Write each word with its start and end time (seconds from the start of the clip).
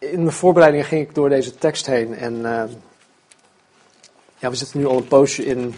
in 0.00 0.22
mijn 0.22 0.32
voorbereidingen 0.32 0.86
ging 0.86 1.08
ik 1.08 1.14
door 1.14 1.28
deze 1.28 1.54
tekst 1.54 1.86
heen 1.86 2.14
en 2.14 2.34
uh, 2.34 2.62
ja, 4.38 4.50
we 4.50 4.56
zitten 4.56 4.78
nu 4.78 4.86
al 4.86 4.96
een 4.96 5.08
poosje 5.08 5.44
in 5.44 5.74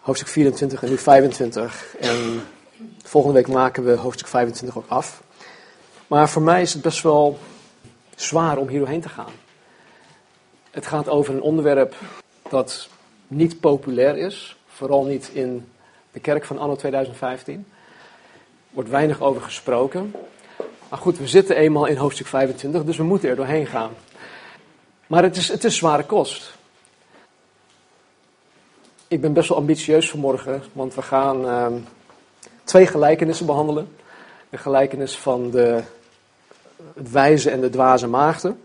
hoofdstuk 0.00 0.28
24 0.28 0.82
en 0.82 0.88
nu 0.88 0.98
25. 0.98 1.96
En 2.00 2.42
volgende 3.02 3.36
week 3.36 3.48
maken 3.48 3.84
we 3.84 3.92
hoofdstuk 3.92 4.26
25 4.26 4.78
ook 4.78 4.88
af. 4.88 5.22
Maar 6.06 6.28
voor 6.28 6.42
mij 6.42 6.62
is 6.62 6.72
het 6.72 6.82
best 6.82 7.02
wel 7.02 7.38
zwaar 8.16 8.56
om 8.56 8.68
hier 8.68 8.78
doorheen 8.78 9.00
te 9.00 9.08
gaan. 9.08 9.32
Het 10.70 10.86
gaat 10.86 11.08
over 11.08 11.34
een 11.34 11.42
onderwerp 11.42 11.94
dat 12.48 12.88
niet 13.26 13.60
populair 13.60 14.16
is, 14.16 14.56
vooral 14.66 15.04
niet 15.04 15.30
in 15.32 15.68
de 16.12 16.20
kerk 16.20 16.44
van 16.44 16.58
anno 16.58 16.76
2015. 16.76 17.54
Er 17.54 17.64
wordt 18.70 18.90
weinig 18.90 19.20
over 19.20 19.42
gesproken. 19.42 20.14
Maar 20.88 20.98
goed, 20.98 21.18
we 21.18 21.26
zitten 21.26 21.56
eenmaal 21.56 21.86
in 21.86 21.96
hoofdstuk 21.96 22.26
25, 22.26 22.84
dus 22.84 22.96
we 22.96 23.02
moeten 23.02 23.28
er 23.28 23.36
doorheen 23.36 23.66
gaan. 23.66 23.90
Maar 25.06 25.22
het 25.22 25.36
is, 25.36 25.48
het 25.48 25.64
is 25.64 25.76
zware 25.76 26.04
kost. 26.04 26.56
Ik 29.08 29.20
ben 29.20 29.32
best 29.32 29.48
wel 29.48 29.58
ambitieus 29.58 30.10
vanmorgen, 30.10 30.62
want 30.72 30.94
we 30.94 31.02
gaan 31.02 31.44
uh, 31.44 31.66
twee 32.64 32.86
gelijkenissen 32.86 33.46
behandelen. 33.46 33.96
De 34.50 34.58
gelijkenis 34.58 35.16
van 35.16 35.50
de 35.50 35.82
wijze 36.94 37.50
en 37.50 37.60
de 37.60 37.70
dwaze 37.70 38.06
maagden. 38.06 38.60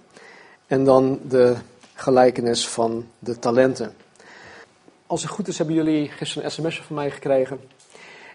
En 0.68 0.84
dan 0.84 1.20
de 1.28 1.56
gelijkenis 1.94 2.68
van 2.68 3.08
de 3.20 3.40
talenten. 3.40 3.96
Als 5.08 5.22
het 5.22 5.32
goed 5.32 5.48
is, 5.48 5.58
hebben 5.58 5.76
jullie 5.76 6.10
gisteren 6.10 6.46
een 6.46 6.52
sms'je 6.52 6.84
van 6.84 6.96
mij 6.96 7.12
gekregen. 7.12 7.60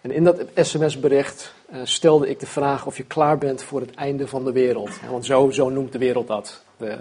En 0.09 0.15
in 0.15 0.25
dat 0.25 0.41
sms-bericht 0.55 1.55
uh, 1.73 1.81
stelde 1.85 2.29
ik 2.29 2.41
de 2.41 2.47
vraag 2.47 2.87
of 2.87 2.97
je 2.97 3.05
klaar 3.05 3.39
bent 3.39 3.63
voor 3.63 3.81
het 3.81 3.95
einde 3.95 4.27
van 4.27 4.45
de 4.45 4.53
wereld. 4.53 4.91
Want 5.11 5.27
zo, 5.27 5.51
zo 5.51 5.69
noemt 5.69 5.93
de 5.93 5.99
wereld 5.99 6.27
dat. 6.27 6.63
De, 6.77 6.99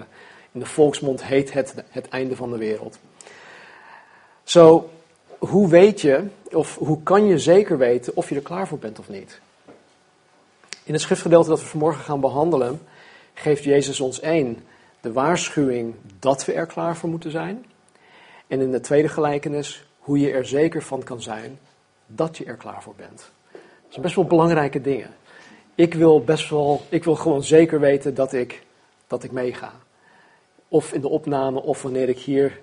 in 0.52 0.60
de 0.60 0.66
volksmond 0.66 1.24
heet 1.24 1.54
het 1.54 1.74
het 1.90 2.08
einde 2.10 2.36
van 2.36 2.52
de 2.52 2.58
wereld. 2.58 2.98
Zo, 4.44 4.90
hoe 5.38 5.70
weet 5.70 6.02
je, 6.02 6.24
of 6.52 6.76
hoe 6.76 7.04
kan 7.04 7.26
je 7.26 7.40
zeker 7.40 7.78
weten 7.78 8.16
of 8.16 8.30
je 8.30 8.36
er 8.36 8.42
klaar 8.42 8.68
voor 8.68 8.80
bent 8.80 9.00
of 9.00 9.10
niet? 9.10 9.40
In 10.84 10.94
het 10.94 11.02
schriftgedeelte 11.02 11.50
dat 11.50 11.60
we 11.60 11.66
vanmorgen 11.66 12.04
gaan 12.04 12.20
behandelen, 12.20 12.82
geeft 13.34 13.64
Jezus 13.64 14.00
ons 14.00 14.20
één, 14.20 14.58
de 15.02 15.12
waarschuwing 15.12 15.96
dat 16.20 16.46
we 16.46 16.54
er 16.54 16.66
klaar 16.66 16.98
voor 16.98 17.10
moeten 17.10 17.32
zijn. 17.32 17.66
En 18.48 18.62
in 18.62 18.72
de 18.72 18.80
tweede 18.80 19.10
gelijkenis, 19.10 19.86
hoe 20.00 20.20
je 20.20 20.32
er 20.32 20.46
zeker 20.46 20.84
van 20.84 21.04
kan 21.04 21.22
zijn 21.22 21.60
dat 22.08 22.38
je 22.38 22.46
er 22.46 22.56
klaar 22.56 22.84
voor 22.84 22.96
bent. 22.96 23.32
Dat 23.52 23.90
zijn 23.90 24.02
best 24.02 24.16
wel 24.16 24.26
belangrijke 24.26 24.82
dingen. 24.82 25.10
Ik 25.76 25.94
wil 25.94 26.24
best 26.24 26.50
wel, 26.50 26.82
ik 26.90 27.04
wil 27.04 27.16
gewoon 27.16 27.44
zeker 27.44 27.80
weten 27.80 28.14
dat 28.14 28.34
ik, 28.34 28.64
dat 29.08 29.24
ik 29.24 29.32
meega. 29.32 29.72
Of 30.68 30.94
in 30.94 31.02
de 31.02 31.08
opname, 31.08 31.62
of 31.62 31.82
wanneer 31.82 32.10
ik 32.10 32.20
hier 32.20 32.60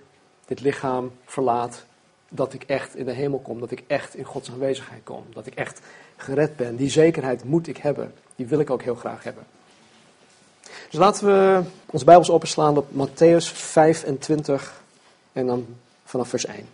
dit 0.46 0.60
lichaam 0.60 1.12
verlaat, 1.24 1.84
dat 2.28 2.52
ik 2.52 2.62
echt 2.62 2.96
in 2.96 3.04
de 3.04 3.12
hemel 3.12 3.38
kom, 3.38 3.60
dat 3.60 3.70
ik 3.70 3.84
echt 3.86 4.16
in 4.16 4.24
Gods 4.24 4.50
aanwezigheid 4.50 5.00
kom, 5.04 5.24
dat 5.32 5.46
ik 5.46 5.54
echt 5.54 5.80
gered 6.16 6.56
ben. 6.56 6.76
Die 6.76 6.90
zekerheid 6.90 7.44
moet 7.44 7.66
ik 7.66 7.76
hebben. 7.76 8.14
Die 8.36 8.46
wil 8.46 8.60
ik 8.60 8.70
ook 8.70 8.82
heel 8.82 8.94
graag 8.94 9.24
hebben. 9.24 9.46
Dus 10.90 10.98
laten 11.00 11.26
we 11.26 11.62
ons 11.86 12.04
Bijbels 12.04 12.30
openslaan 12.30 12.76
op 12.76 12.86
Matthäus 12.90 13.52
25 13.52 14.82
en 15.32 15.46
dan 15.46 15.66
vanaf 16.04 16.28
vers 16.28 16.46
1. 16.46 16.66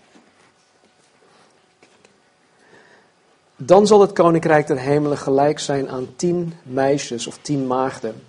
Dan 3.62 3.86
zal 3.86 4.00
het 4.00 4.12
koninkrijk 4.12 4.66
der 4.66 4.78
hemelen 4.78 5.18
gelijk 5.18 5.58
zijn 5.58 5.88
aan 5.88 6.08
tien 6.16 6.52
meisjes 6.62 7.26
of 7.26 7.38
tien 7.42 7.66
maagden, 7.66 8.22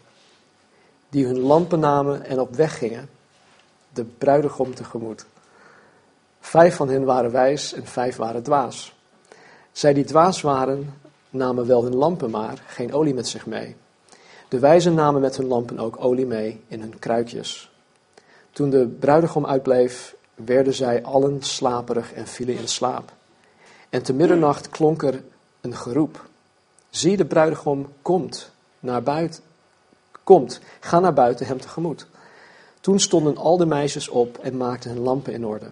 die 1.09 1.25
hun 1.25 1.39
lampen 1.39 1.79
namen 1.79 2.25
en 2.25 2.39
op 2.39 2.55
weg 2.55 2.77
gingen, 2.77 3.09
de 3.93 4.03
bruidegom 4.03 4.75
tegemoet. 4.75 5.25
Vijf 6.39 6.75
van 6.75 6.89
hen 6.89 7.03
waren 7.03 7.31
wijs 7.31 7.73
en 7.73 7.85
vijf 7.85 8.15
waren 8.15 8.43
dwaas. 8.43 8.95
Zij 9.71 9.93
die 9.93 10.03
dwaas 10.03 10.41
waren, 10.41 10.93
namen 11.29 11.67
wel 11.67 11.83
hun 11.83 11.95
lampen 11.95 12.29
maar, 12.29 12.63
geen 12.67 12.93
olie 12.93 13.13
met 13.13 13.27
zich 13.27 13.45
mee. 13.45 13.75
De 14.47 14.59
wijzen 14.59 14.93
namen 14.93 15.21
met 15.21 15.37
hun 15.37 15.47
lampen 15.47 15.79
ook 15.79 16.03
olie 16.03 16.25
mee 16.25 16.63
in 16.67 16.81
hun 16.81 16.99
kruikjes. 16.99 17.71
Toen 18.51 18.69
de 18.69 18.87
bruidegom 18.87 19.45
uitbleef, 19.45 20.15
werden 20.35 20.73
zij 20.73 21.03
allen 21.03 21.41
slaperig 21.41 22.13
en 22.13 22.27
vielen 22.27 22.57
in 22.57 22.67
slaap. 22.67 23.11
En 23.91 24.03
te 24.03 24.13
middernacht 24.13 24.69
klonk 24.69 25.03
er 25.03 25.23
een 25.61 25.75
geroep. 25.75 26.25
Zie, 26.89 27.17
de 27.17 27.25
bruidegom 27.25 27.87
komt 28.01 28.51
naar 28.79 29.03
buiten. 29.03 29.43
Komt, 30.23 30.59
ga 30.79 30.99
naar 30.99 31.13
buiten 31.13 31.45
hem 31.45 31.59
tegemoet. 31.59 32.07
Toen 32.81 32.99
stonden 32.99 33.37
al 33.37 33.57
de 33.57 33.65
meisjes 33.65 34.09
op 34.09 34.37
en 34.37 34.57
maakten 34.57 34.91
hun 34.91 34.99
lampen 34.99 35.33
in 35.33 35.45
orde. 35.45 35.69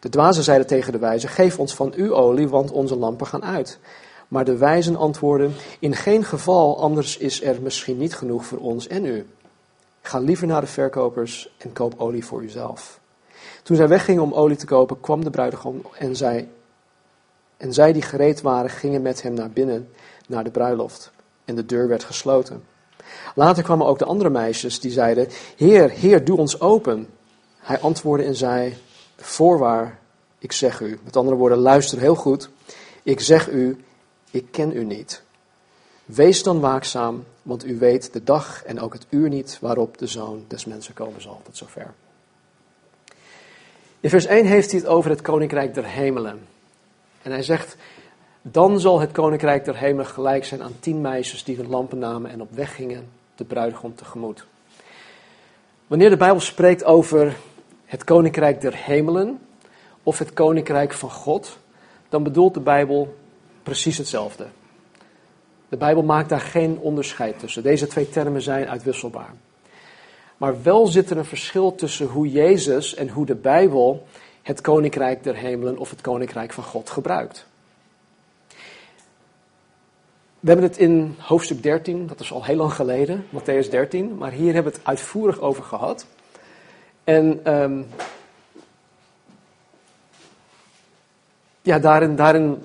De 0.00 0.08
dwazen 0.08 0.42
zeiden 0.42 0.66
tegen 0.66 0.92
de 0.92 0.98
wijzen: 0.98 1.28
Geef 1.28 1.58
ons 1.58 1.74
van 1.74 1.92
uw 1.96 2.14
olie, 2.14 2.48
want 2.48 2.70
onze 2.70 2.96
lampen 2.96 3.26
gaan 3.26 3.44
uit. 3.44 3.78
Maar 4.28 4.44
de 4.44 4.56
wijzen 4.56 4.96
antwoordden: 4.96 5.54
In 5.78 5.94
geen 5.94 6.24
geval, 6.24 6.80
anders 6.80 7.16
is 7.16 7.42
er 7.42 7.62
misschien 7.62 7.98
niet 7.98 8.14
genoeg 8.14 8.44
voor 8.44 8.58
ons 8.58 8.86
en 8.86 9.04
u. 9.04 9.26
Ga 10.00 10.18
liever 10.18 10.46
naar 10.46 10.60
de 10.60 10.66
verkopers 10.66 11.54
en 11.58 11.72
koop 11.72 11.94
olie 11.96 12.24
voor 12.24 12.42
uzelf. 12.42 13.00
Toen 13.62 13.76
zij 13.76 13.88
weggingen 13.88 14.22
om 14.22 14.32
olie 14.32 14.56
te 14.56 14.66
kopen, 14.66 15.00
kwam 15.00 15.24
de 15.24 15.30
bruidegom 15.30 15.82
en 15.98 16.16
zij, 16.16 16.48
en 17.62 17.72
zij 17.72 17.92
die 17.92 18.02
gereed 18.02 18.40
waren, 18.40 18.70
gingen 18.70 19.02
met 19.02 19.22
hem 19.22 19.34
naar 19.34 19.50
binnen, 19.50 19.88
naar 20.26 20.44
de 20.44 20.50
bruiloft. 20.50 21.10
En 21.44 21.54
de 21.54 21.66
deur 21.66 21.88
werd 21.88 22.04
gesloten. 22.04 22.64
Later 23.34 23.62
kwamen 23.62 23.86
ook 23.86 23.98
de 23.98 24.04
andere 24.04 24.30
meisjes 24.30 24.80
die 24.80 24.90
zeiden: 24.90 25.28
Heer, 25.56 25.90
Heer, 25.90 26.24
doe 26.24 26.36
ons 26.36 26.60
open. 26.60 27.08
Hij 27.58 27.80
antwoordde 27.80 28.26
en 28.26 28.34
zei: 28.34 28.76
Voorwaar, 29.16 29.98
ik 30.38 30.52
zeg 30.52 30.80
u. 30.80 30.98
Met 31.04 31.16
andere 31.16 31.36
woorden, 31.36 31.58
luister 31.58 31.98
heel 31.98 32.14
goed. 32.14 32.50
Ik 33.02 33.20
zeg 33.20 33.48
u, 33.48 33.84
ik 34.30 34.46
ken 34.50 34.76
u 34.76 34.84
niet. 34.84 35.22
Wees 36.04 36.42
dan 36.42 36.60
waakzaam, 36.60 37.24
want 37.42 37.66
u 37.66 37.78
weet 37.78 38.12
de 38.12 38.24
dag 38.24 38.64
en 38.64 38.80
ook 38.80 38.92
het 38.92 39.06
uur 39.08 39.28
niet 39.28 39.58
waarop 39.60 39.98
de 39.98 40.06
zoon 40.06 40.44
des 40.48 40.64
mensen 40.64 40.94
komen 40.94 41.22
zal. 41.22 41.40
Tot 41.42 41.56
zover. 41.56 41.94
In 44.00 44.10
vers 44.10 44.26
1 44.26 44.46
heeft 44.46 44.70
hij 44.70 44.80
het 44.80 44.88
over 44.88 45.10
het 45.10 45.22
koninkrijk 45.22 45.74
der 45.74 45.86
hemelen. 45.86 46.50
En 47.22 47.30
hij 47.30 47.42
zegt, 47.42 47.76
dan 48.42 48.80
zal 48.80 49.00
het 49.00 49.12
koninkrijk 49.12 49.64
der 49.64 49.76
hemelen 49.76 50.06
gelijk 50.06 50.44
zijn 50.44 50.62
aan 50.62 50.76
tien 50.80 51.00
meisjes 51.00 51.44
die 51.44 51.56
hun 51.56 51.68
lampen 51.68 51.98
namen 51.98 52.30
en 52.30 52.40
op 52.40 52.52
weg 52.52 52.74
gingen 52.74 53.08
de 53.34 53.44
bruidegom 53.44 53.94
tegemoet. 53.94 54.46
Wanneer 55.86 56.10
de 56.10 56.16
Bijbel 56.16 56.40
spreekt 56.40 56.84
over 56.84 57.36
het 57.84 58.04
koninkrijk 58.04 58.60
der 58.60 58.76
hemelen 58.76 59.40
of 60.02 60.18
het 60.18 60.32
koninkrijk 60.32 60.92
van 60.92 61.10
God, 61.10 61.58
dan 62.08 62.22
bedoelt 62.22 62.54
de 62.54 62.60
Bijbel 62.60 63.14
precies 63.62 63.98
hetzelfde. 63.98 64.46
De 65.68 65.76
Bijbel 65.76 66.02
maakt 66.02 66.28
daar 66.28 66.40
geen 66.40 66.78
onderscheid 66.78 67.38
tussen. 67.38 67.62
Deze 67.62 67.86
twee 67.86 68.08
termen 68.08 68.42
zijn 68.42 68.68
uitwisselbaar. 68.68 69.34
Maar 70.36 70.62
wel 70.62 70.86
zit 70.86 71.10
er 71.10 71.16
een 71.16 71.24
verschil 71.24 71.74
tussen 71.74 72.06
hoe 72.06 72.30
Jezus 72.30 72.94
en 72.94 73.08
hoe 73.08 73.26
de 73.26 73.34
Bijbel 73.34 74.06
het 74.42 74.60
koninkrijk 74.60 75.22
der 75.22 75.34
hemelen 75.34 75.78
of 75.78 75.90
het 75.90 76.00
koninkrijk 76.00 76.52
van 76.52 76.64
God 76.64 76.90
gebruikt. 76.90 77.46
We 80.40 80.48
hebben 80.48 80.68
het 80.68 80.78
in 80.78 81.16
hoofdstuk 81.18 81.62
13, 81.62 82.06
dat 82.06 82.20
is 82.20 82.32
al 82.32 82.44
heel 82.44 82.56
lang 82.56 82.72
geleden, 82.72 83.26
Matthäus 83.28 83.70
13, 83.70 84.16
maar 84.16 84.30
hier 84.30 84.54
hebben 84.54 84.72
we 84.72 84.78
het 84.78 84.86
uitvoerig 84.86 85.40
over 85.40 85.62
gehad. 85.62 86.06
En 87.04 87.52
um, 87.54 87.86
ja, 91.62 91.78
daarin, 91.78 92.16
daarin 92.16 92.64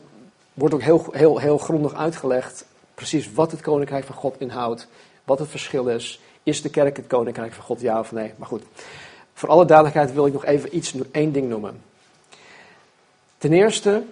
wordt 0.53 0.73
ook 0.73 0.81
heel, 0.81 1.05
heel, 1.11 1.37
heel 1.37 1.57
grondig 1.57 1.93
uitgelegd 1.93 2.65
precies 2.97 3.33
wat 3.33 3.51
het 3.51 3.61
koninkrijk 3.61 4.05
van 4.05 4.15
God 4.15 4.39
inhoudt, 4.39 4.87
wat 5.23 5.39
het 5.39 5.49
verschil 5.49 5.87
is. 5.87 6.21
Is 6.43 6.61
de 6.61 6.69
kerk 6.69 6.97
het 6.97 7.07
koninkrijk 7.07 7.53
van 7.53 7.63
God, 7.63 7.81
ja 7.81 7.99
of 7.99 8.11
nee? 8.11 8.33
Maar 8.35 8.47
goed, 8.47 8.63
voor 9.37 9.49
alle 9.49 9.65
duidelijkheid 9.65 10.13
wil 10.13 10.25
ik 10.25 10.33
nog 10.33 10.45
even 10.45 10.75
iets, 10.75 10.93
één 11.11 11.31
ding 11.31 11.49
noemen. 11.49 11.81
Ten 13.37 13.53
eerste 13.53 14.03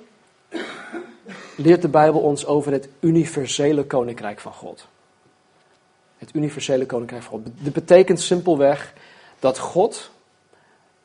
leert 1.56 1.82
de 1.82 1.88
Bijbel 1.88 2.22
ons 2.22 2.46
over 2.46 2.72
het 2.72 2.88
universele 3.00 3.84
koninkrijk 3.84 4.40
van 4.40 4.54
God. 4.54 4.88
Het 6.18 6.30
universele 6.34 6.86
koninkrijk 6.86 7.24
van 7.24 7.32
God. 7.32 7.48
Dit 7.58 7.74
betekent 7.74 8.22
simpelweg 8.22 8.94
dat 9.40 9.60
God, 9.60 10.12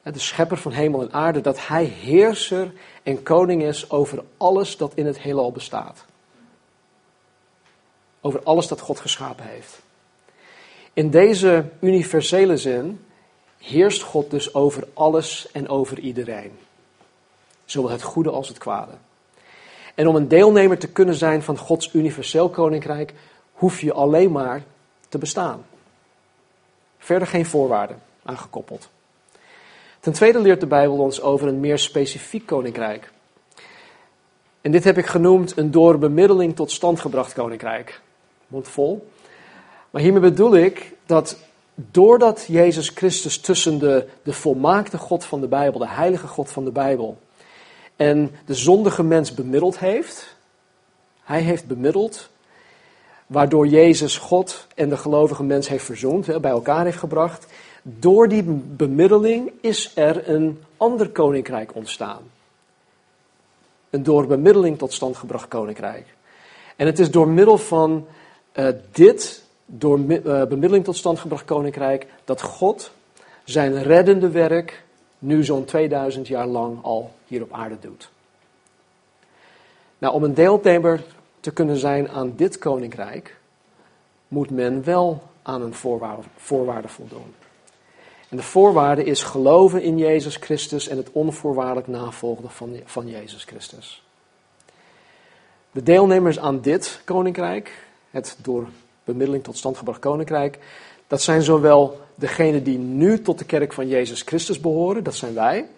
de 0.03 0.19
schepper 0.19 0.57
van 0.57 0.73
hemel 0.73 1.01
en 1.01 1.13
aarde, 1.13 1.41
dat 1.41 1.67
hij 1.67 1.85
heerser 1.85 2.73
en 3.03 3.23
koning 3.23 3.63
is 3.63 3.91
over 3.91 4.25
alles 4.37 4.77
dat 4.77 4.95
in 4.95 5.07
het 5.07 5.21
heelal 5.21 5.53
bestaat. 5.53 6.05
Over 8.21 8.43
alles 8.43 8.69
dat 8.69 8.81
God 8.81 9.01
geschapen 9.01 9.45
heeft. 9.45 9.81
In 10.93 11.11
deze 11.11 11.65
universele 11.81 12.57
zin 12.57 13.05
heerst 13.61 14.03
God 14.03 14.31
dus 14.31 14.55
over 14.55 14.89
alles 14.95 15.49
en 15.53 15.69
over 15.69 15.99
iedereen. 15.99 16.59
Zowel 17.65 17.91
het 17.91 18.03
goede 18.03 18.31
als 18.31 18.49
het 18.49 18.59
kwade. 18.59 18.93
En 19.95 20.09
om 20.09 20.17
een 20.17 20.29
deelnemer 20.29 20.79
te 20.79 20.89
kunnen 20.89 21.15
zijn 21.15 21.43
van 21.43 21.59
Gods 21.59 21.95
universeel 21.95 22.49
koninkrijk, 22.49 23.15
hoef 23.53 23.81
je 23.81 23.93
alleen 23.93 24.33
maar 24.33 24.63
te 25.09 25.19
bestaan. 25.19 25.65
Verder 26.99 27.29
geen 27.29 27.47
voorwaarden 27.47 28.03
aangekoppeld. 28.23 28.89
Ten 30.01 30.13
tweede 30.13 30.41
leert 30.41 30.61
de 30.61 30.67
Bijbel 30.67 30.97
ons 30.97 31.21
over 31.21 31.49
een 31.49 31.61
meer 31.61 31.79
specifiek 31.79 32.47
koninkrijk. 32.47 33.13
En 34.61 34.71
dit 34.71 34.85
heb 34.85 34.99
ik 34.99 35.07
genoemd 35.07 35.57
een 35.57 35.71
door 35.71 35.99
bemiddeling 35.99 36.57
tot 36.57 36.71
stand 36.71 37.01
gebracht 37.01 37.33
koninkrijk. 37.33 38.01
Mond 38.47 38.69
vol. 38.69 39.11
Maar 39.91 40.03
hiermee 40.03 40.21
bedoel 40.21 40.57
ik 40.57 40.93
dat 41.07 41.39
doordat 41.91 42.45
Jezus 42.49 42.89
Christus 42.89 43.39
tussen 43.39 43.79
de, 43.79 44.07
de 44.23 44.33
volmaakte 44.33 44.99
God 44.99 45.25
van 45.25 45.41
de 45.41 45.49
Bijbel, 45.49 45.79
de 45.79 45.89
heilige 45.89 46.27
God 46.27 46.51
van 46.51 46.65
de 46.65 46.71
Bijbel, 46.71 47.19
en 47.97 48.31
de 48.47 48.55
zondige 48.55 49.03
mens 49.03 49.35
bemiddeld 49.35 49.79
heeft, 49.79 50.37
hij 51.23 51.41
heeft 51.41 51.67
bemiddeld, 51.67 52.29
waardoor 53.27 53.67
Jezus 53.67 54.19
God 54.19 54.67
en 54.75 54.89
de 54.89 54.97
gelovige 54.97 55.43
mens 55.43 55.69
heeft 55.69 55.85
verzoend, 55.85 56.41
bij 56.41 56.51
elkaar 56.51 56.85
heeft 56.85 56.99
gebracht. 56.99 57.47
Door 57.83 58.29
die 58.29 58.43
bemiddeling 58.53 59.53
is 59.61 59.93
er 59.95 60.29
een 60.29 60.63
ander 60.77 61.09
koninkrijk 61.09 61.75
ontstaan. 61.75 62.23
Een 63.91 64.03
door 64.03 64.27
bemiddeling 64.27 64.79
tot 64.79 64.93
stand 64.93 65.17
gebracht 65.17 65.49
koninkrijk. 65.49 66.07
En 66.77 66.87
het 66.87 66.99
is 66.99 67.11
door 67.11 67.29
middel 67.29 67.59
van 67.59 68.07
uh, 68.55 68.69
dit, 68.93 69.45
door 69.73 69.99
uh, 69.99 70.23
bemiddeling 70.23 70.85
tot 70.85 70.97
stand 70.97 71.19
gebracht 71.19 71.45
koninkrijk, 71.45 72.07
dat 72.25 72.43
God 72.43 72.91
zijn 73.45 73.83
reddende 73.83 74.31
werk 74.31 74.85
nu 75.19 75.45
zo'n 75.45 75.65
2000 75.65 76.29
jaar 76.29 76.47
lang 76.47 76.83
al 76.83 77.11
hier 77.27 77.43
op 77.43 77.53
aarde 77.53 77.77
doet. 77.81 78.11
Nou, 79.99 80.15
om 80.15 80.23
een 80.23 80.35
deelnemer 80.35 81.05
te 81.41 81.51
kunnen 81.51 81.77
zijn 81.77 82.09
aan 82.09 82.33
dit 82.37 82.59
koninkrijk, 82.59 83.37
moet 84.29 84.51
men 84.51 84.85
wel 84.85 85.23
aan 85.43 85.63
een 85.63 85.75
voorwaarde, 85.75 86.23
voorwaarde 86.37 86.89
voldoen. 86.89 87.35
En 88.29 88.37
de 88.37 88.43
voorwaarde 88.43 89.05
is 89.05 89.23
geloven 89.23 89.83
in 89.83 89.99
Jezus 89.99 90.37
Christus 90.37 90.89
en 90.89 90.97
het 90.97 91.13
onvoorwaardelijk 91.13 91.87
navolgen 91.87 92.51
van, 92.51 92.77
van 92.85 93.09
Jezus 93.09 93.45
Christus. 93.45 94.05
De 95.73 95.83
deelnemers 95.83 96.39
aan 96.39 96.61
dit 96.61 97.01
koninkrijk, 97.05 97.87
het 98.11 98.39
door 98.43 98.69
bemiddeling 99.05 99.45
tot 99.45 99.57
stand 99.57 99.77
gebracht 99.77 99.99
koninkrijk, 99.99 100.59
dat 101.07 101.23
zijn 101.23 101.43
zowel 101.43 102.01
degenen 102.15 102.63
die 102.63 102.79
nu 102.79 103.23
tot 103.23 103.39
de 103.39 103.45
kerk 103.45 103.73
van 103.73 103.89
Jezus 103.89 104.23
Christus 104.23 104.61
behoren, 104.61 105.05
dat 105.05 105.15
zijn 105.15 105.35
wij, 105.35 105.69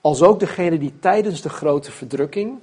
als 0.00 0.22
ook 0.22 0.40
degenen 0.40 0.80
die 0.80 0.98
tijdens 1.00 1.40
de 1.40 1.48
grote 1.48 1.92
verdrukking 1.92 2.58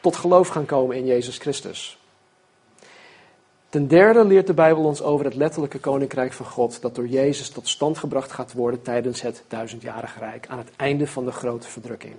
tot 0.00 0.16
geloof 0.16 0.48
gaan 0.48 0.66
komen 0.66 0.96
in 0.96 1.06
Jezus 1.06 1.38
Christus. 1.38 1.98
Ten 3.68 3.88
derde 3.88 4.24
leert 4.24 4.46
de 4.46 4.54
Bijbel 4.54 4.84
ons 4.84 5.02
over 5.02 5.24
het 5.24 5.34
letterlijke 5.34 5.78
koninkrijk 5.78 6.32
van 6.32 6.46
God, 6.46 6.82
dat 6.82 6.94
door 6.94 7.06
Jezus 7.06 7.50
tot 7.50 7.68
stand 7.68 7.98
gebracht 7.98 8.32
gaat 8.32 8.52
worden 8.52 8.82
tijdens 8.82 9.20
het 9.20 9.42
duizendjarige 9.48 10.18
rijk, 10.18 10.46
aan 10.48 10.58
het 10.58 10.70
einde 10.76 11.06
van 11.06 11.24
de 11.24 11.32
grote 11.32 11.68
verdrukking. 11.68 12.14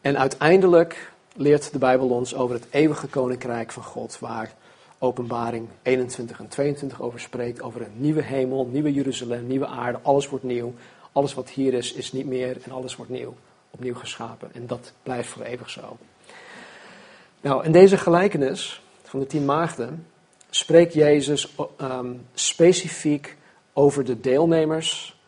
En 0.00 0.18
uiteindelijk 0.18 1.12
leert 1.36 1.72
de 1.72 1.78
Bijbel 1.78 2.08
ons 2.08 2.34
over 2.34 2.54
het 2.54 2.66
eeuwige 2.70 3.06
koninkrijk 3.06 3.72
van 3.72 3.82
God, 3.82 4.18
waar 4.18 4.54
Openbaring 5.02 5.68
21 5.82 6.38
en 6.38 6.48
22 6.48 7.02
over 7.02 7.20
spreekt, 7.20 7.62
over 7.62 7.80
een 7.80 7.92
nieuwe 7.94 8.22
hemel, 8.22 8.66
nieuwe 8.66 8.92
Jeruzalem, 8.92 9.46
nieuwe 9.46 9.66
aarde, 9.66 9.98
alles 10.02 10.28
wordt 10.28 10.44
nieuw. 10.44 10.74
Alles 11.12 11.34
wat 11.34 11.48
hier 11.48 11.74
is, 11.74 11.92
is 11.92 12.12
niet 12.12 12.26
meer 12.26 12.56
en 12.62 12.72
alles 12.72 12.96
wordt 12.96 13.10
nieuw, 13.10 13.34
opnieuw 13.70 13.94
geschapen. 13.94 14.54
En 14.54 14.66
dat 14.66 14.92
blijft 15.02 15.28
voor 15.28 15.42
eeuwig 15.42 15.70
zo. 15.70 15.96
Nou, 17.40 17.64
in 17.64 17.72
deze 17.72 17.98
gelijkenis 17.98 18.82
van 19.02 19.20
de 19.20 19.26
tien 19.26 19.44
maagden 19.44 20.06
spreekt 20.50 20.94
Jezus 20.94 21.54
um, 21.80 22.26
specifiek 22.34 23.36
over 23.72 24.04
de 24.04 24.20
deelnemers 24.20 25.20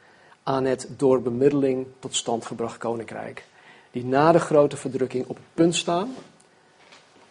aan 0.43 0.65
het 0.65 0.89
door 0.97 1.23
bemiddeling 1.23 1.87
tot 1.99 2.15
stand 2.15 2.47
gebracht 2.47 2.79
koninkrijk. 2.79 3.45
Die 3.91 4.05
na 4.05 4.33
de 4.33 4.41
grote 4.41 4.77
verdrukking 4.77 5.27
op 5.27 5.37
het 5.37 5.55
punt 5.55 5.75
staan 5.75 6.15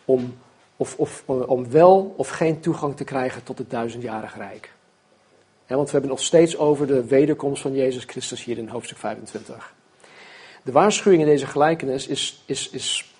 om, 0.06 0.38
of, 0.78 0.96
of, 0.98 1.24
om 1.26 1.70
wel 1.70 2.14
of 2.18 2.30
geen 2.30 2.60
toegang 2.60 2.96
te 2.96 3.04
krijgen 3.04 3.44
tot 3.44 3.58
het 3.58 3.70
duizendjarig 3.70 4.36
rijk. 4.36 4.72
want 5.68 5.86
we 5.86 5.92
hebben 5.92 6.10
nog 6.10 6.22
steeds 6.22 6.58
over 6.58 6.88
de 6.88 7.06
wederkomst 7.06 7.62
van 7.62 7.74
Jezus 7.74 8.04
Christus 8.04 8.44
hier 8.44 8.58
in 8.58 8.68
hoofdstuk 8.68 8.98
25. 8.98 9.74
De 10.64 10.72
waarschuwing 10.72 11.22
in 11.22 11.28
deze 11.28 11.48
gelijkenis 11.48 12.08
is, 12.08 12.44
is, 12.46 12.70
is 12.70 13.14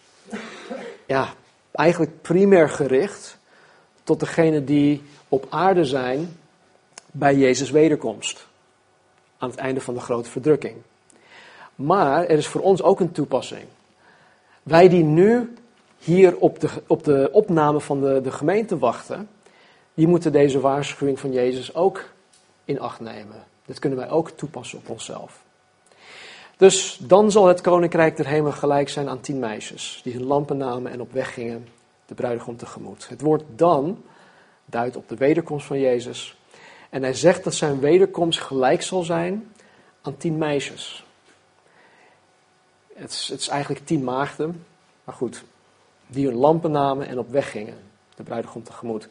ja, 1.06 1.34
eigenlijk 1.72 2.22
primair 2.22 2.70
gericht 2.70 3.38
tot 4.04 4.20
degenen 4.20 4.66
die 4.66 5.02
op 5.30 5.46
aarde 5.50 5.86
zijn 5.86 6.38
bij 7.12 7.36
Jezus' 7.36 7.72
wederkomst. 7.72 8.48
Aan 9.38 9.50
het 9.50 9.60
einde 9.60 9.82
van 9.82 9.94
de 9.94 10.00
grote 10.00 10.30
verdrukking. 10.30 10.76
Maar 11.76 12.26
er 12.26 12.38
is 12.38 12.48
voor 12.48 12.62
ons 12.62 12.82
ook 12.82 13.00
een 13.00 13.12
toepassing. 13.12 13.66
Wij 14.64 14.90
die 14.90 15.04
nu 15.04 15.54
hier 16.04 16.38
op 16.38 16.60
de, 16.60 16.70
op 16.88 17.04
de 17.04 17.30
opname 17.32 17.82
van 17.82 18.02
de, 18.02 18.22
de 18.22 18.32
gemeente 18.32 18.78
wachten, 18.78 19.30
die 19.94 20.08
moeten 20.08 20.32
deze 20.32 20.60
waarschuwing 20.60 21.20
van 21.20 21.32
Jezus 21.32 21.76
ook 21.76 22.04
in 22.66 22.80
acht 22.80 23.00
nemen. 23.00 23.44
Dit 23.66 23.80
kunnen 23.80 24.00
wij 24.00 24.10
ook 24.10 24.30
toepassen 24.30 24.78
op 24.78 24.90
onszelf. 24.90 25.42
Dus 26.58 26.98
dan 27.02 27.32
zal 27.32 27.48
het 27.48 27.62
koninkrijk 27.62 28.18
der 28.18 28.28
hemel 28.28 28.52
gelijk 28.52 28.90
zijn 28.90 29.10
aan 29.10 29.20
tien 29.20 29.40
meisjes, 29.40 30.02
die 30.04 30.14
hun 30.14 30.24
lampen 30.24 30.58
namen 30.58 30.92
en 30.92 31.02
op 31.02 31.12
weg 31.12 31.34
gingen 31.34 31.68
de 32.06 32.14
bruidegom 32.14 32.58
tegemoet. 32.58 33.10
Het 33.10 33.22
woord 33.22 33.44
dan 33.56 34.04
duidt 34.66 34.96
op 34.96 35.10
de 35.10 35.16
wederkomst 35.16 35.66
van 35.66 35.80
Jezus. 35.80 36.38
En 36.90 37.02
hij 37.02 37.14
zegt 37.14 37.44
dat 37.44 37.54
zijn 37.54 37.80
wederkomst 37.80 38.40
gelijk 38.40 38.82
zal 38.82 39.04
zijn 39.04 39.52
aan 40.02 40.18
tien 40.18 40.38
meisjes. 40.38 41.06
Het 42.94 43.12
is, 43.12 43.28
het 43.28 43.40
is 43.40 43.48
eigenlijk 43.48 43.86
tien 43.86 44.04
maagden, 44.04 44.66
maar 45.04 45.16
goed, 45.16 45.44
die 46.14 46.26
hun 46.26 46.36
lampen 46.36 46.72
namen 46.72 47.08
en 47.08 47.20
op 47.20 47.30
weg 47.30 47.52
gingen, 47.52 47.78
de 48.16 48.24
bruidegom 48.24 48.64
tegemoet. 48.64 49.08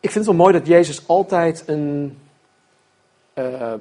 Ik 0.00 0.10
vind 0.10 0.26
het 0.26 0.36
wel 0.36 0.44
mooi 0.44 0.58
dat 0.58 0.66
Jezus 0.66 1.08
altijd 1.08 1.62
een, 1.66 2.18
uh, 3.34 3.72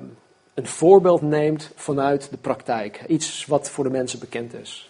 een 0.54 0.68
voorbeeld 0.68 1.22
neemt 1.22 1.72
vanuit 1.76 2.30
de 2.30 2.38
praktijk. 2.38 3.04
Iets 3.08 3.46
wat 3.46 3.70
voor 3.70 3.84
de 3.84 3.90
mensen 3.90 4.20
bekend 4.20 4.54
is. 4.54 4.90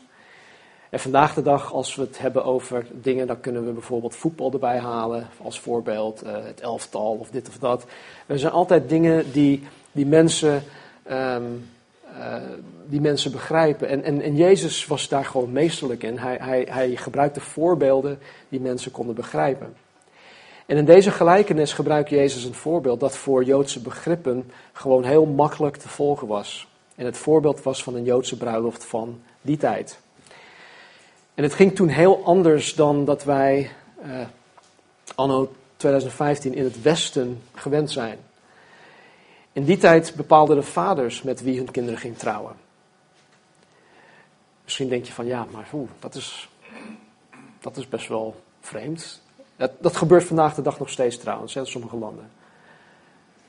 En 0.90 1.00
vandaag 1.00 1.34
de 1.34 1.42
dag, 1.42 1.74
als 1.74 1.96
we 1.96 2.02
het 2.02 2.20
hebben 2.20 2.44
over 2.44 2.86
dingen, 2.92 3.28
dan 3.28 3.40
kunnen 3.40 3.66
we 3.66 3.72
bijvoorbeeld 3.72 4.16
voetbal 4.16 4.52
erbij 4.52 4.80
halen 4.80 5.28
als 5.42 5.60
voorbeeld, 5.60 6.24
uh, 6.24 6.32
het 6.44 6.62
elftal 6.62 7.18
of 7.20 7.30
dit 7.30 7.48
of 7.48 7.58
dat. 7.58 7.86
Er 8.26 8.40
zijn 8.40 8.52
altijd 8.52 8.90
dingen 8.90 9.32
die, 9.32 9.68
die, 9.92 10.06
mensen, 10.06 10.64
um, 11.12 11.70
uh, 12.18 12.36
die 12.90 13.02
mensen 13.02 13.32
begrijpen. 13.32 13.88
En, 13.88 14.04
en, 14.04 14.22
en 14.22 14.36
Jezus 14.36 14.86
was 14.86 15.08
daar 15.08 15.26
gewoon 15.26 15.52
meesterlijk 15.52 16.04
in. 16.04 16.18
Hij, 16.18 16.38
hij, 16.42 16.68
hij 16.70 16.96
gebruikte 16.96 17.40
voorbeelden 17.40 18.20
die 18.50 18.60
mensen 18.60 18.92
konden 18.92 19.16
begrijpen. 19.16 19.76
En 20.66 20.78
in 20.78 20.86
deze 20.86 21.12
gelijkenis 21.12 21.74
gebruikt 21.74 22.10
Jezus 22.10 22.44
een 22.44 22.54
voorbeeld 22.54 23.00
dat 23.00 23.18
voor 23.18 23.44
Joodse 23.44 23.80
begrippen 23.82 24.52
gewoon 24.74 25.04
heel 25.04 25.26
makkelijk 25.26 25.78
te 25.78 25.90
volgen 25.90 26.28
was. 26.28 26.68
En 26.96 27.06
het 27.06 27.18
voorbeeld 27.18 27.64
was 27.64 27.84
van 27.84 27.96
een 27.96 28.04
Joodse 28.04 28.38
bruiloft 28.38 28.86
van 28.86 29.22
die 29.42 29.58
tijd. 29.58 30.00
En 31.36 31.44
het 31.44 31.54
ging 31.54 31.76
toen 31.76 31.88
heel 31.88 32.22
anders 32.24 32.76
dan 32.76 33.06
dat 33.06 33.24
wij 33.24 33.70
uh, 34.06 34.20
anno 35.16 35.52
2015 35.78 36.54
in 36.54 36.64
het 36.64 36.82
Westen 36.82 37.42
gewend 37.54 37.92
zijn. 37.92 38.18
In 39.54 39.64
die 39.64 39.78
tijd 39.78 40.14
bepaalden 40.16 40.56
de 40.56 40.64
vaders 40.64 41.22
met 41.22 41.42
wie 41.42 41.58
hun 41.58 41.72
kinderen 41.72 42.00
gingen 42.00 42.18
trouwen. 42.18 42.68
Misschien 44.70 44.90
denk 44.90 45.06
je 45.06 45.14
van 45.14 45.26
ja, 45.26 45.48
maar 45.52 45.68
dat, 46.00 46.16
is, 46.16 46.50
dat 47.60 47.78
is 47.78 47.88
best 47.88 48.08
wel 48.08 48.36
vreemd. 48.60 49.22
Dat, 49.56 49.72
dat 49.80 49.96
gebeurt 49.96 50.24
vandaag 50.24 50.56
de 50.56 50.62
dag 50.62 50.80
nog 50.80 50.90
steeds 50.90 51.18
trouwens, 51.18 51.56
in 51.56 51.66
sommige 51.66 51.98
landen. 51.98 52.30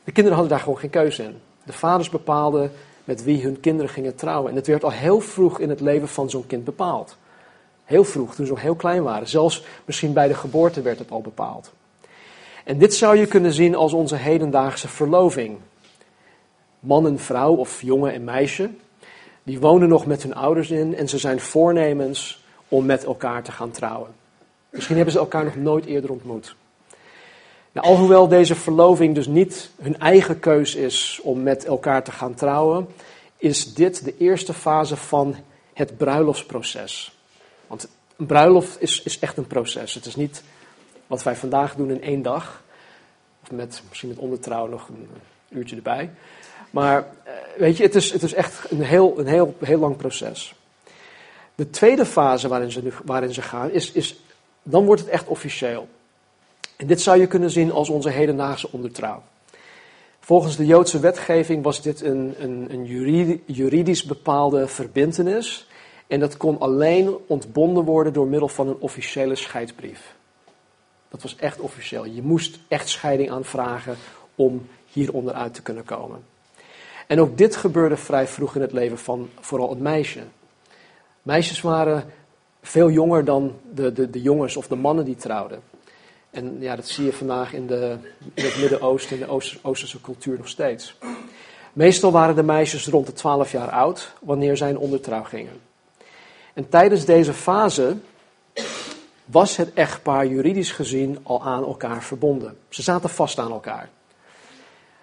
De 0.05 0.12
kinderen 0.12 0.39
hadden 0.39 0.57
daar 0.57 0.65
gewoon 0.65 0.79
geen 0.79 0.91
keuze 0.91 1.23
in. 1.23 1.41
De 1.65 1.73
vaders 1.73 2.09
bepaalden 2.09 2.73
met 3.05 3.25
wie 3.25 3.43
hun 3.43 3.61
kinderen 3.61 3.91
gingen 3.91 4.15
trouwen. 4.15 4.50
En 4.50 4.57
het 4.57 4.67
werd 4.67 4.85
al 4.85 4.91
heel 4.91 5.21
vroeg 5.21 5.59
in 5.59 5.69
het 5.69 5.81
leven 5.81 6.09
van 6.09 6.31
zo'n 6.31 6.47
kind 6.47 6.65
bepaald. 6.65 7.17
Heel 7.85 8.05
vroeg, 8.05 8.35
toen 8.35 8.47
ze 8.47 8.53
nog 8.53 8.62
heel 8.62 8.75
klein 8.75 9.03
waren. 9.03 9.29
Zelfs 9.29 9.65
misschien 9.85 10.12
bij 10.12 10.29
de 10.29 10.35
geboorte 10.35 10.83
werd 10.83 10.99
het 10.99 11.11
al 11.11 11.21
bepaald. 11.21 11.73
En 12.65 12.79
dit 12.79 12.95
zou 12.95 13.17
je 13.17 13.27
kunnen 13.27 13.53
zien 13.53 13.75
als 13.75 13.93
onze 13.93 14.17
hedendaagse 14.17 14.89
verloving. 14.89 15.59
Man 16.79 17.07
en 17.07 17.19
vrouw, 17.19 17.55
of 17.55 17.83
jongen 17.83 18.12
en 18.12 18.25
meisje, 18.25 18.71
die 19.50 19.61
wonen 19.61 19.88
nog 19.88 20.07
met 20.07 20.23
hun 20.23 20.35
ouders 20.35 20.71
in 20.71 20.97
en 20.97 21.09
ze 21.09 21.19
zijn 21.19 21.40
voornemens 21.40 22.45
om 22.69 22.87
met 22.87 23.04
elkaar 23.04 23.42
te 23.42 23.52
gaan 23.52 23.71
trouwen. 23.71 24.11
Misschien 24.71 24.97
hebben 24.97 25.14
ze 25.14 25.21
elkaar 25.21 25.45
nog 25.45 25.57
nooit 25.57 25.85
eerder 25.85 26.11
ontmoet. 26.11 26.54
Nou, 27.73 27.87
alhoewel 27.87 28.28
deze 28.28 28.54
verloving 28.54 29.14
dus 29.14 29.26
niet 29.26 29.71
hun 29.80 29.99
eigen 29.99 30.40
keus 30.40 30.75
is 30.75 31.21
om 31.23 31.42
met 31.42 31.64
elkaar 31.64 32.04
te 32.04 32.12
gaan 32.12 32.35
trouwen, 32.35 32.88
is 33.37 33.75
dit 33.75 34.04
de 34.04 34.16
eerste 34.16 34.54
fase 34.54 34.97
van 34.97 35.37
het 35.73 35.97
bruiloftsproces. 35.97 37.19
Want 37.66 37.88
een 38.16 38.26
bruiloft 38.26 38.83
is, 38.83 39.02
is 39.02 39.19
echt 39.19 39.37
een 39.37 39.47
proces. 39.47 39.95
Het 39.95 40.07
is 40.07 40.16
niet 40.16 40.42
wat 41.07 41.23
wij 41.23 41.37
vandaag 41.37 41.75
doen 41.75 41.90
in 41.90 42.02
één 42.02 42.23
dag. 42.23 42.62
met 43.50 43.83
misschien 43.88 44.09
met 44.09 44.19
ondertrouw 44.19 44.66
nog 44.66 44.88
een 44.88 45.09
uurtje 45.49 45.76
erbij. 45.76 46.11
Maar 46.71 46.99
eh, 47.25 47.33
weet 47.57 47.77
je, 47.77 47.83
het 47.83 47.95
is, 47.95 48.12
het 48.12 48.23
is 48.23 48.33
echt 48.33 48.71
een 48.71 48.83
heel, 48.83 49.19
een 49.19 49.27
heel, 49.27 49.55
heel 49.61 49.79
lang 49.79 49.97
proces. 49.97 50.55
De 51.55 51.71
tweede 51.71 52.07
fase 52.07 52.49
waarin 52.49 52.71
ze, 52.71 52.93
waarin 53.05 53.35
ze 53.35 53.43
gaan, 53.43 53.71
is, 53.71 53.93
is, 53.93 54.21
dan 54.62 54.85
wordt 54.85 55.00
het 55.00 55.11
echt 55.11 55.27
officieel. 55.27 55.89
En 56.77 56.87
dit 56.87 57.00
zou 57.00 57.21
je 57.21 57.27
kunnen 57.27 57.50
zien 57.50 57.73
als 57.73 57.89
onze 57.89 58.11
hedendaagse 58.11 58.73
ondertrouw. 58.73 59.23
Volgens 60.21 60.57
de 60.57 60.67
Joodse 60.67 61.00
wetgeving 61.00 61.62
was 61.62 61.83
dit 61.83 62.00
een, 62.00 62.35
een, 62.39 62.67
een 62.71 62.85
juridisch 63.47 64.05
bepaalde 64.05 64.69
verbintenis. 64.69 65.69
En 66.07 66.21
dat 66.21 66.37
kon 66.37 66.59
alleen 66.59 67.17
ontbonden 67.27 67.85
worden 67.85 68.12
door 68.12 68.27
middel 68.27 68.49
van 68.49 68.69
een 68.69 68.79
officiële 68.79 69.35
scheidsbrief. 69.35 70.15
Dat 71.09 71.23
was 71.23 71.37
echt 71.37 71.61
officieel. 71.61 72.05
Je 72.05 72.23
moest 72.23 72.59
echt 72.69 72.89
scheiding 72.89 73.31
aanvragen 73.31 73.97
om 74.35 74.69
hieronder 74.87 75.35
uit 75.35 75.55
te 75.55 75.62
kunnen 75.62 75.85
komen. 75.85 76.25
En 77.11 77.21
ook 77.21 77.38
dit 77.38 77.57
gebeurde 77.57 77.97
vrij 77.97 78.26
vroeg 78.26 78.55
in 78.55 78.61
het 78.61 78.73
leven 78.73 78.99
van 78.99 79.29
vooral 79.40 79.71
het 79.71 79.81
meisje. 79.81 80.21
Meisjes 81.23 81.61
waren 81.61 82.05
veel 82.62 82.90
jonger 82.90 83.25
dan 83.25 83.57
de, 83.75 83.93
de, 83.93 84.11
de 84.11 84.23
jongens 84.23 84.57
of 84.57 84.67
de 84.67 84.75
mannen 84.75 85.05
die 85.05 85.17
trouwden. 85.17 85.62
En 86.31 86.57
ja, 86.61 86.76
dat 86.76 86.88
zie 86.88 87.05
je 87.05 87.12
vandaag 87.12 87.52
in, 87.52 87.67
de, 87.67 87.97
in 88.35 88.45
het 88.45 88.59
Midden-Oosten, 88.59 89.21
in 89.21 89.26
de 89.26 89.59
Oosterse 89.62 90.00
cultuur 90.00 90.37
nog 90.37 90.49
steeds. 90.49 90.99
Meestal 91.73 92.12
waren 92.12 92.35
de 92.35 92.43
meisjes 92.43 92.87
rond 92.87 93.07
de 93.07 93.12
12 93.12 93.52
jaar 93.52 93.71
oud 93.71 94.14
wanneer 94.21 94.57
zij 94.57 94.69
in 94.69 94.79
ondertrouw 94.79 95.23
gingen. 95.23 95.61
En 96.55 96.69
tijdens 96.69 97.05
deze 97.05 97.33
fase 97.33 97.97
was 99.25 99.57
het 99.57 99.73
echtpaar 99.73 100.26
juridisch 100.26 100.73
gezien 100.73 101.19
al 101.23 101.43
aan 101.43 101.64
elkaar 101.64 102.02
verbonden. 102.02 102.59
Ze 102.69 102.83
zaten 102.83 103.11
vast 103.11 103.38
aan 103.38 103.50
elkaar. 103.50 103.88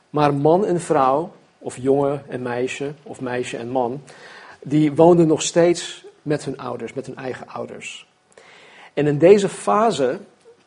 Maar 0.09 0.33
man 0.33 0.65
en 0.65 0.81
vrouw, 0.81 1.31
of 1.57 1.77
jongen 1.77 2.23
en 2.27 2.41
meisje, 2.41 2.93
of 3.03 3.21
meisje 3.21 3.57
en 3.57 3.69
man, 3.69 4.01
die 4.61 4.93
woonden 4.93 5.27
nog 5.27 5.41
steeds 5.41 6.05
met 6.21 6.45
hun 6.45 6.57
ouders, 6.57 6.93
met 6.93 7.05
hun 7.05 7.15
eigen 7.15 7.47
ouders. 7.47 8.07
En 8.93 9.07
in 9.07 9.17
deze 9.17 9.49
fase 9.49 10.19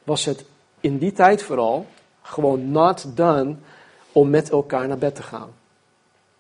was 0.05 0.25
het 0.25 0.45
in 0.81 0.99
die 0.99 1.13
tijd 1.13 1.43
vooral 1.43 1.87
gewoon 2.23 2.71
not 2.71 3.17
done 3.17 3.55
om 4.13 4.31
met 4.31 4.51
elkaar 4.51 4.89
naar 4.89 4.99
bed 4.99 5.15
te 5.15 5.23
gaan. 5.23 5.51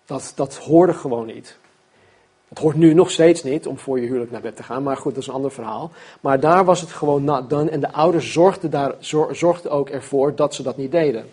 Dat, 0.05 0.33
dat 0.35 0.57
hoorde 0.57 0.95
gewoon 0.95 1.27
niet. 1.27 1.59
Het 2.49 2.59
hoort 2.59 2.77
nu 2.77 2.95
nog 2.95 3.11
steeds 3.11 3.43
niet 3.43 3.67
om 3.67 3.79
voor 3.79 4.01
je 4.01 4.07
huwelijk 4.07 4.31
naar 4.31 4.41
bed 4.41 4.57
te 4.57 4.63
gaan, 4.63 4.83
maar 4.83 4.97
goed, 4.97 5.15
dat 5.15 5.23
is 5.23 5.29
een 5.29 5.35
ander 5.35 5.53
verhaal. 5.53 5.91
Maar 6.21 6.41
daar 6.41 6.65
was 6.65 6.81
het 6.81 6.91
gewoon 6.91 7.25
not 7.25 7.51
done 7.51 7.71
en 7.71 7.81
de 7.81 7.93
ouders 7.93 8.33
zorgden, 8.33 8.71
daar, 8.71 8.95
zorgden 9.33 9.71
ook 9.71 9.89
ervoor 9.89 10.35
dat 10.35 10.55
ze 10.55 10.63
dat 10.63 10.77
niet 10.77 10.91
deden. 10.91 11.29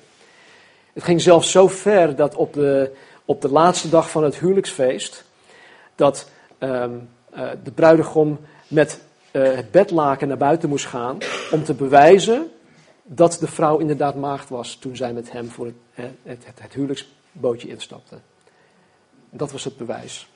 Het 0.93 1.03
ging 1.03 1.21
zelfs 1.21 1.51
zo 1.51 1.67
ver 1.67 2.15
dat 2.15 2.35
op 2.35 2.53
de, 2.53 2.91
op 3.27 3.41
de 3.41 3.51
laatste 3.51 3.89
dag 3.89 4.09
van 4.09 4.23
het 4.23 4.39
huwelijksfeest, 4.39 5.23
dat 5.95 6.29
um, 6.59 7.09
uh, 7.37 7.49
de 7.63 7.71
bruidegom 7.71 8.39
met 8.67 8.99
uh, 9.31 9.55
het 9.55 9.71
bedlaken 9.71 10.27
naar 10.27 10.37
buiten 10.37 10.69
moest 10.69 10.85
gaan 10.85 11.17
om 11.51 11.63
te 11.63 11.73
bewijzen 11.73 12.51
dat 13.03 13.37
de 13.39 13.47
vrouw 13.47 13.77
inderdaad 13.77 14.15
maagd 14.15 14.49
was 14.49 14.75
toen 14.75 14.95
zij 14.95 15.13
met 15.13 15.31
hem 15.31 15.49
voor 15.49 15.65
het, 15.65 15.75
het, 16.23 16.45
het, 16.55 16.73
huwelijksbootje 16.73 17.67
instapte. 17.67 18.15
Dat 19.29 19.51
was 19.51 19.63
het 19.63 19.77
bewijs. 19.77 20.29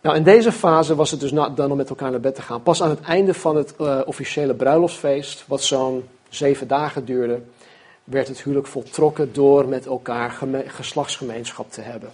Nou, 0.00 0.16
in 0.16 0.22
deze 0.22 0.52
fase 0.52 0.94
was 0.94 1.10
het 1.10 1.20
dus 1.20 1.30
dan 1.30 1.70
om 1.70 1.76
met 1.76 1.88
elkaar 1.88 2.10
naar 2.10 2.20
bed 2.20 2.34
te 2.34 2.42
gaan. 2.42 2.62
Pas 2.62 2.82
aan 2.82 2.90
het 2.90 3.00
einde 3.00 3.34
van 3.34 3.56
het 3.56 3.76
officiële 4.04 4.54
bruiloftsfeest, 4.54 5.44
wat 5.46 5.62
zo'n 5.62 6.08
zeven 6.28 6.68
dagen 6.68 7.04
duurde, 7.04 7.42
werd 8.10 8.28
het 8.28 8.42
huwelijk 8.42 8.66
voltrokken 8.66 9.32
door 9.32 9.68
met 9.68 9.86
elkaar 9.86 10.38
geslachtsgemeenschap 10.66 11.72
te 11.72 11.80
hebben. 11.80 12.12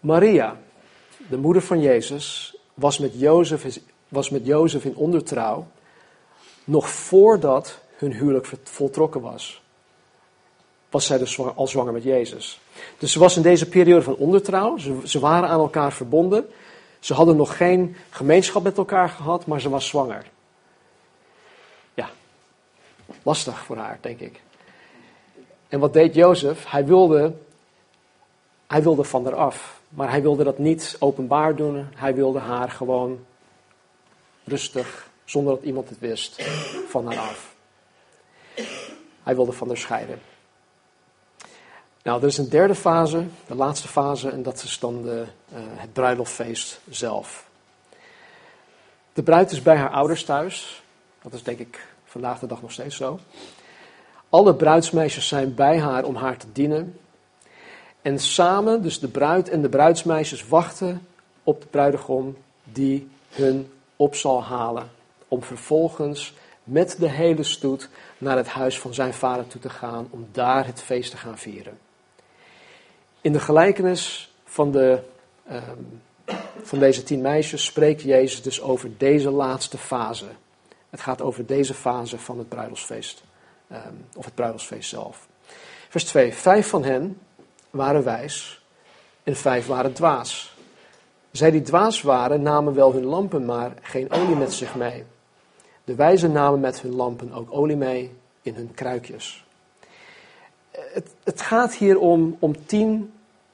Maria, 0.00 0.56
de 1.28 1.36
moeder 1.36 1.62
van 1.62 1.80
Jezus, 1.80 2.56
was 2.74 2.98
met 2.98 3.12
Jozef, 3.14 3.80
was 4.08 4.30
met 4.30 4.46
Jozef 4.46 4.84
in 4.84 4.96
ondertrouw 4.96 5.66
nog 6.64 6.88
voordat 6.88 7.78
hun 7.96 8.12
huwelijk 8.12 8.48
voltrokken 8.62 9.20
was. 9.20 9.62
Was 10.90 11.06
zij 11.06 11.18
dus 11.18 11.38
al 11.38 11.66
zwanger 11.66 11.92
met 11.92 12.02
Jezus. 12.02 12.60
Dus 12.98 13.12
ze 13.12 13.18
was 13.18 13.36
in 13.36 13.42
deze 13.42 13.68
periode 13.68 14.02
van 14.02 14.16
ondertrouw. 14.16 14.76
Ze, 14.76 15.00
ze 15.04 15.18
waren 15.18 15.48
aan 15.48 15.60
elkaar 15.60 15.92
verbonden. 15.92 16.46
Ze 16.98 17.14
hadden 17.14 17.36
nog 17.36 17.56
geen 17.56 17.96
gemeenschap 18.10 18.62
met 18.62 18.78
elkaar 18.78 19.08
gehad, 19.08 19.46
maar 19.46 19.60
ze 19.60 19.68
was 19.68 19.86
zwanger. 19.86 20.32
Lastig 23.24 23.58
voor 23.58 23.76
haar, 23.76 23.98
denk 24.00 24.20
ik. 24.20 24.40
En 25.68 25.80
wat 25.80 25.92
deed 25.92 26.14
Jozef? 26.14 26.70
Hij 26.70 26.86
wilde, 26.86 27.32
hij 28.66 28.82
wilde 28.82 29.04
van 29.04 29.24
haar 29.24 29.34
af. 29.34 29.80
Maar 29.88 30.10
hij 30.10 30.22
wilde 30.22 30.44
dat 30.44 30.58
niet 30.58 30.96
openbaar 30.98 31.56
doen. 31.56 31.86
Hij 31.94 32.14
wilde 32.14 32.38
haar 32.38 32.70
gewoon 32.70 33.24
rustig, 34.44 35.08
zonder 35.24 35.54
dat 35.54 35.64
iemand 35.64 35.88
het 35.88 35.98
wist, 35.98 36.42
van 36.88 37.06
haar 37.06 37.18
af. 37.18 37.54
Hij 39.22 39.34
wilde 39.34 39.52
van 39.52 39.68
haar 39.68 39.76
scheiden. 39.76 40.20
Nou, 42.02 42.20
er 42.20 42.26
is 42.26 42.38
een 42.38 42.48
derde 42.48 42.74
fase, 42.74 43.24
de 43.46 43.54
laatste 43.54 43.88
fase, 43.88 44.30
en 44.30 44.42
dat 44.42 44.62
is 44.62 44.78
dan 44.78 45.02
de, 45.02 45.24
uh, 45.52 45.58
het 45.58 45.92
bruiloftfeest 45.92 46.80
zelf. 46.90 47.46
De 49.12 49.22
bruid 49.22 49.50
is 49.50 49.62
bij 49.62 49.76
haar 49.76 49.90
ouders 49.90 50.24
thuis. 50.24 50.82
Dat 51.22 51.32
is 51.32 51.42
denk 51.42 51.58
ik 51.58 51.93
vandaag 52.14 52.38
de 52.38 52.46
dag 52.46 52.62
nog 52.62 52.72
steeds 52.72 52.96
zo. 52.96 53.18
Alle 54.28 54.54
bruidsmeisjes 54.54 55.28
zijn 55.28 55.54
bij 55.54 55.78
haar 55.78 56.04
om 56.04 56.14
haar 56.14 56.36
te 56.36 56.46
dienen. 56.52 56.98
En 58.02 58.18
samen, 58.18 58.82
dus 58.82 58.98
de 59.00 59.08
bruid 59.08 59.48
en 59.48 59.62
de 59.62 59.68
bruidsmeisjes, 59.68 60.48
wachten 60.48 61.06
op 61.42 61.60
de 61.60 61.66
bruidegom 61.66 62.36
die 62.64 63.08
hun 63.28 63.72
op 63.96 64.14
zal 64.14 64.42
halen. 64.42 64.90
Om 65.28 65.42
vervolgens 65.42 66.34
met 66.64 66.96
de 66.98 67.08
hele 67.08 67.42
stoet 67.42 67.88
naar 68.18 68.36
het 68.36 68.48
huis 68.48 68.78
van 68.78 68.94
zijn 68.94 69.14
vader 69.14 69.46
toe 69.46 69.60
te 69.60 69.70
gaan 69.70 70.08
om 70.10 70.26
daar 70.32 70.66
het 70.66 70.82
feest 70.82 71.10
te 71.10 71.16
gaan 71.16 71.38
vieren. 71.38 71.78
In 73.20 73.32
de 73.32 73.40
gelijkenis 73.40 74.34
van, 74.44 74.72
de, 74.72 74.98
um, 75.50 76.00
van 76.62 76.78
deze 76.78 77.02
tien 77.02 77.20
meisjes 77.20 77.64
spreekt 77.64 78.02
Jezus 78.02 78.42
dus 78.42 78.60
over 78.62 78.90
deze 78.98 79.30
laatste 79.30 79.78
fase. 79.78 80.26
Het 80.94 81.02
gaat 81.02 81.22
over 81.22 81.46
deze 81.46 81.74
fase 81.74 82.18
van 82.18 82.38
het 82.38 82.48
bruiloftsfeest, 82.48 83.22
um, 83.72 84.06
of 84.16 84.24
het 84.24 84.34
bruiloftsfeest 84.34 84.88
zelf. 84.88 85.26
Vers 85.88 86.04
2. 86.04 86.34
Vijf 86.34 86.68
van 86.68 86.84
hen 86.84 87.18
waren 87.70 88.04
wijs 88.04 88.64
en 89.22 89.36
vijf 89.36 89.66
waren 89.66 89.92
dwaas. 89.92 90.56
Zij 91.30 91.50
die 91.50 91.62
dwaas 91.62 92.02
waren, 92.02 92.42
namen 92.42 92.74
wel 92.74 92.92
hun 92.92 93.04
lampen, 93.04 93.44
maar 93.44 93.74
geen 93.82 94.10
olie 94.10 94.36
met 94.36 94.52
zich 94.52 94.74
mee. 94.74 95.04
De 95.84 95.94
wijzen 95.94 96.32
namen 96.32 96.60
met 96.60 96.80
hun 96.80 96.94
lampen 96.94 97.32
ook 97.32 97.48
olie 97.50 97.76
mee 97.76 98.14
in 98.42 98.54
hun 98.54 98.74
kruikjes. 98.74 99.44
Het, 100.70 101.14
het 101.24 101.40
gaat 101.40 101.74
hier 101.74 101.98
om, 101.98 102.36
om 102.38 102.66
tien 102.66 103.12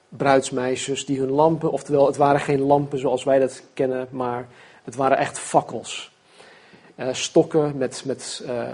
bruidsmeisjes 0.08 1.06
die 1.06 1.18
hun 1.18 1.30
lampen, 1.30 1.70
oftewel 1.70 2.06
het 2.06 2.16
waren 2.16 2.40
geen 2.40 2.60
lampen 2.60 2.98
zoals 2.98 3.24
wij 3.24 3.38
dat 3.38 3.62
kennen, 3.74 4.08
maar 4.10 4.48
het 4.84 4.94
waren 4.94 5.18
echt 5.18 5.38
fakkels. 5.38 6.18
Uh, 7.00 7.08
stokken 7.12 7.76
met, 7.76 8.02
met, 8.04 8.42
uh, 8.46 8.68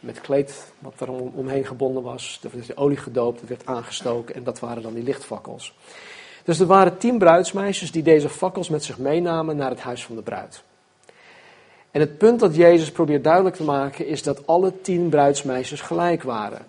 met 0.00 0.20
kleed 0.20 0.72
wat 0.78 1.00
er 1.00 1.10
om, 1.10 1.32
omheen 1.34 1.66
gebonden 1.66 2.02
was. 2.02 2.40
Er 2.42 2.50
werd 2.52 2.76
olie 2.76 2.96
gedoopt, 2.96 3.40
er 3.40 3.46
werd 3.46 3.66
aangestoken 3.66 4.34
en 4.34 4.44
dat 4.44 4.58
waren 4.58 4.82
dan 4.82 4.94
die 4.94 5.02
lichtfakkels. 5.02 5.74
Dus 6.44 6.60
er 6.60 6.66
waren 6.66 6.98
tien 6.98 7.18
bruidsmeisjes 7.18 7.92
die 7.92 8.02
deze 8.02 8.28
fakkels 8.28 8.68
met 8.68 8.84
zich 8.84 8.98
meenamen 8.98 9.56
naar 9.56 9.70
het 9.70 9.80
huis 9.80 10.04
van 10.04 10.16
de 10.16 10.22
bruid. 10.22 10.62
En 11.90 12.00
het 12.00 12.18
punt 12.18 12.40
dat 12.40 12.56
Jezus 12.56 12.92
probeert 12.92 13.24
duidelijk 13.24 13.56
te 13.56 13.64
maken 13.64 14.06
is 14.06 14.22
dat 14.22 14.46
alle 14.46 14.80
tien 14.80 15.08
bruidsmeisjes 15.08 15.80
gelijk 15.80 16.22
waren. 16.22 16.66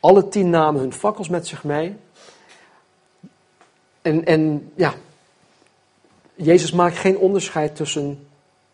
Alle 0.00 0.28
tien 0.28 0.50
namen 0.50 0.80
hun 0.80 0.92
fakkels 0.92 1.28
met 1.28 1.46
zich 1.46 1.64
mee 1.64 1.96
en, 4.06 4.24
en 4.24 4.72
ja, 4.74 4.94
Jezus 6.34 6.72
maakt 6.72 6.96
geen 6.96 7.18
onderscheid 7.18 7.76
tussen 7.76 8.26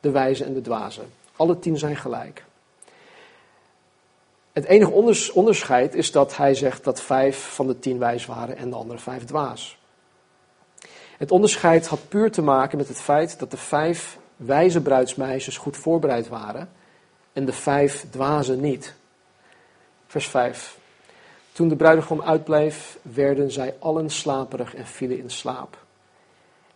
de 0.03 0.11
wijze 0.11 0.45
en 0.45 0.55
de 0.55 0.61
dwaze. 0.61 1.01
Alle 1.37 1.59
tien 1.59 1.79
zijn 1.79 1.97
gelijk. 1.97 2.45
Het 4.53 4.65
enige 4.65 5.33
onderscheid 5.33 5.95
is 5.95 6.13
dat 6.13 6.37
hij 6.37 6.55
zegt 6.55 6.85
dat 6.85 7.01
vijf 7.01 7.55
van 7.55 7.67
de 7.67 7.79
tien 7.79 7.99
wijs 7.99 8.27
waren 8.27 8.57
en 8.57 8.71
de 8.71 8.77
andere 8.77 8.99
vijf 8.99 9.25
dwaas. 9.25 9.79
Het 11.19 11.31
onderscheid 11.31 11.87
had 11.87 12.09
puur 12.09 12.31
te 12.31 12.43
maken 12.43 12.79
met 12.79 12.89
het 12.89 13.01
feit 13.01 13.39
dat 13.39 13.51
de 13.51 13.57
vijf 13.57 14.19
wijze 14.37 14.83
bruidsmeisjes 14.83 15.57
goed 15.57 15.77
voorbereid 15.77 16.29
waren 16.29 16.71
en 17.33 17.45
de 17.45 17.53
vijf 17.53 18.07
dwazen 18.11 18.61
niet. 18.61 18.95
Vers 20.07 20.29
5. 20.29 20.79
Toen 21.53 21.69
de 21.69 21.77
bruidegom 21.77 22.23
uitbleef, 22.23 22.99
werden 23.03 23.51
zij 23.51 23.75
allen 23.79 24.11
slaperig 24.11 24.75
en 24.75 24.87
vielen 24.87 25.19
in 25.19 25.31
slaap. 25.31 25.79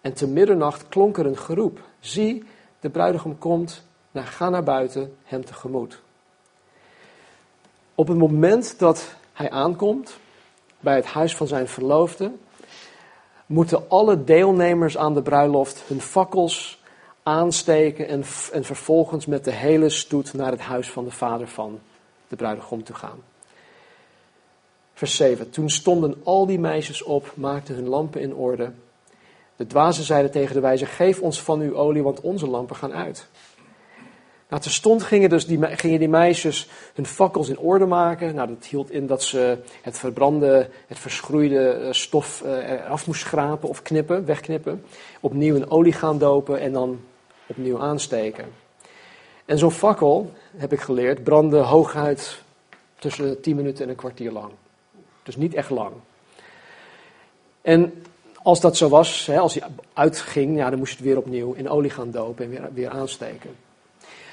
En 0.00 0.12
te 0.12 0.26
middernacht 0.26 0.88
klonk 0.88 1.18
er 1.18 1.26
een 1.26 1.38
geroep: 1.38 1.80
Zie, 2.00 2.44
de 2.86 2.92
bruidegom 2.92 3.38
komt, 3.38 3.82
nou, 4.10 4.26
ga 4.26 4.48
naar 4.48 4.62
buiten 4.62 5.16
hem 5.24 5.44
tegemoet. 5.44 6.00
Op 7.94 8.08
het 8.08 8.18
moment 8.18 8.78
dat 8.78 9.14
hij 9.32 9.50
aankomt 9.50 10.18
bij 10.80 10.96
het 10.96 11.04
huis 11.04 11.36
van 11.36 11.46
zijn 11.46 11.68
verloofde, 11.68 12.32
moeten 13.46 13.88
alle 13.90 14.24
deelnemers 14.24 14.96
aan 14.98 15.14
de 15.14 15.22
bruiloft 15.22 15.82
hun 15.86 16.00
fakkels 16.00 16.82
aansteken 17.22 18.08
en, 18.08 18.24
en 18.52 18.64
vervolgens 18.64 19.26
met 19.26 19.44
de 19.44 19.52
hele 19.52 19.88
stoet 19.88 20.32
naar 20.32 20.50
het 20.50 20.60
huis 20.60 20.90
van 20.90 21.04
de 21.04 21.10
vader 21.10 21.48
van 21.48 21.80
de 22.28 22.36
bruidegom 22.36 22.84
toe 22.84 22.96
gaan. 22.96 23.18
Vers 24.94 25.16
7. 25.16 25.50
Toen 25.50 25.70
stonden 25.70 26.20
al 26.24 26.46
die 26.46 26.58
meisjes 26.58 27.02
op, 27.02 27.32
maakten 27.34 27.74
hun 27.74 27.88
lampen 27.88 28.20
in 28.20 28.34
orde. 28.34 28.72
De 29.56 29.66
dwazen 29.66 30.04
zeiden 30.04 30.30
tegen 30.30 30.54
de 30.54 30.60
wijze: 30.60 30.86
Geef 30.86 31.20
ons 31.20 31.42
van 31.42 31.60
uw 31.60 31.74
olie, 31.74 32.02
want 32.02 32.20
onze 32.20 32.46
lampen 32.46 32.76
gaan 32.76 32.92
uit. 32.92 33.28
Nou, 34.48 34.62
terstond 34.62 35.02
gingen, 35.02 35.28
dus 35.28 35.46
die, 35.46 35.76
gingen 35.76 36.10
meisjes 36.10 36.68
hun 36.94 37.06
fakkels 37.06 37.48
in 37.48 37.58
orde 37.58 37.86
maken. 37.86 38.34
Nou, 38.34 38.48
dat 38.48 38.64
hield 38.64 38.90
in 38.90 39.06
dat 39.06 39.22
ze 39.22 39.58
het 39.82 39.98
verbrande, 39.98 40.68
het 40.86 40.98
verschroeide 40.98 41.70
eh, 41.70 41.92
stof 41.92 42.42
eh, 42.42 42.90
af 42.90 43.06
moest 43.06 43.20
schrapen 43.20 43.68
of 43.68 43.82
knippen, 43.82 44.24
wegknippen. 44.24 44.84
Opnieuw 45.20 45.54
in 45.54 45.70
olie 45.70 45.92
gaan 45.92 46.18
dopen 46.18 46.60
en 46.60 46.72
dan 46.72 47.00
opnieuw 47.46 47.80
aansteken. 47.80 48.44
En 49.44 49.58
zo'n 49.58 49.70
fakkel, 49.70 50.32
heb 50.56 50.72
ik 50.72 50.80
geleerd, 50.80 51.24
brandde 51.24 51.58
hooguit 51.58 52.42
tussen 52.98 53.40
10 53.40 53.56
minuten 53.56 53.84
en 53.84 53.90
een 53.90 53.96
kwartier 53.96 54.32
lang. 54.32 54.52
Dus 55.22 55.36
niet 55.36 55.54
echt 55.54 55.70
lang. 55.70 55.92
En 57.62 58.04
als 58.46 58.60
dat 58.60 58.76
zo 58.76 58.88
was, 58.88 59.26
hè, 59.26 59.38
als 59.38 59.54
hij 59.54 59.68
uitging, 59.92 60.56
ja, 60.56 60.70
dan 60.70 60.78
moest 60.78 60.90
je 60.90 60.96
het 60.96 61.06
weer 61.06 61.16
opnieuw 61.18 61.52
in 61.52 61.68
olie 61.68 61.90
gaan 61.90 62.10
dopen 62.10 62.44
en 62.44 62.50
weer, 62.50 62.68
weer 62.72 62.90
aansteken. 62.90 63.56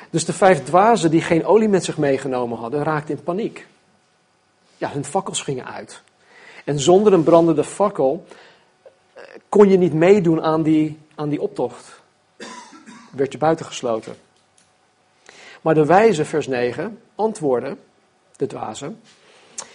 Dus 0.10 0.26
de 0.26 0.34
vijf 0.34 0.64
dwazen 0.64 1.12
die 1.12 1.22
geen 1.22 1.46
olie 1.46 1.68
met 1.68 1.84
zich 1.84 1.98
meegenomen 1.98 2.58
hadden, 2.58 2.84
raakten 2.84 3.16
in 3.16 3.24
paniek. 3.24 3.68
Ja, 4.78 4.90
hun 4.90 5.06
fakkels 5.06 5.42
gingen 5.42 5.66
uit. 5.66 6.02
En 6.66 6.80
zonder 6.80 7.14
een 7.14 7.24
brandende 7.24 7.64
fakkel 7.64 8.26
eh, 9.14 9.24
kon 9.50 9.70
je 9.70 9.78
niet 9.78 9.94
meedoen 9.94 10.42
aan 10.42 10.64
die, 10.64 11.00
aan 11.16 11.30
die 11.30 11.42
optocht. 11.42 12.02
Werd 13.12 13.32
je 13.32 13.38
buitengesloten. 13.38 14.16
Maar 15.62 15.74
de 15.74 15.86
wijze, 15.86 16.26
vers 16.26 16.48
9, 16.48 17.00
antwoordde, 17.16 17.78
de 18.36 18.48
dwazen, 18.48 19.02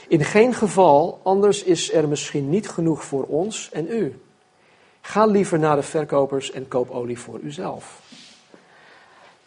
in 0.09 0.25
geen 0.25 0.54
geval, 0.54 1.21
anders 1.23 1.62
is 1.62 1.92
er 1.92 2.09
misschien 2.09 2.49
niet 2.49 2.68
genoeg 2.68 3.04
voor 3.04 3.25
ons 3.25 3.71
en 3.73 3.87
u. 3.90 4.21
Ga 5.08 5.26
liever 5.26 5.58
naar 5.58 5.76
de 5.76 5.82
verkopers 5.82 6.50
en 6.50 6.68
koop 6.68 6.90
olie 6.90 7.18
voor 7.18 7.38
uzelf. 7.40 8.00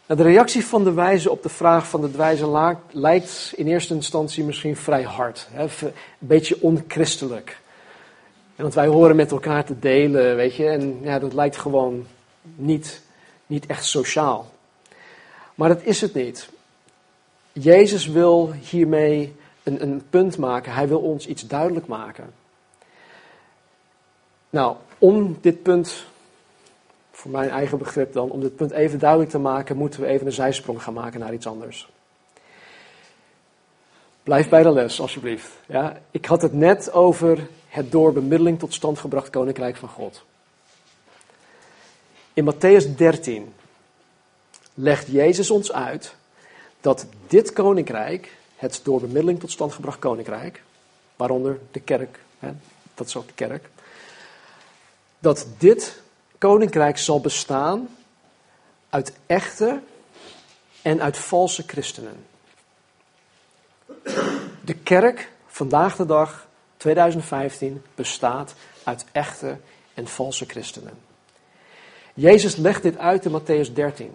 Nou, 0.06 0.20
de 0.20 0.26
reactie 0.26 0.64
van 0.64 0.84
de 0.84 0.92
wijze 0.92 1.30
op 1.30 1.42
de 1.42 1.48
vraag 1.48 1.88
van 1.88 2.00
de 2.00 2.10
wijze 2.10 2.76
lijkt 2.90 3.52
in 3.56 3.66
eerste 3.66 3.94
instantie 3.94 4.44
misschien 4.44 4.76
vrij 4.76 5.02
hard. 5.02 5.48
Hè, 5.50 5.62
een 5.62 5.92
beetje 6.18 6.56
onchristelijk. 6.60 7.60
Want 8.56 8.74
wij 8.74 8.86
horen 8.86 9.16
met 9.16 9.30
elkaar 9.30 9.64
te 9.64 9.78
delen, 9.78 10.36
weet 10.36 10.54
je, 10.54 10.68
en 10.68 10.98
ja, 11.02 11.18
dat 11.18 11.32
lijkt 11.32 11.56
gewoon 11.56 12.06
niet, 12.54 13.02
niet 13.46 13.66
echt 13.66 13.84
sociaal. 13.84 14.50
Maar 15.54 15.68
dat 15.68 15.82
is 15.82 16.00
het 16.00 16.14
niet. 16.14 16.48
Jezus 17.52 18.06
wil 18.06 18.52
hiermee 18.52 19.36
een, 19.62 19.82
een 19.82 20.02
punt 20.10 20.38
maken. 20.38 20.72
Hij 20.72 20.88
wil 20.88 21.00
ons 21.00 21.26
iets 21.26 21.46
duidelijk 21.46 21.86
maken. 21.86 22.32
Nou, 24.50 24.76
om 25.02 25.38
dit 25.40 25.62
punt, 25.62 26.04
voor 27.10 27.30
mijn 27.30 27.50
eigen 27.50 27.78
begrip 27.78 28.12
dan, 28.12 28.30
om 28.30 28.40
dit 28.40 28.56
punt 28.56 28.70
even 28.70 28.98
duidelijk 28.98 29.30
te 29.30 29.38
maken, 29.38 29.76
moeten 29.76 30.00
we 30.00 30.06
even 30.06 30.26
een 30.26 30.32
zijsprong 30.32 30.82
gaan 30.82 30.94
maken 30.94 31.20
naar 31.20 31.32
iets 31.32 31.46
anders. 31.46 31.88
Blijf 34.22 34.48
bij 34.48 34.62
de 34.62 34.72
les, 34.72 35.00
alsjeblieft. 35.00 35.48
Ja, 35.66 36.00
ik 36.10 36.24
had 36.24 36.42
het 36.42 36.52
net 36.52 36.92
over 36.92 37.48
het 37.68 37.90
door 37.90 38.12
bemiddeling 38.12 38.58
tot 38.58 38.74
stand 38.74 38.98
gebracht 38.98 39.30
koninkrijk 39.30 39.76
van 39.76 39.88
God. 39.88 40.24
In 42.32 42.54
Matthäus 42.54 42.96
13 42.96 43.54
legt 44.74 45.06
Jezus 45.06 45.50
ons 45.50 45.72
uit 45.72 46.14
dat 46.80 47.06
dit 47.26 47.52
koninkrijk, 47.52 48.36
het 48.56 48.80
door 48.82 49.00
bemiddeling 49.00 49.40
tot 49.40 49.50
stand 49.50 49.72
gebracht 49.72 49.98
koninkrijk, 49.98 50.62
waaronder 51.16 51.58
de 51.70 51.80
kerk, 51.80 52.18
hè, 52.38 52.50
dat 52.94 53.06
is 53.06 53.16
ook 53.16 53.26
de 53.26 53.34
kerk, 53.34 53.68
dat 55.22 55.46
dit 55.58 56.00
koninkrijk 56.38 56.98
zal 56.98 57.20
bestaan 57.20 57.88
uit 58.90 59.12
echte 59.26 59.80
en 60.82 61.02
uit 61.02 61.18
valse 61.18 61.62
christenen. 61.66 62.24
De 64.64 64.74
kerk 64.82 65.32
vandaag 65.46 65.96
de 65.96 66.06
dag, 66.06 66.46
2015, 66.76 67.82
bestaat 67.94 68.54
uit 68.84 69.04
echte 69.12 69.56
en 69.94 70.06
valse 70.06 70.44
christenen. 70.44 70.98
Jezus 72.14 72.56
legt 72.56 72.82
dit 72.82 72.98
uit 72.98 73.24
in 73.24 73.40
Matthäus 73.40 73.72
13. 73.72 74.12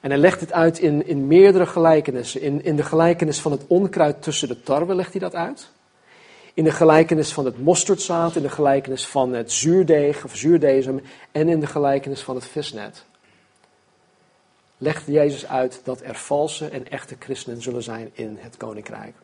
En 0.00 0.10
hij 0.10 0.18
legt 0.18 0.40
dit 0.40 0.52
uit 0.52 0.78
in, 0.78 1.06
in 1.06 1.26
meerdere 1.26 1.66
gelijkenissen. 1.66 2.40
In, 2.40 2.64
in 2.64 2.76
de 2.76 2.82
gelijkenis 2.82 3.40
van 3.40 3.52
het 3.52 3.66
onkruid 3.66 4.22
tussen 4.22 4.48
de 4.48 4.62
tarwe 4.62 4.94
legt 4.94 5.10
hij 5.12 5.20
dat 5.20 5.34
uit. 5.34 5.70
In 6.54 6.64
de 6.64 6.70
gelijkenis 6.70 7.32
van 7.32 7.44
het 7.44 7.58
mosterdzaad, 7.58 8.36
in 8.36 8.42
de 8.42 8.48
gelijkenis 8.48 9.06
van 9.06 9.32
het 9.32 9.52
zuurdeeg 9.52 10.24
of 10.24 10.36
zuurdezem 10.36 11.02
en 11.32 11.48
in 11.48 11.60
de 11.60 11.66
gelijkenis 11.66 12.20
van 12.20 12.34
het 12.34 12.44
visnet. 12.44 13.04
Legt 14.78 15.06
Jezus 15.06 15.46
uit 15.46 15.80
dat 15.84 16.00
er 16.02 16.14
valse 16.14 16.68
en 16.68 16.90
echte 16.90 17.16
christenen 17.18 17.62
zullen 17.62 17.82
zijn 17.82 18.10
in 18.12 18.36
het 18.40 18.56
koninkrijk. 18.56 19.14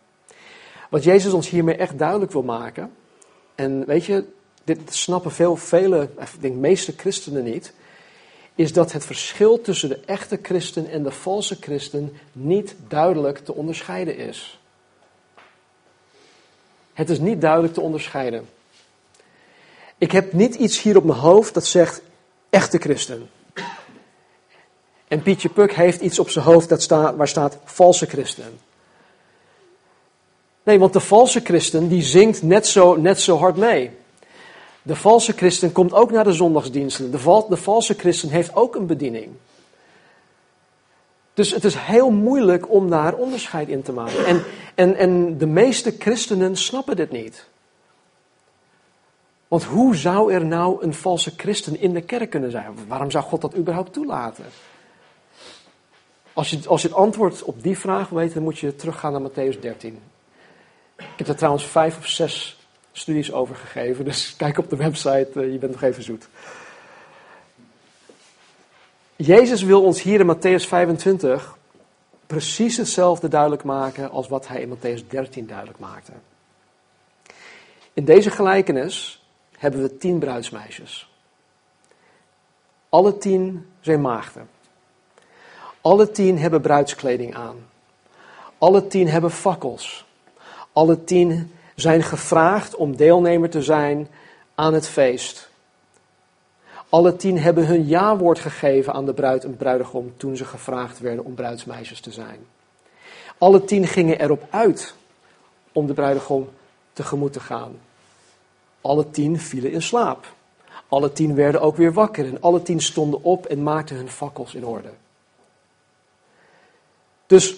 Wat 0.91 1.05
Jezus 1.05 1.33
ons 1.33 1.49
hiermee 1.49 1.77
echt 1.77 1.99
duidelijk 1.99 2.33
wil 2.33 2.43
maken, 2.43 2.93
en 3.55 3.87
weet 3.87 4.05
je, 4.05 4.25
dit 4.65 4.95
snappen 4.95 5.31
veel, 5.31 5.57
vele, 5.57 6.03
ik 6.03 6.41
denk 6.41 6.55
de 6.55 6.61
meeste 6.61 6.93
christenen 6.97 7.45
niet, 7.45 7.73
is 8.55 8.73
dat 8.73 8.93
het 8.93 9.05
verschil 9.05 9.61
tussen 9.61 9.89
de 9.89 10.01
echte 10.07 10.39
christen 10.43 10.91
en 10.91 11.03
de 11.03 11.11
valse 11.11 11.57
christen 11.61 12.12
niet 12.33 12.75
duidelijk 12.89 13.39
te 13.39 13.55
onderscheiden 13.55 14.17
is. 14.17 14.61
Het 16.97 17.11
is 17.11 17.19
niet 17.19 17.41
duidelijk 17.41 17.75
te 17.75 17.81
onderscheiden. 17.81 18.49
Ik 19.99 20.13
heb 20.13 20.33
niet 20.33 20.55
iets 20.55 20.83
hier 20.83 20.97
op 20.97 21.05
mijn 21.05 21.19
hoofd 21.19 21.55
dat 21.55 21.67
zegt 21.67 22.03
echte 22.51 22.79
christen. 22.79 23.31
En 25.09 25.23
Pietje 25.23 25.49
Puk 25.49 25.73
heeft 25.73 26.01
iets 26.01 26.19
op 26.19 26.31
zijn 26.31 26.45
hoofd 26.45 26.69
dat 26.69 26.83
staat, 26.83 27.17
waar 27.17 27.29
staat 27.29 27.59
valse 27.65 28.07
christen. 28.07 28.59
Nee, 30.63 30.79
want 30.79 30.93
de 30.93 31.01
valse 31.01 31.41
christen 31.41 31.89
die 31.89 32.03
zingt 32.03 32.43
net 32.43 32.67
zo, 32.67 32.95
net 32.95 33.21
zo 33.21 33.37
hard 33.37 33.57
mee. 33.57 33.91
De 34.83 34.97
valse 34.97 35.33
christen 35.33 35.73
komt 35.73 35.93
ook 35.93 36.11
naar 36.11 36.25
de 36.25 36.33
zondagsdiensten. 36.33 37.11
De, 37.11 37.45
de 37.49 37.57
valse 37.57 37.95
christen 37.95 38.29
heeft 38.29 38.55
ook 38.55 38.75
een 38.75 38.87
bediening. 38.87 39.29
Dus 41.35 41.51
het 41.51 41.65
is 41.65 41.75
heel 41.75 42.11
moeilijk 42.11 42.71
om 42.71 42.91
daar 42.91 43.15
onderscheid 43.15 43.69
in 43.69 43.83
te 43.83 43.93
maken. 43.93 44.27
En, 44.27 44.45
en, 44.77 44.97
en 44.97 45.39
de 45.39 45.47
meeste 45.47 45.95
christenen 45.99 46.57
snappen 46.57 46.97
dit 46.97 47.11
niet. 47.11 47.47
Want 49.49 49.65
hoe 49.65 49.97
zou 49.97 50.33
er 50.33 50.45
nou 50.45 50.83
een 50.83 50.95
valse 50.95 51.33
christen 51.37 51.81
in 51.81 51.95
de 51.95 52.01
kerk 52.01 52.31
kunnen 52.31 52.51
zijn? 52.51 52.75
Waarom 52.89 53.11
zou 53.11 53.25
God 53.25 53.41
dat 53.41 53.57
überhaupt 53.57 53.93
toelaten? 53.93 54.45
Als 56.33 56.51
je, 56.51 56.69
als 56.69 56.83
je 56.83 56.89
het 56.89 56.97
antwoord 56.97 57.43
op 57.43 57.62
die 57.62 57.79
vraag 57.79 58.09
weet, 58.09 58.35
dan 58.35 58.43
moet 58.43 58.59
je 58.59 58.77
teruggaan 58.77 59.12
naar 59.12 59.31
Matthäus 59.31 59.61
13. 59.61 59.99
Ik 60.97 61.07
heb 61.17 61.29
er 61.29 61.37
trouwens 61.37 61.67
vijf 61.67 61.99
of 61.99 62.07
zes 62.07 62.61
studies 62.93 63.33
over 63.33 63.55
gegeven, 63.55 64.05
dus 64.05 64.35
kijk 64.37 64.59
op 64.59 64.71
de 64.71 64.77
website, 64.77 65.29
eh, 65.35 65.53
je 65.53 65.59
bent 65.59 65.73
nog 65.73 65.83
even 65.83 66.03
zoet. 66.03 66.29
Jezus 69.17 69.62
wil 69.62 69.83
ons 69.83 70.03
hier 70.03 70.21
in 70.21 70.37
Matthäus 70.37 70.67
25 70.67 71.56
precies 72.27 72.77
hetzelfde 72.77 73.29
duidelijk 73.29 73.65
maken 73.65 74.11
als 74.11 74.29
wat 74.29 74.49
hij 74.49 74.61
in 74.61 74.77
Matthäus 74.77 75.07
13 75.09 75.47
duidelijk 75.47 75.79
maakte. 75.79 76.12
In 77.93 78.05
deze 78.05 78.31
gelijkenis 78.31 79.27
hebben 79.59 79.83
we 79.83 79.97
tien 79.97 80.19
bruidsmeisjes. 80.19 81.11
Alle 82.89 83.19
tien 83.19 83.67
zijn 83.81 84.01
maagden. 84.01 84.49
Alle 85.81 86.11
tien 86.11 86.39
hebben 86.39 86.61
bruidskleding 86.61 87.35
aan. 87.35 87.57
Alle 88.59 88.87
tien 88.87 89.09
hebben 89.09 89.31
fakkels. 89.31 90.07
Alle 90.73 91.05
tien 91.05 91.53
zijn 91.75 92.03
gevraagd 92.03 92.75
om 92.75 92.97
deelnemer 92.97 93.51
te 93.51 93.62
zijn 93.62 94.09
aan 94.55 94.75
het 94.75 94.89
feest. 94.89 95.46
Alle 96.88 97.16
tien 97.16 97.38
hebben 97.38 97.66
hun 97.66 97.87
ja-woord 97.87 98.38
gegeven 98.38 98.92
aan 98.92 99.07
de 99.07 99.14
bruid 99.14 99.44
en 99.44 99.57
bruidegom 99.57 100.12
toen 100.16 100.37
ze 100.37 100.44
gevraagd 100.44 100.99
werden 100.99 101.25
om 101.25 101.35
bruidsmeisjes 101.35 102.01
te 102.01 102.12
zijn. 102.12 102.38
Alle 103.38 103.64
tien 103.64 103.87
gingen 103.87 104.20
erop 104.20 104.46
uit 104.51 104.94
om 105.72 105.87
de 105.87 105.94
bruidegom 105.94 106.49
tegemoet 106.92 107.33
te 107.33 107.40
gaan. 107.40 107.79
Alle 108.81 109.11
tien 109.11 109.40
vielen 109.40 109.72
in 109.72 109.83
slaap. 109.83 110.35
Alle 110.88 111.12
tien 111.12 111.35
werden 111.35 111.61
ook 111.61 111.77
weer 111.77 111.92
wakker 111.92 112.27
en 112.27 112.40
alle 112.40 112.62
tien 112.62 112.81
stonden 112.81 113.22
op 113.22 113.46
en 113.46 113.62
maakten 113.62 113.96
hun 113.96 114.09
fakkels 114.09 114.55
in 114.55 114.66
orde. 114.66 114.90
Dus 117.27 117.57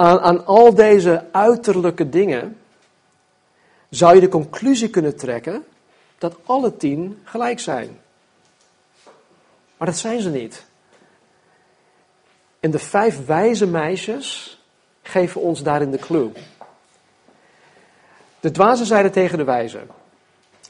Aan, 0.00 0.20
aan 0.20 0.46
al 0.46 0.74
deze 0.74 1.24
uiterlijke 1.32 2.08
dingen 2.08 2.56
zou 3.90 4.14
je 4.14 4.20
de 4.20 4.28
conclusie 4.28 4.88
kunnen 4.88 5.16
trekken 5.16 5.64
dat 6.18 6.36
alle 6.44 6.76
tien 6.76 7.20
gelijk 7.24 7.60
zijn. 7.60 7.98
Maar 9.80 9.88
dat 9.88 9.98
zijn 9.98 10.20
ze 10.20 10.30
niet. 10.30 10.66
En 12.60 12.70
de 12.70 12.78
vijf 12.78 13.26
wijze 13.26 13.66
meisjes 13.66 14.58
geven 15.02 15.40
ons 15.40 15.62
daarin 15.62 15.90
de 15.90 15.98
clue. 15.98 16.32
De 18.40 18.50
dwazen 18.50 18.86
zeiden 18.86 19.12
tegen 19.12 19.38
de 19.38 19.44
wijze, 19.44 19.80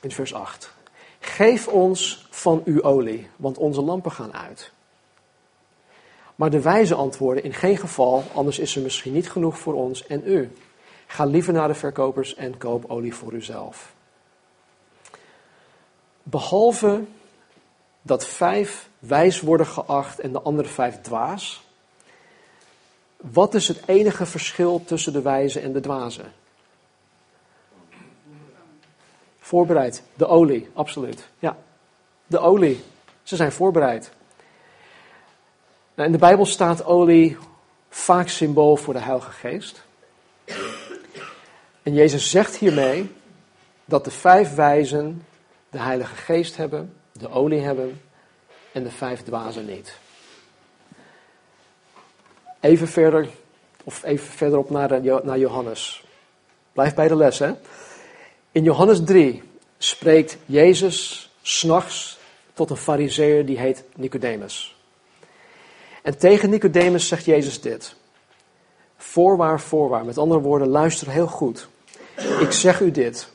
in 0.01 0.11
vers 0.11 0.35
8, 0.35 0.73
geef 1.21 1.69
ons 1.69 2.27
van 2.31 2.63
uw 2.65 2.83
olie, 2.83 3.29
want 3.37 3.59
onze 3.59 3.81
lampen 3.81 4.13
gaan 4.13 4.33
uit. 4.35 4.73
Maar 6.35 6.51
de 6.51 6.61
wijze 6.61 6.95
antwoorden, 6.95 7.45
in 7.45 7.55
geen 7.55 7.77
geval, 7.77 8.25
anders 8.35 8.59
is 8.59 8.77
er 8.77 8.83
misschien 8.83 9.13
niet 9.13 9.31
genoeg 9.31 9.59
voor 9.59 9.75
ons 9.75 10.07
en 10.07 10.23
u. 10.25 10.53
Ga 11.07 11.25
liever 11.25 11.53
naar 11.53 11.69
de 11.69 11.75
verkopers 11.75 12.35
en 12.35 12.59
koop 12.59 12.91
olie 12.91 13.15
voor 13.15 13.33
uzelf. 13.33 13.95
Behalve 16.23 17.03
dat 18.03 18.27
vijf 18.27 18.89
wijs 18.99 19.41
worden 19.41 19.67
geacht 19.67 20.21
en 20.21 20.33
de 20.33 20.41
andere 20.41 20.69
vijf 20.69 21.01
dwaas, 21.01 21.63
wat 23.17 23.55
is 23.55 23.69
het 23.69 23.83
enige 23.87 24.27
verschil 24.27 24.85
tussen 24.85 25.13
de 25.13 25.23
wijze 25.23 25.61
en 25.61 25.73
de 25.73 25.81
dwazen? 25.81 26.33
Voorbereid. 29.41 30.03
De 30.15 30.27
olie, 30.27 30.69
absoluut. 30.75 31.29
Ja, 31.39 31.57
de 32.27 32.39
olie. 32.39 32.83
Ze 33.23 33.37
zijn 33.37 33.53
voorbereid. 33.53 34.11
Nou, 35.95 36.07
in 36.07 36.13
de 36.13 36.19
Bijbel 36.19 36.47
staat 36.47 36.85
olie 36.85 37.37
vaak 37.89 38.29
symbool 38.29 38.77
voor 38.77 38.95
de 38.95 39.01
Heilige 39.01 39.31
Geest. 39.31 39.83
En 41.83 41.95
Jezus 41.95 42.31
zegt 42.31 42.57
hiermee 42.57 43.15
dat 43.85 44.05
de 44.05 44.11
vijf 44.11 44.55
wijzen 44.55 45.27
de 45.71 45.79
Heilige 45.79 46.15
Geest 46.15 46.57
hebben, 46.57 47.00
de 47.21 47.31
olie 47.31 47.61
hebben 47.61 48.01
en 48.73 48.83
de 48.83 48.91
vijf 48.91 49.23
dwazen 49.23 49.67
niet. 49.67 49.99
Even 52.61 52.89
verder, 52.89 53.29
of 53.85 54.03
even 54.03 54.27
verderop 54.27 54.71
naar, 54.71 55.03
naar 55.03 55.39
Johannes. 55.39 56.05
Blijf 56.73 56.95
bij 56.95 57.09
de 57.09 57.17
les, 57.17 57.39
hè. 57.39 57.53
In 58.53 58.63
Johannes 58.63 59.05
3 59.05 59.43
spreekt 59.79 60.37
Jezus 60.47 61.31
s'nachts 61.43 62.19
tot 62.53 62.71
een 62.71 62.77
fariseer 62.77 63.47
die 63.47 63.59
heet 63.59 63.85
Nicodemus. 63.97 64.77
En 66.03 66.19
tegen 66.19 66.51
Nicodemus 66.51 67.09
zegt 67.09 67.25
Jezus 67.25 67.61
dit. 67.61 67.95
Voorwaar, 68.97 69.61
voorwaar. 69.61 70.05
Met 70.05 70.19
andere 70.19 70.41
woorden, 70.41 70.69
luister 70.69 71.11
heel 71.11 71.27
goed. 71.27 71.69
Ik 72.41 72.53
zeg 72.53 72.81
u 72.81 72.91
dit. 72.91 73.29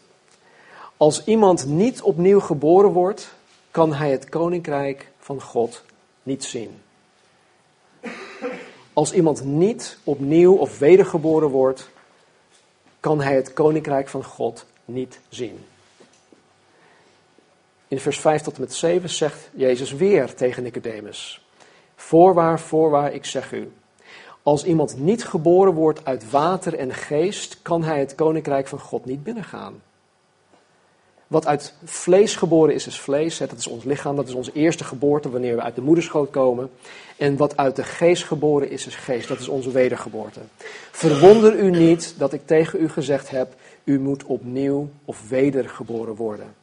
Als 0.97 1.23
iemand 1.23 1.65
niet 1.65 2.01
opnieuw 2.01 2.39
geboren 2.39 2.91
wordt, 2.91 3.34
kan 3.75 3.93
hij 3.93 4.11
het 4.11 4.29
koninkrijk 4.29 5.11
van 5.17 5.41
God 5.41 5.83
niet 6.23 6.43
zien. 6.43 6.81
Als 8.93 9.13
iemand 9.13 9.43
niet 9.43 9.97
opnieuw 10.03 10.55
of 10.55 10.79
wedergeboren 10.79 11.49
wordt, 11.49 11.89
kan 12.99 13.21
hij 13.21 13.35
het 13.35 13.53
koninkrijk 13.53 14.07
van 14.07 14.23
God 14.23 14.65
niet 14.85 15.19
zien. 15.29 15.65
In 17.87 17.99
vers 17.99 18.19
5 18.19 18.41
tot 18.41 18.55
en 18.55 18.61
met 18.61 18.73
7 18.73 19.09
zegt 19.09 19.49
Jezus 19.53 19.93
weer 19.93 20.33
tegen 20.33 20.63
Nicodemus: 20.63 21.45
Voorwaar, 21.95 22.59
voorwaar, 22.59 23.13
ik 23.13 23.25
zeg 23.25 23.51
u. 23.51 23.71
Als 24.43 24.63
iemand 24.63 24.97
niet 24.97 25.25
geboren 25.25 25.73
wordt 25.73 26.05
uit 26.05 26.29
water 26.29 26.75
en 26.77 26.93
geest, 26.93 27.61
kan 27.61 27.83
hij 27.83 27.99
het 27.99 28.15
koninkrijk 28.15 28.67
van 28.67 28.79
God 28.79 29.05
niet 29.05 29.23
binnengaan. 29.23 29.81
Wat 31.27 31.45
uit 31.45 31.73
vlees 31.83 32.35
geboren 32.35 32.73
is, 32.73 32.87
is 32.87 32.99
vlees. 32.99 33.37
Dat 33.37 33.51
is 33.51 33.67
ons 33.67 33.83
lichaam, 33.83 34.15
dat 34.15 34.27
is 34.27 34.33
onze 34.33 34.51
eerste 34.53 34.83
geboorte 34.83 35.29
wanneer 35.29 35.55
we 35.55 35.61
uit 35.61 35.75
de 35.75 35.81
moederschoot 35.81 36.29
komen. 36.29 36.69
En 37.17 37.37
wat 37.37 37.57
uit 37.57 37.75
de 37.75 37.83
geest 37.83 38.23
geboren 38.23 38.69
is, 38.69 38.87
is 38.87 38.95
geest. 38.95 39.27
Dat 39.27 39.39
is 39.39 39.47
onze 39.47 39.71
wedergeboorte. 39.71 40.39
Verwonder 40.91 41.59
u 41.59 41.69
niet 41.69 42.13
dat 42.17 42.33
ik 42.33 42.41
tegen 42.45 42.81
u 42.81 42.89
gezegd 42.89 43.29
heb, 43.29 43.53
u 43.83 43.99
moet 43.99 44.23
opnieuw 44.23 44.89
of 45.05 45.29
wedergeboren 45.29 46.15
worden. 46.15 46.53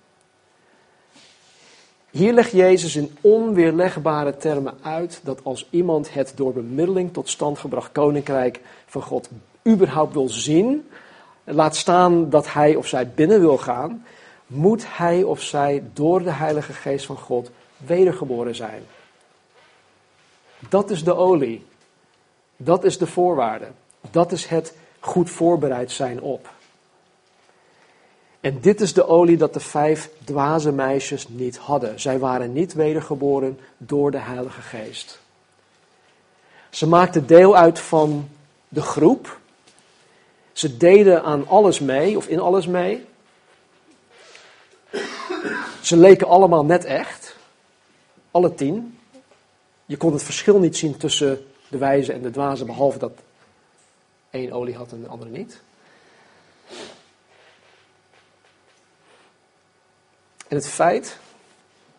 Hier 2.13 2.33
legt 2.33 2.51
Jezus 2.51 2.97
in 2.97 3.17
onweerlegbare 3.21 4.37
termen 4.37 4.75
uit 4.83 5.21
dat 5.23 5.41
als 5.43 5.67
iemand 5.71 6.15
het 6.15 6.33
door 6.35 6.53
bemiddeling 6.53 7.13
tot 7.13 7.29
stand 7.29 7.59
gebracht 7.59 7.93
koninkrijk 7.93 8.61
van 8.87 9.03
God 9.03 9.29
überhaupt 9.69 10.13
wil 10.13 10.29
zien, 10.29 10.89
laat 11.45 11.77
staan 11.77 12.31
dat 12.31 12.53
hij 12.53 12.75
of 12.75 12.87
zij 12.87 13.09
binnen 13.09 13.41
wil 13.41 13.59
gaan, 13.59 14.05
moet 14.53 14.97
hij 14.97 15.23
of 15.23 15.41
zij 15.41 15.83
door 15.93 16.23
de 16.23 16.31
Heilige 16.31 16.73
Geest 16.73 17.07
van 17.07 17.17
God 17.17 17.51
wedergeboren 17.77 18.55
zijn. 18.55 18.83
Dat 20.69 20.91
is 20.91 21.05
de 21.05 21.15
olie. 21.15 21.67
Dat 22.57 22.85
is 22.85 22.99
de 22.99 23.07
voorwaarde. 23.07 23.67
Dat 24.11 24.33
is 24.33 24.47
het 24.47 24.75
goed 25.01 25.31
voorbereid 25.31 25.91
zijn 25.91 26.21
op. 26.21 26.51
En 28.41 28.61
dit 28.61 28.81
is 28.81 28.93
de 28.93 29.07
olie 29.07 29.37
dat 29.37 29.55
de 29.55 29.61
vijf 29.61 30.11
dwaze 30.25 30.73
meisjes 30.73 31.29
niet 31.29 31.57
hadden. 31.57 32.01
Zij 32.01 32.19
waren 32.19 32.53
niet 32.53 32.73
wedergeboren 32.73 33.59
door 33.77 34.11
de 34.11 34.19
Heilige 34.19 34.61
Geest. 34.61 35.21
Ze 36.71 36.89
maakten 36.89 37.27
deel 37.27 37.57
uit 37.57 37.79
van 37.79 38.29
de 38.69 38.83
groep. 38.83 39.39
Ze 40.53 40.77
deden 40.77 41.23
aan 41.23 41.49
alles 41.49 41.81
mee, 41.81 42.17
of 42.17 42.29
in 42.29 42.41
alles 42.41 42.67
mee. 42.67 43.07
Ze 45.83 45.97
leken 45.97 46.27
allemaal 46.27 46.65
net 46.65 46.85
echt. 46.85 47.37
Alle 48.31 48.55
tien. 48.55 48.99
Je 49.87 49.97
kon 49.97 50.13
het 50.13 50.23
verschil 50.23 50.59
niet 50.59 50.77
zien 50.77 50.97
tussen 50.97 51.47
de 51.69 51.79
wijze 51.79 52.13
en 52.13 52.23
de 52.23 52.31
dwaze, 52.31 52.65
behalve 52.65 52.99
dat 52.99 53.13
één 54.31 54.53
olie 54.53 54.77
had 54.77 54.93
en 54.93 55.01
de 55.01 55.09
andere 55.09 55.31
niet. 55.31 55.61
En 60.49 60.57
het 60.59 60.69
feit 60.69 61.19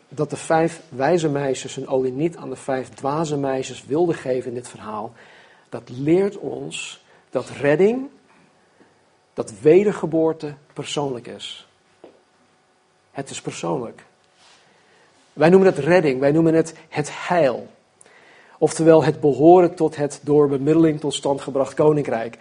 dat 0.09 0.29
de 0.29 0.35
vijf 0.35 0.81
wijze 0.89 1.29
meisjes 1.29 1.75
hun 1.75 1.87
olie 1.87 2.11
niet 2.11 2.37
aan 2.37 2.49
de 2.49 2.55
vijf 2.55 2.89
dwaze 2.89 3.37
meisjes 3.37 3.85
wilden 3.85 4.15
geven 4.15 4.49
in 4.49 4.55
dit 4.55 4.67
verhaal, 4.67 5.13
dat 5.69 5.89
leert 5.89 6.37
ons 6.37 7.03
dat 7.29 7.49
redding, 7.49 8.09
dat 9.33 9.59
wedergeboorte 9.59 10.53
persoonlijk 10.73 11.27
is. 11.27 11.67
Het 13.13 13.29
is 13.29 13.41
persoonlijk. 13.41 14.03
Wij 15.33 15.49
noemen 15.49 15.67
het 15.67 15.77
redding, 15.77 16.19
wij 16.19 16.31
noemen 16.31 16.53
het 16.53 16.73
het 16.89 17.09
heil. 17.27 17.67
Oftewel 18.57 19.03
het 19.03 19.19
behoren 19.19 19.75
tot 19.75 19.95
het 19.95 20.19
door 20.23 20.47
bemiddeling 20.47 20.99
tot 20.99 21.13
stand 21.13 21.41
gebracht 21.41 21.73
koninkrijk. 21.73 22.37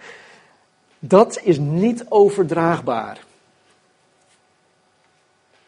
Dat 0.99 1.39
is 1.43 1.57
niet 1.57 2.05
overdraagbaar. 2.09 3.23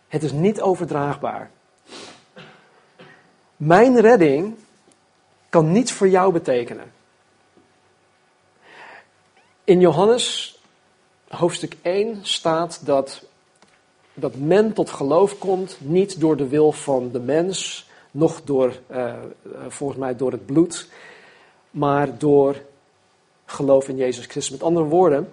Het 0.08 0.24
is 0.24 0.32
niet 0.32 0.62
overdraagbaar. 0.62 1.50
Mijn 3.58 4.00
redding 4.00 4.56
kan 5.50 5.72
niets 5.72 5.92
voor 5.92 6.10
jou 6.10 6.34
betekenen. 6.34 6.92
In 9.64 9.80
Johannes 9.80 10.60
hoofdstuk 11.28 11.78
1 11.82 12.20
staat 12.22 12.86
dat, 12.86 13.24
dat 14.16 14.36
men 14.36 14.74
tot 14.74 14.90
geloof 14.90 15.38
komt 15.38 15.78
niet 15.80 16.20
door 16.20 16.38
de 16.38 16.48
wil 16.48 16.72
van 16.72 17.12
de 17.12 17.20
mens, 17.20 17.90
nog 18.12 18.42
door, 18.44 18.80
uh, 18.92 19.14
volgens 19.68 20.00
mij 20.00 20.16
door 20.16 20.32
het 20.32 20.46
bloed, 20.46 20.90
maar 21.72 22.18
door 22.18 22.62
geloof 23.46 23.88
in 23.88 23.96
Jezus 23.96 24.26
Christus. 24.26 24.50
Met 24.50 24.64
andere 24.64 24.86
woorden, 24.86 25.32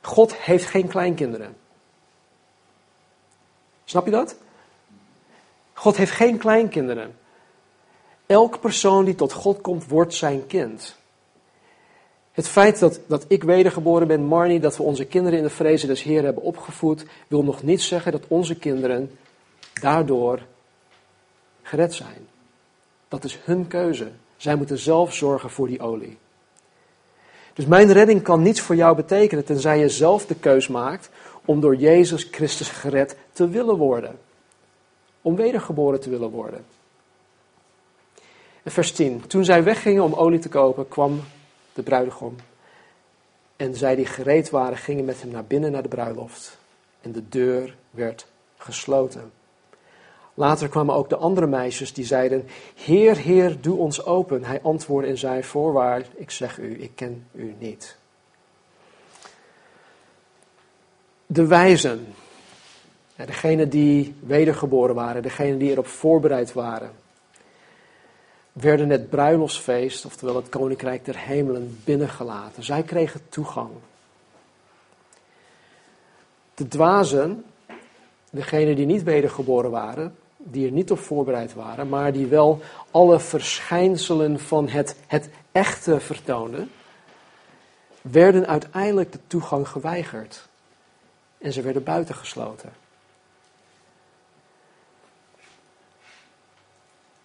God 0.00 0.36
heeft 0.36 0.66
geen 0.66 0.88
kleinkinderen. 0.88 1.56
Snap 3.84 4.04
je 4.04 4.10
dat? 4.10 4.36
God 5.72 5.96
heeft 5.96 6.12
geen 6.12 6.38
kleinkinderen. 6.38 7.16
Elke 8.26 8.58
persoon 8.58 9.04
die 9.04 9.14
tot 9.14 9.32
God 9.32 9.60
komt, 9.60 9.88
wordt 9.88 10.14
zijn 10.14 10.46
kind. 10.46 10.97
Het 12.38 12.48
feit 12.48 12.78
dat, 12.78 13.00
dat 13.06 13.24
ik 13.28 13.42
wedergeboren 13.42 14.06
ben, 14.06 14.24
Marnie, 14.24 14.60
dat 14.60 14.76
we 14.76 14.82
onze 14.82 15.04
kinderen 15.04 15.38
in 15.38 15.44
de 15.44 15.50
vrezen 15.50 15.88
des 15.88 16.02
Heer 16.02 16.22
hebben 16.22 16.42
opgevoed, 16.42 17.04
wil 17.28 17.44
nog 17.44 17.62
niet 17.62 17.82
zeggen 17.82 18.12
dat 18.12 18.24
onze 18.28 18.54
kinderen 18.54 19.18
daardoor 19.80 20.40
gered 21.62 21.94
zijn. 21.94 22.26
Dat 23.08 23.24
is 23.24 23.38
hun 23.44 23.66
keuze. 23.66 24.10
Zij 24.36 24.56
moeten 24.56 24.78
zelf 24.78 25.14
zorgen 25.14 25.50
voor 25.50 25.66
die 25.66 25.80
olie. 25.80 26.18
Dus 27.54 27.66
mijn 27.66 27.92
redding 27.92 28.22
kan 28.22 28.42
niets 28.42 28.60
voor 28.60 28.76
jou 28.76 28.96
betekenen, 28.96 29.44
tenzij 29.44 29.78
je 29.78 29.88
zelf 29.88 30.26
de 30.26 30.34
keus 30.34 30.68
maakt 30.68 31.10
om 31.44 31.60
door 31.60 31.76
Jezus 31.76 32.28
Christus 32.30 32.68
gered 32.68 33.16
te 33.32 33.48
willen 33.48 33.76
worden. 33.76 34.18
Om 35.22 35.36
wedergeboren 35.36 36.00
te 36.00 36.10
willen 36.10 36.30
worden. 36.30 36.64
En 38.62 38.70
vers 38.70 38.92
10. 38.92 39.26
Toen 39.26 39.44
zij 39.44 39.62
weggingen 39.62 40.02
om 40.02 40.14
olie 40.14 40.38
te 40.38 40.48
kopen, 40.48 40.88
kwam 40.88 41.20
de 41.78 41.84
bruidegom. 41.84 42.36
En 43.56 43.74
zij 43.74 43.94
die 43.94 44.06
gereed 44.06 44.50
waren, 44.50 44.76
gingen 44.76 45.04
met 45.04 45.20
hem 45.22 45.30
naar 45.30 45.44
binnen 45.44 45.72
naar 45.72 45.82
de 45.82 45.88
bruiloft. 45.88 46.58
En 47.00 47.12
de 47.12 47.28
deur 47.28 47.76
werd 47.90 48.26
gesloten. 48.56 49.32
Later 50.34 50.68
kwamen 50.68 50.94
ook 50.94 51.08
de 51.08 51.16
andere 51.16 51.46
meisjes 51.46 51.92
die 51.92 52.04
zeiden: 52.04 52.46
Heer, 52.74 53.16
Heer, 53.16 53.60
doe 53.60 53.78
ons 53.78 54.04
open. 54.04 54.44
Hij 54.44 54.60
antwoordde 54.62 55.10
en 55.10 55.18
zei: 55.18 55.42
Voorwaar, 55.42 56.06
ik 56.14 56.30
zeg 56.30 56.58
u, 56.58 56.82
ik 56.82 56.90
ken 56.94 57.26
u 57.32 57.54
niet. 57.58 57.96
De 61.26 61.46
wijzen, 61.46 62.06
degenen 63.16 63.68
die 63.68 64.14
wedergeboren 64.20 64.94
waren, 64.94 65.22
degenen 65.22 65.58
die 65.58 65.70
erop 65.70 65.86
voorbereid 65.86 66.52
waren, 66.52 66.90
werden 68.60 68.90
het 68.90 69.10
bruiloftsfeest, 69.10 70.04
oftewel 70.04 70.36
het 70.36 70.48
koninkrijk 70.48 71.04
der 71.04 71.18
hemelen, 71.18 71.78
binnengelaten. 71.84 72.62
Zij 72.62 72.82
kregen 72.82 73.20
toegang. 73.28 73.70
De 76.54 76.68
dwazen, 76.68 77.44
degenen 78.30 78.76
die 78.76 78.86
niet 78.86 79.02
wedergeboren 79.02 79.70
waren, 79.70 80.16
die 80.36 80.66
er 80.66 80.72
niet 80.72 80.90
op 80.90 80.98
voorbereid 80.98 81.54
waren, 81.54 81.88
maar 81.88 82.12
die 82.12 82.26
wel 82.26 82.60
alle 82.90 83.20
verschijnselen 83.20 84.40
van 84.40 84.68
het, 84.68 84.96
het 85.06 85.28
echte 85.52 86.00
vertoonden, 86.00 86.70
werden 88.00 88.46
uiteindelijk 88.46 89.12
de 89.12 89.18
toegang 89.26 89.68
geweigerd. 89.68 90.48
En 91.38 91.52
ze 91.52 91.62
werden 91.62 91.82
buitengesloten. 91.82 92.72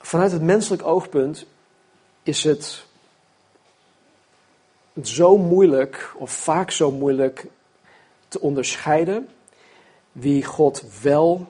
Vanuit 0.05 0.31
het 0.31 0.41
menselijk 0.41 0.83
oogpunt 0.85 1.45
is 2.23 2.43
het 2.43 2.85
zo 5.03 5.37
moeilijk, 5.37 6.13
of 6.15 6.31
vaak 6.31 6.71
zo 6.71 6.91
moeilijk, 6.91 7.45
te 8.27 8.39
onderscheiden 8.39 9.29
wie 10.11 10.45
God 10.45 10.83
wel 11.01 11.47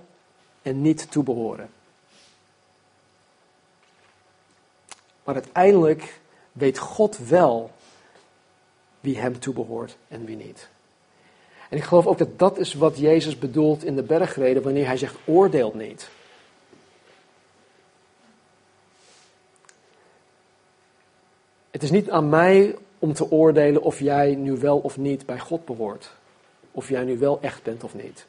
en 0.61 0.81
niet 0.81 1.11
toebehoren. 1.11 1.69
Maar 5.23 5.35
uiteindelijk 5.35 6.19
weet 6.51 6.77
God 6.77 7.17
wel 7.17 7.71
wie 8.99 9.17
hem 9.17 9.39
toebehoort 9.39 9.97
en 10.07 10.25
wie 10.25 10.35
niet. 10.35 10.69
En 11.69 11.77
ik 11.77 11.83
geloof 11.83 12.07
ook 12.07 12.17
dat 12.17 12.39
dat 12.39 12.57
is 12.57 12.73
wat 12.73 12.97
Jezus 12.97 13.39
bedoelt 13.39 13.83
in 13.83 13.95
de 13.95 14.03
bergreden 14.03 14.63
wanneer 14.63 14.85
hij 14.85 14.97
zegt 14.97 15.15
oordeelt 15.25 15.73
niet. 15.73 16.09
Het 21.73 21.83
is 21.83 21.91
niet 21.91 22.09
aan 22.09 22.29
mij 22.29 22.75
om 22.99 23.13
te 23.13 23.31
oordelen 23.31 23.81
of 23.81 23.99
jij 23.99 24.35
nu 24.35 24.57
wel 24.57 24.77
of 24.77 24.97
niet 24.97 25.25
bij 25.25 25.39
God 25.39 25.65
behoort. 25.65 26.11
Of 26.71 26.89
jij 26.89 27.03
nu 27.03 27.17
wel 27.17 27.41
echt 27.41 27.63
bent 27.63 27.83
of 27.83 27.93
niet. 27.93 28.25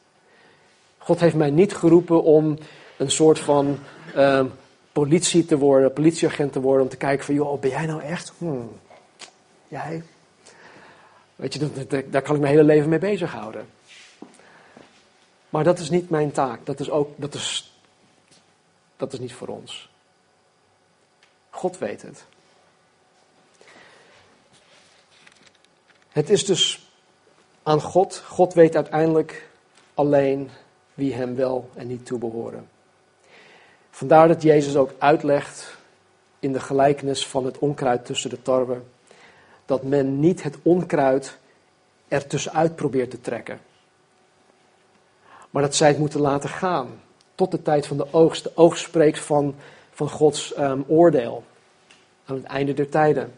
God 0.97 1.19
heeft 1.19 1.35
mij 1.35 1.49
niet 1.49 1.75
geroepen 1.75 2.23
om 2.23 2.57
een 2.97 3.11
soort 3.11 3.39
van 3.39 3.77
uh, 4.15 4.45
politie 4.91 5.45
te 5.45 5.57
worden, 5.57 5.93
politieagent 5.93 6.53
te 6.53 6.61
worden, 6.61 6.83
om 6.83 6.89
te 6.89 6.97
kijken 6.97 7.25
van, 7.25 7.35
joh, 7.35 7.59
ben 7.59 7.69
jij 7.69 7.85
nou 7.85 8.01
echt? 8.01 8.33
Hmm. 8.37 8.71
Jij? 9.67 10.03
Weet 11.35 11.53
je, 11.53 11.87
daar 12.09 12.21
kan 12.21 12.35
ik 12.35 12.41
mijn 12.41 12.53
hele 12.53 12.63
leven 12.63 12.89
mee 12.89 12.99
bezighouden. 12.99 13.67
Maar 15.49 15.63
dat 15.63 15.79
is 15.79 15.89
niet 15.89 16.09
mijn 16.09 16.31
taak. 16.31 16.65
Dat 16.65 16.79
is 16.79 16.89
ook, 16.89 17.09
dat 17.15 17.33
is, 17.33 17.79
dat 18.97 19.13
is 19.13 19.19
niet 19.19 19.33
voor 19.33 19.47
ons. 19.47 19.89
God 21.49 21.77
weet 21.77 22.01
het. 22.01 22.25
Het 26.15 26.29
is 26.29 26.45
dus 26.45 26.89
aan 27.63 27.81
God. 27.81 28.17
God 28.17 28.53
weet 28.53 28.75
uiteindelijk 28.75 29.49
alleen 29.93 30.49
wie 30.93 31.13
hem 31.13 31.35
wel 31.35 31.69
en 31.73 31.87
niet 31.87 32.05
toebehoren. 32.05 32.67
Vandaar 33.89 34.27
dat 34.27 34.41
Jezus 34.41 34.75
ook 34.75 34.91
uitlegt 34.97 35.77
in 36.39 36.53
de 36.53 36.59
gelijkenis 36.59 37.27
van 37.27 37.45
het 37.45 37.59
onkruid 37.59 38.05
tussen 38.05 38.29
de 38.29 38.41
tarwe, 38.41 38.81
dat 39.65 39.83
men 39.83 40.19
niet 40.19 40.43
het 40.43 40.57
onkruid 40.61 41.37
er 42.07 42.27
tussenuit 42.27 42.75
probeert 42.75 43.09
te 43.09 43.21
trekken, 43.21 43.59
maar 45.49 45.61
dat 45.61 45.75
zij 45.75 45.87
het 45.87 45.97
moeten 45.97 46.19
laten 46.19 46.49
gaan 46.49 47.01
tot 47.35 47.51
de 47.51 47.61
tijd 47.61 47.87
van 47.87 47.97
de 47.97 48.07
oogst. 48.11 48.43
De 48.43 48.51
oogst 48.55 48.83
spreekt 48.83 49.19
van, 49.19 49.55
van 49.91 50.09
Gods 50.09 50.57
um, 50.57 50.85
oordeel 50.87 51.43
aan 52.25 52.35
het 52.35 52.45
einde 52.45 52.73
der 52.73 52.89
tijden. 52.89 53.33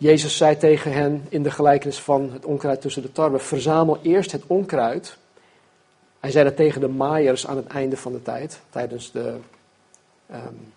Jezus 0.00 0.36
zei 0.36 0.56
tegen 0.56 0.92
hen 0.92 1.26
in 1.28 1.42
de 1.42 1.50
gelijkenis 1.50 2.00
van 2.00 2.32
het 2.32 2.44
onkruid 2.44 2.80
tussen 2.80 3.02
de 3.02 3.12
tarwe: 3.12 3.38
Verzamel 3.38 3.98
eerst 4.02 4.32
het 4.32 4.42
onkruid. 4.46 5.16
Hij 6.20 6.30
zei 6.30 6.44
dat 6.44 6.56
tegen 6.56 6.80
de 6.80 6.88
maaiers 6.88 7.46
aan 7.46 7.56
het 7.56 7.66
einde 7.66 7.96
van 7.96 8.12
de 8.12 8.22
tijd, 8.22 8.60
tijdens 8.70 9.12
de, 9.12 9.36
um, 10.30 10.72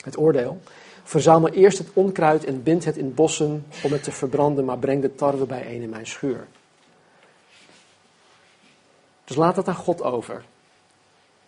het 0.00 0.18
oordeel. 0.18 0.60
Verzamel 1.02 1.48
eerst 1.48 1.78
het 1.78 1.88
onkruid 1.92 2.44
en 2.44 2.62
bind 2.62 2.84
het 2.84 2.96
in 2.96 3.14
bossen 3.14 3.66
om 3.82 3.92
het 3.92 4.02
te 4.02 4.12
verbranden, 4.12 4.64
maar 4.64 4.78
breng 4.78 5.02
de 5.02 5.14
tarwe 5.14 5.46
bijeen 5.46 5.82
in 5.82 5.88
mijn 5.90 6.06
schuur. 6.06 6.46
Dus 9.24 9.36
laat 9.36 9.56
het 9.56 9.68
aan 9.68 9.74
God 9.74 10.02
over, 10.02 10.44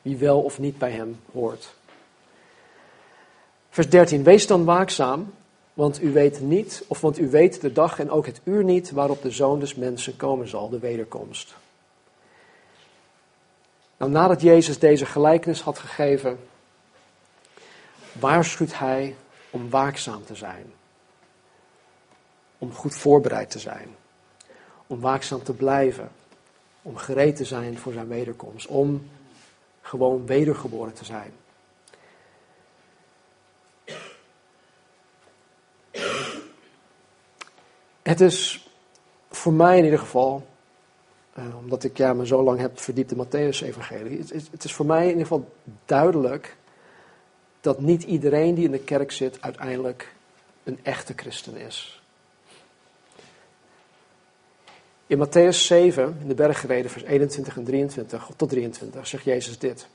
wie 0.03 0.17
wel 0.17 0.43
of 0.43 0.59
niet 0.59 0.79
bij 0.79 0.91
hem 0.91 1.21
hoort. 1.33 1.75
Vers 3.71 3.89
13. 3.89 4.23
Wees 4.23 4.47
dan 4.47 4.65
waakzaam, 4.65 5.33
want 5.81 6.03
u 6.03 6.13
weet 6.13 6.41
niet, 6.41 6.85
of 6.87 7.01
want 7.01 7.19
u 7.19 7.31
weet 7.31 7.61
de 7.61 7.73
dag 7.73 7.99
en 7.99 8.11
ook 8.11 8.27
het 8.27 8.41
uur 8.45 8.65
niet 8.65 8.91
waarop 8.91 9.23
de 9.23 9.31
zoon 9.31 9.61
des 9.61 9.75
mensen 9.75 10.17
komen 10.17 10.49
zal, 10.49 10.69
de 10.69 10.79
wederkomst. 10.79 11.55
Nou, 13.97 14.11
nadat 14.11 14.41
Jezus 14.41 14.79
deze 14.79 15.07
gelijkenis 15.07 15.61
had 15.61 15.79
gegeven, 15.79 16.39
waarschuwt 18.13 18.79
hij 18.79 19.17
om 19.51 19.71
waakzaam 19.71 20.25
te 20.25 20.35
zijn. 20.35 20.73
Om 22.59 22.73
goed 22.73 22.95
voorbereid 22.95 23.51
te 23.51 23.59
zijn. 23.59 23.89
Om 24.87 25.01
waakzaam 25.01 25.43
te 25.43 25.53
blijven. 25.53 26.11
Om 26.83 26.97
gereed 26.97 27.37
te 27.37 27.45
zijn 27.45 27.79
voor 27.79 27.93
zijn 27.93 28.09
wederkomst. 28.09 28.67
Om 28.67 29.11
gewoon 29.81 30.27
wedergeboren 30.27 30.93
te 30.93 31.05
zijn. 31.05 31.33
Het 38.11 38.21
is 38.21 38.69
voor 39.31 39.53
mij 39.53 39.79
in 39.79 39.85
ieder 39.85 39.99
geval, 39.99 40.47
uh, 41.39 41.45
omdat 41.59 41.85
ik 41.85 41.97
ja, 41.97 42.13
me 42.13 42.27
zo 42.27 42.43
lang 42.43 42.61
heb 42.61 42.81
verdiept 42.81 43.11
in 43.11 43.27
Matthäus-evangelie, 43.27 44.19
het, 44.19 44.49
het 44.51 44.65
is 44.65 44.73
voor 44.73 44.87
mij 44.87 45.03
in 45.03 45.09
ieder 45.09 45.23
geval 45.23 45.53
duidelijk 45.85 46.57
dat 47.61 47.81
niet 47.81 48.03
iedereen 48.03 48.55
die 48.55 48.65
in 48.65 48.71
de 48.71 48.79
kerk 48.79 49.13
zit 49.13 49.43
uiteindelijk 49.43 50.15
een 50.65 50.79
echte 50.83 51.13
christen 51.17 51.57
is. 51.57 52.03
In 55.07 55.27
Matthäus 55.27 55.57
7, 55.57 56.17
in 56.21 56.29
de 56.29 56.35
bergreden, 56.35 56.91
vers 56.91 57.05
21 57.05 57.57
en 57.57 57.65
23 57.65 58.31
tot 58.37 58.49
23, 58.49 59.07
zegt 59.07 59.25
Jezus 59.25 59.59
dit. 59.59 59.89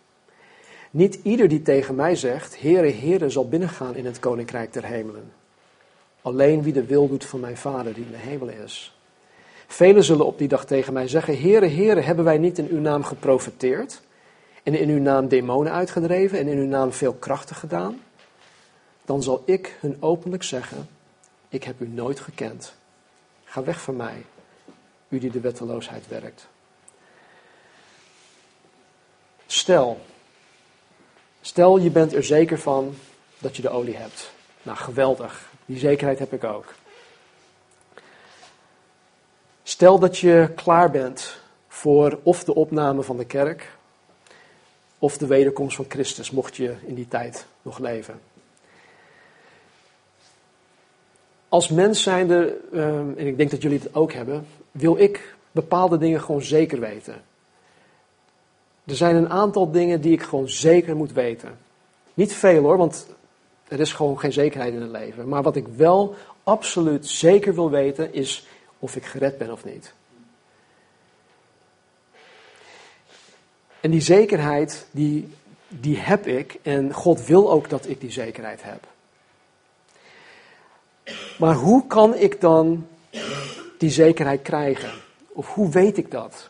Niet 0.91 1.19
ieder 1.23 1.47
die 1.47 1.61
tegen 1.61 1.95
mij 1.95 2.15
zegt, 2.15 2.61
Heere, 2.61 2.91
Heere, 2.91 3.29
zal 3.29 3.47
binnengaan 3.47 3.95
in 3.95 4.05
het 4.05 4.19
koninkrijk 4.19 4.73
der 4.73 4.85
hemelen. 4.85 5.31
Alleen 6.25 6.63
wie 6.63 6.73
de 6.73 6.85
wil 6.85 7.07
doet 7.07 7.25
van 7.25 7.39
mijn 7.39 7.57
Vader 7.57 7.93
die 7.93 8.05
in 8.05 8.11
de 8.11 8.17
hemel 8.17 8.47
is. 8.47 8.97
Velen 9.67 10.03
zullen 10.03 10.25
op 10.25 10.37
die 10.37 10.47
dag 10.47 10.65
tegen 10.65 10.93
mij 10.93 11.07
zeggen, 11.07 11.41
Heere, 11.41 11.67
Heere, 11.67 12.01
hebben 12.01 12.25
wij 12.25 12.37
niet 12.37 12.57
in 12.57 12.67
uw 12.67 12.79
naam 12.79 13.03
geprofeteerd? 13.03 14.01
En 14.63 14.79
in 14.79 14.89
uw 14.89 14.99
naam 14.99 15.27
demonen 15.27 15.71
uitgedreven 15.71 16.39
en 16.39 16.47
in 16.47 16.57
uw 16.57 16.67
naam 16.67 16.91
veel 16.91 17.13
krachten 17.13 17.55
gedaan? 17.55 18.01
Dan 19.05 19.23
zal 19.23 19.43
ik 19.45 19.77
hun 19.79 19.97
openlijk 19.99 20.43
zeggen, 20.43 20.89
ik 21.49 21.63
heb 21.63 21.81
u 21.81 21.87
nooit 21.87 22.19
gekend. 22.19 22.73
Ga 23.43 23.63
weg 23.63 23.81
van 23.81 23.95
mij, 23.95 24.25
u 25.09 25.19
die 25.19 25.31
de 25.31 25.39
wetteloosheid 25.39 26.07
werkt. 26.07 26.47
Stel, 29.45 29.99
stel 31.41 31.77
je 31.77 31.89
bent 31.89 32.13
er 32.13 32.23
zeker 32.23 32.59
van 32.59 32.95
dat 33.37 33.55
je 33.55 33.61
de 33.61 33.69
olie 33.69 33.95
hebt. 33.95 34.31
Nou, 34.63 34.77
geweldig. 34.77 35.53
Die 35.65 35.77
zekerheid 35.77 36.19
heb 36.19 36.33
ik 36.33 36.43
ook. 36.43 36.73
Stel 39.63 39.99
dat 39.99 40.17
je 40.17 40.51
klaar 40.55 40.91
bent 40.91 41.37
voor 41.67 42.19
of 42.23 42.43
de 42.43 42.55
opname 42.55 43.03
van 43.03 43.17
de 43.17 43.25
kerk 43.25 43.71
of 44.99 45.17
de 45.17 45.27
wederkomst 45.27 45.75
van 45.75 45.85
Christus, 45.89 46.31
mocht 46.31 46.55
je 46.55 46.75
in 46.85 46.95
die 46.95 47.07
tijd 47.07 47.45
nog 47.61 47.79
leven. 47.79 48.19
Als 51.49 51.69
mens 51.69 52.03
zijnde, 52.03 52.57
ehm, 52.73 53.09
en 53.17 53.27
ik 53.27 53.37
denk 53.37 53.51
dat 53.51 53.61
jullie 53.61 53.79
het 53.79 53.95
ook 53.95 54.13
hebben, 54.13 54.47
wil 54.71 54.97
ik 54.97 55.35
bepaalde 55.51 55.97
dingen 55.97 56.21
gewoon 56.21 56.41
zeker 56.41 56.79
weten. 56.79 57.23
Er 58.83 58.95
zijn 58.95 59.15
een 59.15 59.29
aantal 59.29 59.71
dingen 59.71 60.01
die 60.01 60.11
ik 60.11 60.23
gewoon 60.23 60.49
zeker 60.49 60.95
moet 60.95 61.13
weten. 61.13 61.57
Niet 62.13 62.33
veel 62.33 62.63
hoor, 62.63 62.77
want 62.77 63.07
Er 63.67 63.79
is 63.79 63.93
gewoon 63.93 64.19
geen 64.19 64.33
zekerheid 64.33 64.73
in 64.73 64.81
het 64.81 64.91
leven. 64.91 65.27
Maar 65.27 65.43
wat 65.43 65.55
ik 65.55 65.67
wel 65.67 66.15
absoluut 66.43 67.07
zeker 67.07 67.55
wil 67.55 67.69
weten 67.69 68.13
is 68.13 68.47
of 68.79 68.95
ik 68.95 69.05
gered 69.05 69.37
ben 69.37 69.51
of 69.51 69.65
niet. 69.65 69.93
En 73.79 73.91
die 73.91 74.01
zekerheid, 74.01 74.87
die, 74.91 75.33
die 75.67 75.97
heb 75.97 76.27
ik. 76.27 76.59
En 76.61 76.93
God 76.93 77.25
wil 77.25 77.51
ook 77.51 77.69
dat 77.69 77.87
ik 77.87 78.01
die 78.01 78.11
zekerheid 78.11 78.61
heb. 78.63 78.87
Maar 81.37 81.55
hoe 81.55 81.87
kan 81.87 82.15
ik 82.15 82.41
dan 82.41 82.87
die 83.77 83.89
zekerheid 83.89 84.41
krijgen? 84.41 84.91
Of 85.27 85.53
hoe 85.53 85.69
weet 85.69 85.97
ik 85.97 86.11
dat? 86.11 86.49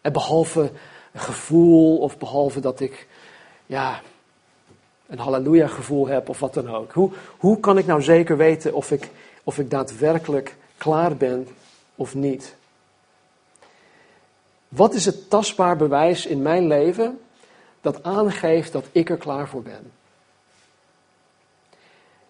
En 0.00 0.12
behalve 0.12 0.70
een 1.12 1.20
gevoel 1.20 1.98
of 1.98 2.18
behalve 2.18 2.60
dat 2.60 2.80
ik 2.80 3.06
ja, 3.66 4.02
een 5.06 5.18
halleluja 5.18 5.66
gevoel 5.66 6.06
heb 6.06 6.28
of 6.28 6.40
wat 6.40 6.54
dan 6.54 6.74
ook. 6.74 6.92
Hoe, 6.92 7.12
hoe 7.38 7.60
kan 7.60 7.78
ik 7.78 7.86
nou 7.86 8.02
zeker 8.02 8.36
weten 8.36 8.74
of 8.74 8.90
ik, 8.90 9.10
of 9.44 9.58
ik 9.58 9.70
daadwerkelijk 9.70 10.56
klaar 10.76 11.16
ben 11.16 11.48
of 11.94 12.14
niet? 12.14 12.54
Wat 14.68 14.94
is 14.94 15.04
het 15.04 15.30
tastbaar 15.30 15.76
bewijs 15.76 16.26
in 16.26 16.42
mijn 16.42 16.66
leven 16.66 17.20
dat 17.80 18.02
aangeeft 18.02 18.72
dat 18.72 18.84
ik 18.92 19.10
er 19.10 19.16
klaar 19.16 19.48
voor 19.48 19.62
ben? 19.62 19.92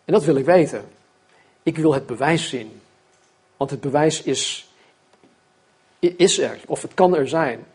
En 0.05 0.13
dat 0.13 0.25
wil 0.25 0.37
ik 0.37 0.45
weten. 0.45 0.85
Ik 1.63 1.77
wil 1.77 1.95
het 1.95 2.07
bewijs 2.07 2.49
zien. 2.49 2.81
Want 3.57 3.71
het 3.71 3.81
bewijs 3.81 4.23
is, 4.23 4.73
is 5.99 6.39
er, 6.39 6.61
of 6.67 6.83
het 6.83 6.95
kan 6.95 7.17
er 7.17 7.29
zijn. 7.29 7.67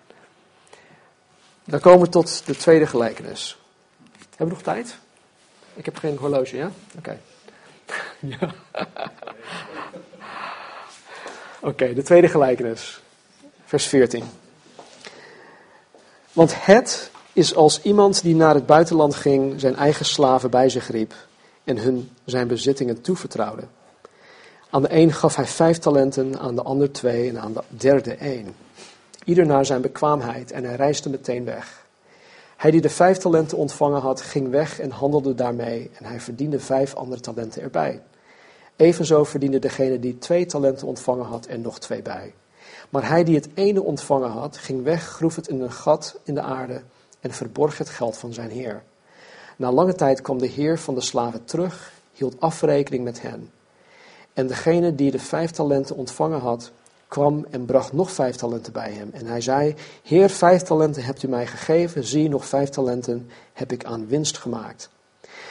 Dan 1.64 1.80
komen 1.80 2.06
we 2.06 2.10
tot 2.10 2.46
de 2.46 2.56
tweede 2.56 2.88
gelijkenis. 2.88 3.59
Hebben 4.39 4.58
we 4.58 4.63
nog 4.63 4.75
tijd? 4.75 4.97
Ik 5.73 5.86
heb 5.86 5.97
geen 5.97 6.17
horloge, 6.17 6.58
ja? 6.58 6.71
Oké. 6.97 7.19
ja. 8.19 8.54
Oké, 11.69 11.93
de 11.93 12.02
tweede 12.02 12.28
gelijkenis. 12.28 13.02
Vers 13.65 13.86
14. 13.86 14.23
Want 16.34 16.65
het 16.65 17.12
is 17.34 17.56
als 17.56 17.82
iemand 17.82 18.21
die 18.21 18.36
naar 18.36 18.54
het 18.54 18.65
buitenland 18.65 19.15
ging, 19.15 19.60
zijn 19.60 19.75
eigen 19.75 20.06
slaven 20.06 20.49
bij 20.49 20.69
zich 20.69 20.89
riep 20.89 21.13
en 21.63 21.78
hun 21.78 22.10
zijn 22.25 22.47
bezittingen 22.47 23.02
toevertrouwde. 23.02 23.63
Aan 24.69 24.82
de 24.82 24.93
een 24.95 25.13
gaf 25.13 25.36
hij 25.36 25.45
vijf 25.45 25.78
talenten, 25.78 26.39
aan 26.39 26.56
de 26.56 26.63
ander 26.63 26.91
twee 26.91 27.30
en 27.30 27.39
aan 27.39 27.54
de 27.54 27.62
derde 27.67 28.13
één. 28.13 28.56
Ieder 29.23 29.45
naar 29.45 29.65
zijn 29.65 29.82
bekwaamheid 29.82 30.52
en 30.52 30.63
hij 30.63 30.75
reisde 30.75 31.10
meteen 31.10 31.45
weg. 31.45 31.79
Hij 32.60 32.72
die 32.72 32.82
de 32.82 32.89
vijf 32.89 33.17
talenten 33.17 33.58
ontvangen 33.58 34.02
had, 34.02 34.22
ging 34.22 34.50
weg 34.50 34.80
en 34.80 34.91
handelde 34.91 35.36
daarmee 35.36 35.91
en 35.93 36.06
hij 36.06 36.19
verdiende 36.19 36.60
vijf 36.60 36.95
andere 36.95 37.22
talenten 37.22 37.62
erbij. 37.62 38.02
Evenzo 38.76 39.24
verdiende 39.24 39.60
degene 39.60 40.00
die 40.00 40.17
twee 40.17 40.45
talenten 40.45 40.88
ontvangen 40.88 41.26
had 41.26 41.48
er 41.48 41.60
nog 41.60 41.80
twee 41.80 42.02
bij. 42.02 42.34
Maar 42.89 43.08
hij 43.08 43.24
die 43.24 43.36
het 43.36 43.50
ene 43.54 43.84
ontvangen 43.84 44.30
had, 44.30 44.58
ging 44.58 44.84
weg, 44.84 45.04
groef 45.04 45.36
het 45.36 45.48
in 45.48 45.62
een 45.62 45.72
gat 45.72 46.19
in 46.24 46.34
de 46.34 46.41
aarde 46.41 46.82
en 47.19 47.32
verborg 47.32 47.78
het 47.78 47.89
geld 47.89 48.17
van 48.17 48.34
zijn 48.34 48.50
heer. 48.50 48.84
Na 49.56 49.72
lange 49.72 49.95
tijd 49.95 50.22
kwam 50.22 50.38
de 50.38 50.48
heer 50.48 50.80
van 50.80 50.95
de 50.95 51.02
slaven 51.02 51.45
terug, 51.45 51.91
hield 52.13 52.39
afrekening 52.39 53.04
met 53.04 53.22
hen. 53.22 53.52
En 54.34 54.48
degene 54.48 54.95
die 54.95 55.12
de 55.12 55.19
vijf 55.19 55.52
talenten 55.52 55.95
ontvangen 55.95 56.39
had, 56.39 56.72
kwam 57.10 57.45
en 57.50 57.65
bracht 57.65 57.93
nog 57.93 58.12
vijf 58.12 58.36
talenten 58.36 58.74
bij 58.74 58.91
hem. 58.91 59.10
En 59.13 59.26
hij 59.26 59.41
zei, 59.41 59.76
Heer, 60.04 60.30
vijf 60.30 60.62
talenten 60.62 61.04
hebt 61.04 61.24
u 61.24 61.28
mij 61.28 61.48
gegeven, 61.48 62.04
zie, 62.04 62.30
nog 62.30 62.45
vijf 62.45 62.69
talenten 62.69 63.30
heb 63.54 63.72
ik 63.72 63.86
aan 63.86 64.08
winst 64.08 64.38
gemaakt. 64.38 64.89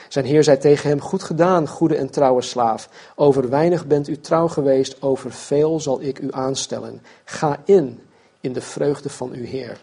Zijn 0.09 0.25
heer 0.25 0.45
zei 0.45 0.59
tegen 0.59 0.89
hem, 0.89 1.01
goed 1.01 1.23
gedaan, 1.23 1.69
goede 1.69 1.97
en 1.97 2.11
trouwe 2.11 2.43
slaaf. 2.43 2.89
Over 3.15 3.49
weinig 3.49 3.87
bent 3.87 4.09
u 4.09 4.21
trouw 4.21 4.49
geweest, 4.49 5.03
over 5.03 5.33
veel 5.33 5.81
zal 5.81 6.03
ik 6.03 6.19
u 6.19 6.29
aanstellen. 6.31 7.03
Ga 7.25 7.61
in, 7.65 8.01
in 8.41 8.53
de 8.53 8.61
vreugde 8.61 9.09
van 9.09 9.33
uw 9.33 9.45
heer. 9.45 9.81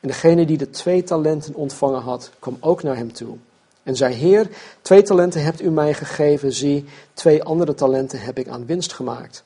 En 0.00 0.08
degene 0.08 0.46
die 0.46 0.58
de 0.58 0.70
twee 0.70 1.02
talenten 1.02 1.54
ontvangen 1.54 2.00
had, 2.00 2.30
kwam 2.38 2.56
ook 2.60 2.82
naar 2.82 2.96
hem 2.96 3.12
toe. 3.12 3.36
En 3.82 3.96
zei, 3.96 4.14
Heer, 4.14 4.48
twee 4.82 5.02
talenten 5.02 5.42
hebt 5.42 5.62
u 5.62 5.70
mij 5.70 5.94
gegeven, 5.94 6.52
zie, 6.52 6.84
twee 7.14 7.42
andere 7.42 7.74
talenten 7.74 8.20
heb 8.20 8.38
ik 8.38 8.48
aan 8.48 8.66
winst 8.66 8.92
gemaakt. 8.92 9.44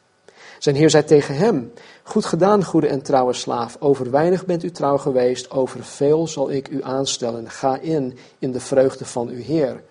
Zijn 0.64 0.76
heer 0.76 0.90
zei 0.90 1.04
tegen 1.04 1.36
hem, 1.36 1.72
goed 2.02 2.24
gedaan, 2.24 2.64
goede 2.64 2.86
en 2.86 3.02
trouwe 3.02 3.32
slaaf, 3.32 3.76
over 3.80 4.10
weinig 4.10 4.46
bent 4.46 4.62
u 4.62 4.70
trouw 4.70 4.96
geweest, 4.96 5.50
over 5.50 5.84
veel 5.84 6.28
zal 6.28 6.50
ik 6.50 6.68
u 6.68 6.82
aanstellen, 6.82 7.50
ga 7.50 7.78
in, 7.78 8.18
in 8.38 8.52
de 8.52 8.60
vreugde 8.60 9.04
van 9.04 9.28
uw 9.28 9.42
heer. 9.42 9.82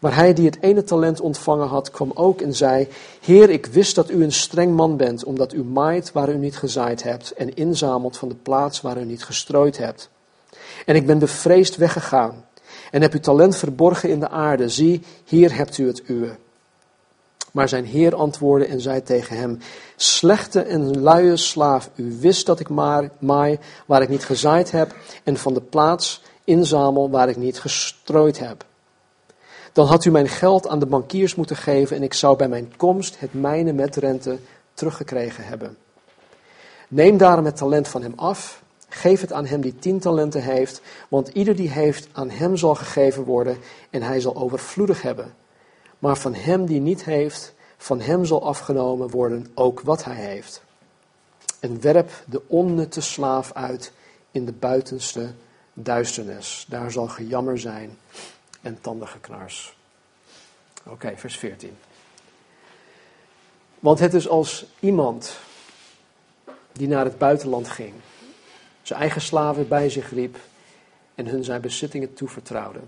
Maar 0.00 0.14
hij 0.14 0.32
die 0.32 0.46
het 0.46 0.58
ene 0.60 0.84
talent 0.84 1.20
ontvangen 1.20 1.68
had, 1.68 1.90
kwam 1.90 2.10
ook 2.14 2.40
en 2.40 2.54
zei, 2.54 2.88
Heer, 3.20 3.50
ik 3.50 3.66
wist 3.66 3.94
dat 3.94 4.10
u 4.10 4.22
een 4.22 4.32
streng 4.32 4.74
man 4.74 4.96
bent, 4.96 5.24
omdat 5.24 5.52
u 5.52 5.64
maait 5.64 6.12
waar 6.12 6.28
u 6.28 6.36
niet 6.36 6.56
gezaaid 6.56 7.02
hebt 7.02 7.32
en 7.32 7.54
inzamelt 7.54 8.16
van 8.16 8.28
de 8.28 8.36
plaats 8.42 8.80
waar 8.80 8.98
u 8.98 9.04
niet 9.04 9.24
gestrooid 9.24 9.78
hebt. 9.78 10.10
En 10.86 10.94
ik 10.94 11.06
ben 11.06 11.18
bevreesd 11.18 11.76
weggegaan 11.76 12.44
en 12.90 13.02
heb 13.02 13.12
uw 13.12 13.20
talent 13.20 13.56
verborgen 13.56 14.08
in 14.08 14.20
de 14.20 14.28
aarde. 14.28 14.68
Zie, 14.68 15.02
hier 15.24 15.56
hebt 15.56 15.78
u 15.78 15.86
het 15.86 16.02
uwe. 16.06 16.36
Maar 17.52 17.68
zijn 17.68 17.84
heer 17.84 18.14
antwoordde 18.14 18.66
en 18.66 18.80
zei 18.80 19.02
tegen 19.02 19.36
hem, 19.36 19.58
slechte 19.96 20.60
en 20.60 21.00
luie 21.00 21.36
slaaf, 21.36 21.90
u 21.94 22.16
wist 22.20 22.46
dat 22.46 22.60
ik 22.60 22.68
maar 22.68 23.10
maai 23.18 23.58
waar 23.86 24.02
ik 24.02 24.08
niet 24.08 24.24
gezaaid 24.24 24.70
heb 24.70 24.94
en 25.24 25.36
van 25.36 25.54
de 25.54 25.60
plaats 25.60 26.22
inzamel 26.44 27.10
waar 27.10 27.28
ik 27.28 27.36
niet 27.36 27.60
gestrooid 27.60 28.38
heb. 28.38 28.64
Dan 29.72 29.86
had 29.86 30.04
u 30.04 30.10
mijn 30.10 30.28
geld 30.28 30.68
aan 30.68 30.78
de 30.78 30.86
bankiers 30.86 31.34
moeten 31.34 31.56
geven 31.56 31.96
en 31.96 32.02
ik 32.02 32.14
zou 32.14 32.36
bij 32.36 32.48
mijn 32.48 32.72
komst 32.76 33.18
het 33.18 33.34
mijne 33.34 33.72
met 33.72 33.96
rente 33.96 34.38
teruggekregen 34.74 35.44
hebben. 35.44 35.76
Neem 36.88 37.16
daarom 37.16 37.44
het 37.44 37.56
talent 37.56 37.88
van 37.88 38.02
hem 38.02 38.12
af, 38.16 38.62
geef 38.88 39.20
het 39.20 39.32
aan 39.32 39.46
hem 39.46 39.60
die 39.60 39.78
tien 39.78 39.98
talenten 39.98 40.42
heeft, 40.42 40.80
want 41.08 41.28
ieder 41.28 41.56
die 41.56 41.70
heeft 41.70 42.08
aan 42.12 42.30
hem 42.30 42.56
zal 42.56 42.74
gegeven 42.74 43.24
worden 43.24 43.56
en 43.90 44.02
hij 44.02 44.20
zal 44.20 44.36
overvloedig 44.36 45.02
hebben. 45.02 45.34
Maar 46.00 46.16
van 46.16 46.34
hem 46.34 46.66
die 46.66 46.80
niet 46.80 47.04
heeft, 47.04 47.54
van 47.76 48.00
hem 48.00 48.24
zal 48.24 48.46
afgenomen 48.46 49.10
worden 49.10 49.46
ook 49.54 49.80
wat 49.80 50.04
hij 50.04 50.14
heeft. 50.14 50.62
En 51.60 51.80
werp 51.80 52.10
de 52.26 52.42
onnutte 52.46 53.00
slaaf 53.00 53.52
uit 53.52 53.92
in 54.30 54.44
de 54.44 54.52
buitenste 54.52 55.32
duisternis. 55.72 56.66
Daar 56.68 56.90
zal 56.90 57.08
gejammer 57.08 57.58
zijn 57.58 57.98
en 58.60 58.80
tandigeknars. 58.80 59.76
Oké, 60.86 61.16
vers 61.16 61.38
14. 61.38 61.76
Want 63.78 63.98
het 63.98 64.14
is 64.14 64.28
als 64.28 64.66
iemand 64.78 65.38
die 66.72 66.88
naar 66.88 67.04
het 67.04 67.18
buitenland 67.18 67.68
ging, 67.68 67.94
zijn 68.82 69.00
eigen 69.00 69.20
slaven 69.20 69.68
bij 69.68 69.90
zich 69.90 70.10
riep 70.10 70.38
en 71.14 71.26
hun 71.26 71.44
zijn 71.44 71.60
bezittingen 71.60 72.14
toevertrouwde. 72.14 72.80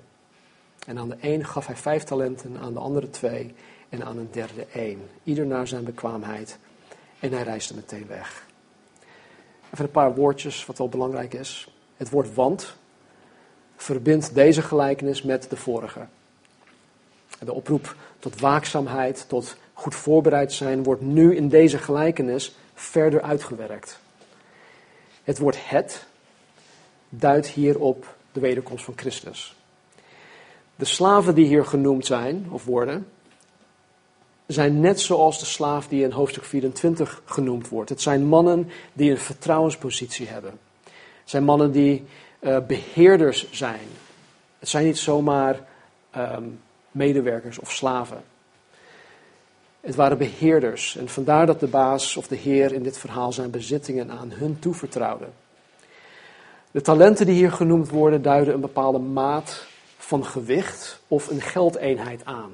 En 0.86 0.98
aan 0.98 1.08
de 1.08 1.16
een 1.20 1.44
gaf 1.44 1.66
hij 1.66 1.76
vijf 1.76 2.04
talenten, 2.04 2.58
aan 2.58 2.72
de 2.72 2.78
andere 2.78 3.10
twee 3.10 3.54
en 3.88 4.04
aan 4.04 4.18
een 4.18 4.28
derde 4.30 4.66
één. 4.72 5.08
Ieder 5.24 5.46
naar 5.46 5.66
zijn 5.66 5.84
bekwaamheid. 5.84 6.58
En 7.20 7.32
hij 7.32 7.42
reisde 7.42 7.74
meteen 7.74 8.06
weg. 8.06 8.46
Even 9.72 9.84
een 9.84 9.90
paar 9.90 10.14
woordjes 10.14 10.66
wat 10.66 10.78
wel 10.78 10.88
belangrijk 10.88 11.34
is. 11.34 11.68
Het 11.96 12.10
woord 12.10 12.34
want 12.34 12.76
verbindt 13.76 14.34
deze 14.34 14.62
gelijkenis 14.62 15.22
met 15.22 15.50
de 15.50 15.56
vorige. 15.56 16.06
De 17.38 17.52
oproep 17.52 17.96
tot 18.18 18.40
waakzaamheid, 18.40 19.28
tot 19.28 19.56
goed 19.72 19.94
voorbereid 19.94 20.52
zijn, 20.52 20.82
wordt 20.82 21.02
nu 21.02 21.36
in 21.36 21.48
deze 21.48 21.78
gelijkenis 21.78 22.56
verder 22.74 23.22
uitgewerkt. 23.22 24.00
Het 25.24 25.38
woord 25.38 25.68
het 25.68 26.06
duidt 27.08 27.46
hier 27.46 27.80
op 27.80 28.16
de 28.32 28.40
wederkomst 28.40 28.84
van 28.84 28.94
Christus. 28.96 29.56
De 30.76 30.84
slaven 30.84 31.34
die 31.34 31.46
hier 31.46 31.64
genoemd 31.64 32.06
zijn, 32.06 32.46
of 32.50 32.64
worden, 32.64 33.06
zijn 34.46 34.80
net 34.80 35.00
zoals 35.00 35.38
de 35.38 35.44
slaaf 35.44 35.88
die 35.88 36.02
in 36.02 36.10
hoofdstuk 36.10 36.44
24 36.44 37.22
genoemd 37.24 37.68
wordt. 37.68 37.90
Het 37.90 38.02
zijn 38.02 38.24
mannen 38.24 38.70
die 38.92 39.10
een 39.10 39.18
vertrouwenspositie 39.18 40.28
hebben. 40.28 40.58
Het 41.20 41.30
zijn 41.30 41.44
mannen 41.44 41.72
die 41.72 42.04
uh, 42.40 42.58
beheerders 42.66 43.50
zijn. 43.50 43.86
Het 44.58 44.68
zijn 44.68 44.84
niet 44.84 44.98
zomaar 44.98 45.60
um, 46.16 46.60
medewerkers 46.90 47.58
of 47.58 47.72
slaven. 47.72 48.22
Het 49.80 49.94
waren 49.94 50.18
beheerders 50.18 50.96
en 50.96 51.08
vandaar 51.08 51.46
dat 51.46 51.60
de 51.60 51.66
baas 51.66 52.16
of 52.16 52.28
de 52.28 52.36
heer 52.36 52.72
in 52.72 52.82
dit 52.82 52.98
verhaal 52.98 53.32
zijn 53.32 53.50
bezittingen 53.50 54.10
aan 54.10 54.32
hun 54.32 54.58
toevertrouwde. 54.58 55.26
De 56.70 56.80
talenten 56.80 57.26
die 57.26 57.34
hier 57.34 57.52
genoemd 57.52 57.88
worden 57.88 58.22
duiden 58.22 58.54
een 58.54 58.60
bepaalde 58.60 58.98
maat 58.98 59.66
van 60.02 60.24
gewicht 60.24 61.00
of 61.08 61.28
een 61.28 61.40
geldeenheid 61.40 62.24
aan. 62.24 62.52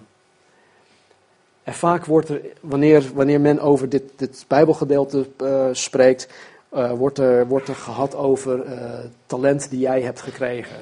En 1.62 1.74
vaak 1.74 2.04
wordt 2.04 2.28
er, 2.28 2.40
wanneer, 2.60 3.10
wanneer 3.14 3.40
men 3.40 3.60
over 3.60 3.88
dit, 3.88 4.02
dit 4.16 4.44
Bijbelgedeelte 4.48 5.28
uh, 5.42 5.68
spreekt, 5.72 6.28
uh, 6.74 6.92
wordt, 6.92 7.18
er, 7.18 7.46
wordt 7.46 7.68
er 7.68 7.74
gehad 7.74 8.14
over 8.14 8.66
uh, 8.66 8.98
talent 9.26 9.70
die 9.70 9.78
jij 9.78 10.02
hebt 10.02 10.20
gekregen. 10.20 10.76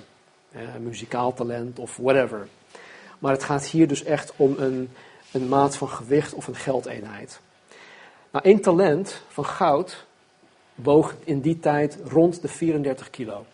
muzikaal 0.80 1.34
talent 1.34 1.78
of 1.78 1.96
whatever. 1.96 2.48
maar 3.18 3.32
het 3.32 3.44
gaat 3.44 3.66
hier 3.66 3.88
dus 3.88 4.04
echt 4.04 4.32
om 4.36 4.54
een, 4.58 4.90
een 5.32 5.48
maat 5.48 5.76
van 5.76 5.88
gewicht 5.88 6.34
of 6.34 6.46
een 6.46 6.56
geldeenheid. 6.56 7.40
Nou, 8.30 8.44
één 8.44 8.60
talent 8.60 9.22
van 9.28 9.44
goud 9.44 10.06
woog 10.74 11.14
in 11.24 11.40
die 11.40 11.58
tijd 11.58 11.98
rond 12.04 12.42
de 12.42 12.48
34 12.48 13.10
kilo. 13.10 13.44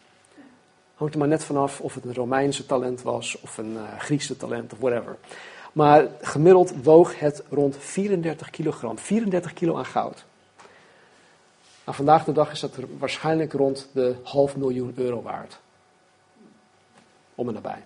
Hangt 1.03 1.17
er 1.17 1.21
maar 1.21 1.33
net 1.37 1.45
vanaf 1.45 1.81
of 1.81 1.95
het 1.95 2.05
een 2.05 2.15
Romeinse 2.15 2.67
talent 2.67 3.03
was 3.03 3.41
of 3.41 3.59
een 3.59 3.73
uh, 3.73 3.99
Griekse 3.99 4.37
talent 4.37 4.73
of 4.73 4.79
whatever. 4.79 5.17
Maar 5.73 6.09
gemiddeld 6.21 6.85
woog 6.85 7.19
het 7.19 7.43
rond 7.51 7.77
34 7.79 8.51
kilogram. 8.51 8.99
34 8.99 9.53
kilo 9.53 9.77
aan 9.77 9.85
goud. 9.85 10.25
Nou, 11.85 11.97
vandaag 11.97 12.25
de 12.25 12.33
dag 12.33 12.53
is 12.53 12.61
dat 12.61 12.77
waarschijnlijk 12.99 13.53
rond 13.53 13.89
de 13.93 14.15
half 14.23 14.57
miljoen 14.57 14.93
euro 14.97 15.23
waard. 15.23 15.61
Om 17.35 17.49
en 17.49 17.55
nabij. 17.55 17.83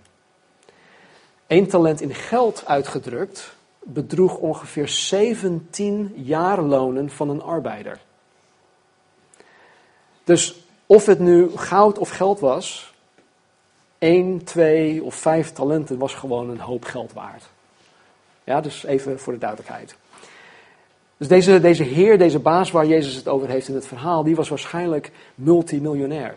Eén 1.47 1.67
talent 1.67 2.01
in 2.01 2.15
geld 2.15 2.67
uitgedrukt 2.67 3.57
bedroeg 3.83 4.37
ongeveer 4.37 4.89
17 4.89 6.13
jaarlonen 6.17 7.11
van 7.11 7.29
een 7.29 7.43
arbeider. 7.43 8.01
Dus 10.25 10.65
of 10.87 11.07
het 11.07 11.19
nu 11.19 11.51
goud 11.57 11.99
of 11.99 12.09
geld 12.09 12.41
was, 12.41 12.95
één, 13.99 14.45
twee 14.45 15.03
of 15.03 15.15
vijf 15.15 15.53
talenten 15.53 15.99
was 15.99 16.15
gewoon 16.15 16.51
een 16.51 16.61
hoop 16.61 16.85
geld 16.85 17.13
waard. 17.13 17.45
Ja, 18.45 18.61
dus 18.61 18.85
even 18.85 19.21
voor 19.21 19.33
de 19.33 19.39
duidelijkheid. 19.39 19.97
Dus 21.17 21.29
deze, 21.29 21.61
deze 21.61 21.83
heer, 21.83 22.19
deze 22.19 22.39
baas 22.39 22.71
waar 22.71 22.87
Jezus 22.87 23.15
het 23.15 23.29
over 23.29 23.49
heeft 23.49 23.69
in 23.69 23.75
het 23.75 23.87
verhaal, 23.87 24.23
die 24.23 24.37
was 24.37 24.49
waarschijnlijk 24.49 25.11
multimiljonair. 25.35 26.35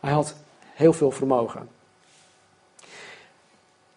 Hij 0.00 0.12
had 0.12 0.34
heel 0.74 0.92
veel 0.92 1.10
vermogen. 1.10 1.68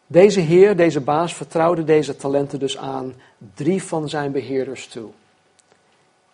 Deze 0.08 0.40
heer, 0.40 0.76
deze 0.76 1.02
baas, 1.02 1.34
vertrouwde 1.34 1.84
deze 1.84 2.16
talenten 2.16 2.60
dus 2.60 2.78
aan 2.78 3.14
drie 3.54 3.84
van 3.84 4.10
zijn 4.10 4.32
beheerders 4.32 4.88
toe. 4.88 5.10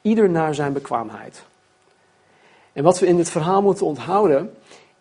Ieder 0.01 0.29
naar 0.29 0.55
zijn 0.55 0.73
bekwaamheid. 0.73 1.43
En 2.73 2.83
wat 2.83 2.99
we 2.99 3.07
in 3.07 3.17
dit 3.17 3.29
verhaal 3.29 3.61
moeten 3.61 3.85
onthouden, 3.85 4.57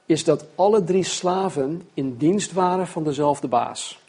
is 0.08 0.24
dat 0.24 0.44
alle 0.54 0.84
drie 0.84 1.04
slaven 1.04 1.88
in 1.94 2.16
dienst 2.16 2.52
waren 2.52 2.86
van 2.86 3.04
dezelfde 3.04 3.48
baas. 3.48 4.00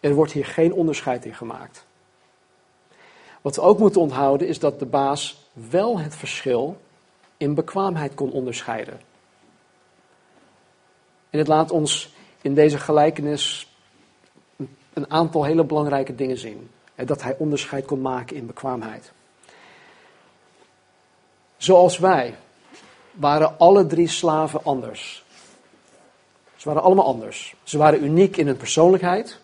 Er 0.00 0.14
wordt 0.14 0.32
hier 0.32 0.44
geen 0.44 0.72
onderscheid 0.72 1.24
in 1.24 1.34
gemaakt. 1.34 1.84
Wat 3.40 3.56
we 3.56 3.62
ook 3.62 3.78
moeten 3.78 4.00
onthouden 4.00 4.48
is 4.48 4.58
dat 4.58 4.78
de 4.78 4.86
baas 4.86 5.48
wel 5.52 5.98
het 5.98 6.14
verschil 6.16 6.80
in 7.36 7.54
bekwaamheid 7.54 8.14
kon 8.14 8.30
onderscheiden. 8.30 9.00
En 11.30 11.38
het 11.38 11.48
laat 11.48 11.70
ons 11.70 12.14
in 12.40 12.54
deze 12.54 12.78
gelijkenis 12.78 13.72
een 14.92 15.10
aantal 15.10 15.44
hele 15.44 15.64
belangrijke 15.64 16.14
dingen 16.14 16.38
zien. 16.38 16.70
Dat 16.94 17.22
hij 17.22 17.36
onderscheid 17.38 17.84
kon 17.84 18.00
maken 18.00 18.36
in 18.36 18.46
bekwaamheid. 18.46 19.12
Zoals 21.56 21.98
wij 21.98 22.34
waren 23.12 23.58
alle 23.58 23.86
drie 23.86 24.08
slaven 24.08 24.64
anders. 24.64 25.24
Ze 26.56 26.68
waren 26.68 26.82
allemaal 26.82 27.04
anders. 27.04 27.54
Ze 27.62 27.78
waren 27.78 28.04
uniek 28.04 28.36
in 28.36 28.46
hun 28.46 28.56
persoonlijkheid. 28.56 29.40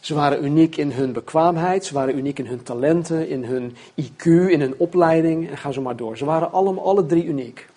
Ze 0.00 0.14
waren 0.14 0.44
uniek 0.44 0.76
in 0.76 0.92
hun 0.92 1.12
bekwaamheid. 1.12 1.84
Ze 1.84 1.94
waren 1.94 2.16
uniek 2.16 2.38
in 2.38 2.46
hun 2.46 2.62
talenten, 2.62 3.28
in 3.28 3.44
hun 3.44 3.76
IQ, 3.94 4.24
in 4.24 4.60
hun 4.60 4.74
opleiding. 4.76 5.50
En 5.50 5.56
ga 5.56 5.72
zo 5.72 5.80
maar 5.80 5.96
door. 5.96 6.16
Ze 6.16 6.24
waren 6.24 6.52
allemaal 6.52 6.84
alle 6.84 7.06
drie 7.06 7.24
uniek. 7.24 7.68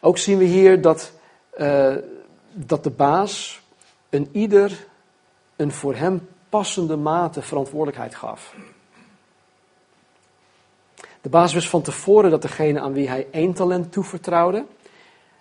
Ook 0.00 0.18
zien 0.18 0.38
we 0.38 0.44
hier 0.44 0.80
dat, 0.80 1.12
uh, 1.58 1.94
dat 2.52 2.84
de 2.84 2.90
baas 2.90 3.60
een 4.10 4.28
ieder 4.32 4.86
een 5.56 5.72
voor 5.72 5.94
hem 5.94 6.28
passende 6.48 6.96
mate 6.96 7.42
verantwoordelijkheid 7.42 8.14
gaf. 8.14 8.54
De 11.20 11.28
baas 11.28 11.52
wist 11.52 11.68
van 11.68 11.82
tevoren 11.82 12.30
dat 12.30 12.42
degene 12.42 12.80
aan 12.80 12.92
wie 12.92 13.08
hij 13.08 13.26
één 13.30 13.52
talent 13.52 13.92
toevertrouwde, 13.92 14.64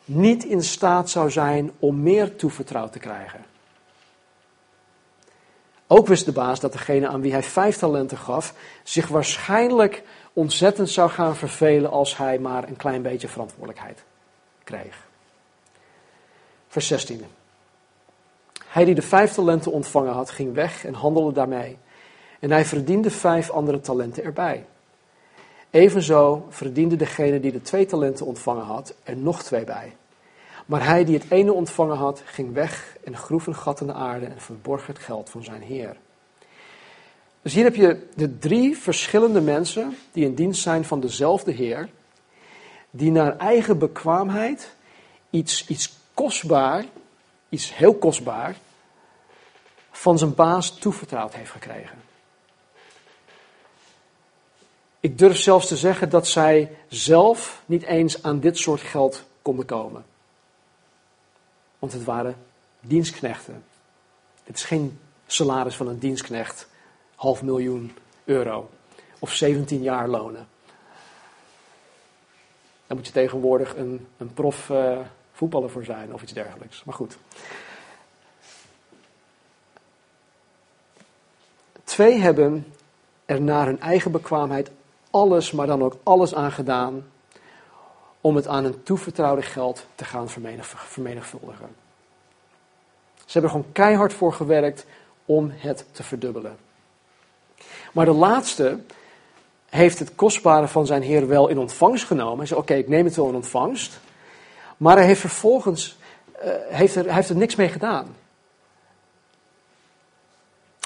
niet 0.06 0.44
in 0.44 0.64
staat 0.64 1.10
zou 1.10 1.32
zijn 1.32 1.72
om 1.80 2.02
meer 2.02 2.36
toevertrouwd 2.36 2.92
te 2.92 3.00
krijgen. 3.00 3.46
Ook 5.88 6.08
wist 6.08 6.26
de 6.26 6.32
baas 6.32 6.60
dat 6.60 6.72
degene 6.72 7.08
aan 7.08 7.22
wie 7.22 7.32
hij 7.32 7.44
vijf 7.44 7.78
talenten 7.78 8.18
gaf, 8.18 8.54
zich 8.84 9.08
waarschijnlijk 9.08 10.04
ontzettend 10.34 10.90
zou 10.90 11.10
gaan 11.10 11.36
vervelen 11.36 11.92
als 11.92 12.18
hij 12.18 12.40
maar 12.40 12.68
een 12.68 12.76
klein 12.76 13.02
beetje 13.02 13.28
verantwoordelijkheid 13.28 14.04
kreeg. 14.64 15.08
Vers 16.68 16.88
16. 16.88 17.26
Hij 18.68 18.86
die 18.86 18.96
de 18.96 19.02
vijf 19.02 19.34
talenten 19.34 19.72
ontvangen 19.72 20.14
had, 20.14 20.30
ging 20.30 20.54
weg 20.54 20.86
en 20.86 20.94
handelde 20.94 21.34
daarmee. 21.34 21.78
En 22.40 22.52
hij 22.52 22.66
verdiende 22.66 23.12
vijf 23.12 23.50
andere 23.50 23.80
talenten 23.80 24.24
erbij. 24.24 24.66
Evenzo 25.72 26.46
verdiende 26.50 26.96
degene 26.96 27.40
die 27.40 27.52
de 27.52 27.62
twee 27.62 27.86
talenten 27.86 28.26
ontvangen 28.26 28.66
had 28.66 28.94
er 29.04 29.18
nog 29.18 29.44
twee 29.44 29.64
bij. 29.64 29.96
Maar 30.66 30.86
hij 30.86 31.06
die 31.06 31.18
het 31.18 31.32
ene 31.32 31.54
ontvangen 31.54 31.98
had, 31.98 32.22
ging 32.26 32.54
weg 32.54 32.98
en 33.04 33.18
groef 33.18 33.48
een 33.48 33.56
gat 33.56 33.82
in 33.82 33.88
de 33.88 33.94
aarde 33.94 34.26
en 34.26 34.42
verborg 34.42 34.88
het 34.88 35.00
geld 35.00 35.30
van 35.30 35.44
zijn 35.44 35.62
heer. 35.62 35.96
Dus 37.42 37.54
hier 37.54 37.64
heb 37.64 37.76
je 37.76 38.08
de 38.16 38.38
drie 38.38 38.78
verschillende 38.78 39.42
mensen 39.42 39.98
die 40.12 40.26
in 40.26 40.36
dienst 40.36 40.62
zijn 40.62 40.86
van 40.86 41.00
dezelfde 41.00 41.52
heer, 41.52 41.90
die 42.90 43.12
naar 43.12 43.38
eigen 43.38 43.78
bekwaamheid 43.78 44.76
iets, 45.30 45.68
iets 45.68 45.94
kostbaar, 46.14 46.86
iets 47.50 47.76
heel 47.76 47.96
kostbaar, 47.96 48.56
van 49.92 50.18
zijn 50.18 50.34
baas 50.36 50.78
toevertrouwd 50.78 51.34
heeft 51.34 51.52
gekregen. 51.52 52.09
Ik 55.00 55.18
durf 55.18 55.38
zelfs 55.38 55.68
te 55.68 55.78
zeggen 55.78 56.10
dat 56.10 56.28
zij 56.28 56.78
zelf 56.88 57.64
niet 57.66 57.84
eens 57.84 58.24
aan 58.24 58.40
dit 58.40 58.58
soort 58.58 58.82
geld 58.82 59.24
konden 59.42 59.66
komen. 59.66 60.06
Want 61.80 61.94
het 61.94 62.04
waren 62.04 62.36
dienstknechten. 62.80 63.64
Het 64.44 64.56
is 64.56 64.64
geen 64.64 65.00
salaris 65.28 65.76
van 65.76 65.88
een 65.88 66.00
dienstknecht, 66.00 66.68
half 67.16 67.42
miljoen 67.44 67.96
euro 68.26 68.70
of 69.20 69.34
17 69.34 69.82
jaar 69.82 70.08
lonen. 70.08 70.48
Daar 72.88 72.98
moet 72.98 73.08
je 73.08 73.14
tegenwoordig 73.14 73.76
een, 73.76 74.08
een 74.18 74.34
prof 74.34 74.70
uh, 74.70 75.00
voetballer 75.34 75.70
voor 75.70 75.84
zijn 75.84 76.14
of 76.14 76.22
iets 76.22 76.34
dergelijks. 76.34 76.84
Maar 76.84 76.96
goed. 76.96 77.18
Twee 81.84 82.18
hebben 82.18 82.74
er 83.26 83.42
naar 83.42 83.66
hun 83.66 83.80
eigen 83.80 84.12
bekwaamheid 84.12 84.72
alles, 85.12 85.52
maar 85.52 85.68
dan 85.68 85.84
ook 85.84 85.96
alles 86.04 86.36
aan 86.36 86.52
gedaan 86.52 87.06
om 88.22 88.36
het 88.36 88.48
aan 88.48 88.64
hun 88.64 88.84
toevertrouwde 88.84 89.42
geld 89.42 89.86
te 89.96 90.06
gaan 90.06 90.30
vermenigvuldigen. 90.76 91.70
Ze 93.16 93.40
hebben 93.40 93.52
er 93.52 93.58
gewoon 93.58 93.72
keihard 93.72 94.14
voor 94.14 94.34
gewerkt 94.34 94.86
om 95.26 95.52
het 95.56 95.86
te 95.92 96.04
verdubbelen. 96.04 96.58
Maar 97.94 98.06
de 98.06 98.12
laatste 98.12 98.80
heeft 99.70 100.00
het 100.00 100.16
kostbare 100.16 100.68
van 100.68 100.86
zijn 100.86 101.02
heer 101.02 101.28
wel 101.28 101.48
in 101.48 101.58
ontvangst 101.58 102.06
genomen. 102.06 102.38
Hij 102.38 102.48
zei, 102.48 102.60
oké, 102.60 102.74
ik 102.74 102.88
neem 102.88 103.06
het 103.06 103.16
wel 103.16 103.28
in 103.28 103.36
ontvangst. 103.36 104.00
Maar 104.78 104.98
hij 104.98 105.06
heeft 105.06 105.20
vervolgens 105.20 105.98
uh, 106.44 106.52
heeft 106.68 106.96
er, 106.96 107.06
hij 107.06 107.14
heeft 107.14 107.30
er 107.30 107.36
niks 107.36 107.56
mee 107.56 107.70
gedaan. 107.70 108.16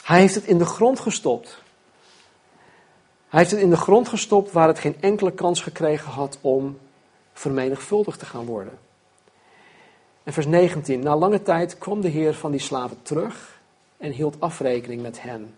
Hij 0.03 0.19
heeft 0.19 0.35
het 0.35 0.43
in 0.43 0.57
de 0.57 0.65
grond 0.65 0.99
gestopt. 0.99 1.62
Hij 3.33 3.41
heeft 3.41 3.53
het 3.53 3.63
in 3.63 3.69
de 3.69 3.77
grond 3.77 4.07
gestopt 4.07 4.51
waar 4.51 4.67
het 4.67 4.79
geen 4.79 4.95
enkele 4.99 5.31
kans 5.31 5.61
gekregen 5.61 6.11
had 6.11 6.37
om 6.41 6.77
vermenigvuldigd 7.33 8.19
te 8.19 8.25
gaan 8.25 8.45
worden. 8.45 8.73
En 10.23 10.33
vers 10.33 10.45
19. 10.45 10.99
Na 10.99 11.15
lange 11.15 11.41
tijd 11.41 11.77
kwam 11.77 12.01
de 12.01 12.07
heer 12.07 12.33
van 12.33 12.51
die 12.51 12.59
slaven 12.59 12.97
terug 13.01 13.61
en 13.97 14.11
hield 14.11 14.35
afrekening 14.39 15.01
met 15.01 15.21
hen. 15.21 15.55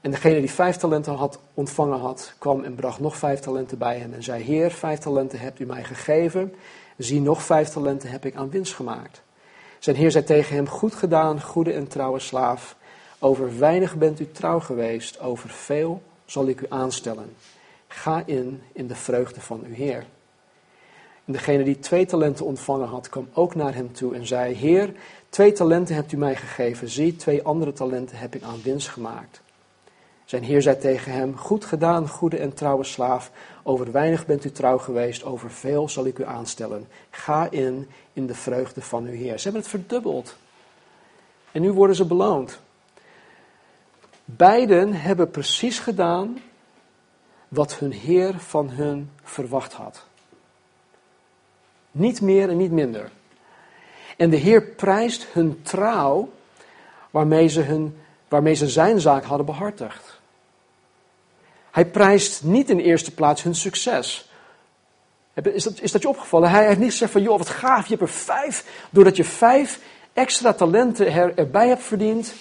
En 0.00 0.10
degene 0.10 0.40
die 0.40 0.50
vijf 0.50 0.76
talenten 0.76 1.14
had 1.14 1.38
ontvangen 1.54 1.98
had, 1.98 2.34
kwam 2.38 2.64
en 2.64 2.74
bracht 2.74 3.00
nog 3.00 3.16
vijf 3.16 3.40
talenten 3.40 3.78
bij 3.78 3.98
hem 3.98 4.12
en 4.12 4.22
zei: 4.22 4.42
Heer, 4.42 4.70
vijf 4.70 4.98
talenten 4.98 5.38
hebt 5.38 5.60
u 5.60 5.64
mij 5.64 5.84
gegeven. 5.84 6.54
Zie, 6.96 7.20
nog 7.20 7.42
vijf 7.42 7.68
talenten 7.68 8.10
heb 8.10 8.24
ik 8.24 8.34
aan 8.34 8.50
winst 8.50 8.74
gemaakt. 8.74 9.22
Zijn 9.78 9.96
heer 9.96 10.10
zei 10.10 10.24
tegen 10.24 10.54
hem: 10.54 10.68
Goed 10.68 10.94
gedaan, 10.94 11.42
goede 11.42 11.72
en 11.72 11.88
trouwe 11.88 12.18
slaaf. 12.18 12.76
Over 13.18 13.58
weinig 13.58 13.96
bent 13.96 14.20
u 14.20 14.30
trouw 14.30 14.60
geweest, 14.60 15.20
over 15.20 15.48
veel 15.48 16.02
zal 16.24 16.46
ik 16.46 16.60
u 16.60 16.66
aanstellen. 16.68 17.34
Ga 17.88 18.22
in 18.26 18.62
in 18.72 18.86
de 18.86 18.94
vreugde 18.94 19.40
van 19.40 19.64
uw 19.66 19.74
Heer. 19.74 20.06
En 21.24 21.32
degene 21.32 21.64
die 21.64 21.78
twee 21.78 22.06
talenten 22.06 22.44
ontvangen 22.44 22.88
had, 22.88 23.08
kwam 23.08 23.28
ook 23.32 23.54
naar 23.54 23.74
hem 23.74 23.92
toe 23.92 24.14
en 24.14 24.26
zei: 24.26 24.54
Heer, 24.54 24.92
twee 25.28 25.52
talenten 25.52 25.94
hebt 25.94 26.12
u 26.12 26.16
mij 26.16 26.36
gegeven. 26.36 26.88
Zie, 26.88 27.16
twee 27.16 27.42
andere 27.42 27.72
talenten 27.72 28.18
heb 28.18 28.34
ik 28.34 28.42
aan 28.42 28.62
winst 28.62 28.88
gemaakt. 28.88 29.42
Zijn 30.24 30.44
heer 30.44 30.62
zei 30.62 30.78
tegen 30.78 31.12
hem: 31.12 31.36
Goed 31.36 31.64
gedaan, 31.64 32.08
goede 32.08 32.36
en 32.36 32.54
trouwe 32.54 32.84
slaaf. 32.84 33.30
Over 33.62 33.92
weinig 33.92 34.26
bent 34.26 34.44
u 34.44 34.50
trouw 34.50 34.78
geweest, 34.78 35.24
over 35.24 35.50
veel 35.50 35.88
zal 35.88 36.06
ik 36.06 36.18
u 36.18 36.24
aanstellen. 36.24 36.88
Ga 37.10 37.50
in 37.50 37.88
in 38.12 38.26
de 38.26 38.34
vreugde 38.34 38.82
van 38.82 39.04
uw 39.04 39.14
Heer. 39.14 39.38
Ze 39.38 39.42
hebben 39.42 39.60
het 39.60 39.70
verdubbeld. 39.70 40.36
En 41.52 41.62
nu 41.62 41.72
worden 41.72 41.96
ze 41.96 42.06
beloond. 42.06 42.60
Beiden 44.24 44.92
hebben 44.94 45.30
precies 45.30 45.78
gedaan 45.78 46.38
wat 47.48 47.74
hun 47.74 47.92
Heer 47.92 48.38
van 48.38 48.70
hun 48.70 49.10
verwacht 49.22 49.72
had. 49.72 50.04
Niet 51.90 52.20
meer 52.20 52.48
en 52.48 52.56
niet 52.56 52.70
minder. 52.70 53.10
En 54.16 54.30
de 54.30 54.36
Heer 54.36 54.62
prijst 54.62 55.26
hun 55.32 55.62
trouw 55.62 56.32
waarmee 57.10 57.48
ze, 57.48 57.60
hun, 57.60 57.98
waarmee 58.28 58.54
ze 58.54 58.68
zijn 58.68 59.00
zaak 59.00 59.24
hadden 59.24 59.46
behartigd. 59.46 60.20
Hij 61.70 61.86
prijst 61.86 62.44
niet 62.44 62.70
in 62.70 62.78
eerste 62.78 63.14
plaats 63.14 63.42
hun 63.42 63.54
succes. 63.54 64.30
Is 65.34 65.64
dat, 65.64 65.80
is 65.80 65.92
dat 65.92 66.02
je 66.02 66.08
opgevallen? 66.08 66.50
Hij 66.50 66.66
heeft 66.66 66.78
niet 66.78 66.90
gezegd 66.90 67.12
van, 67.12 67.22
joh, 67.22 67.38
wat 67.38 67.48
gaaf, 67.48 67.82
je 67.82 67.96
hebt 67.96 68.02
er 68.02 68.16
vijf. 68.16 68.86
Doordat 68.90 69.16
je 69.16 69.24
vijf 69.24 69.80
extra 70.12 70.52
talenten 70.52 71.12
er, 71.12 71.38
erbij 71.38 71.68
hebt 71.68 71.82
verdiend, 71.82 72.34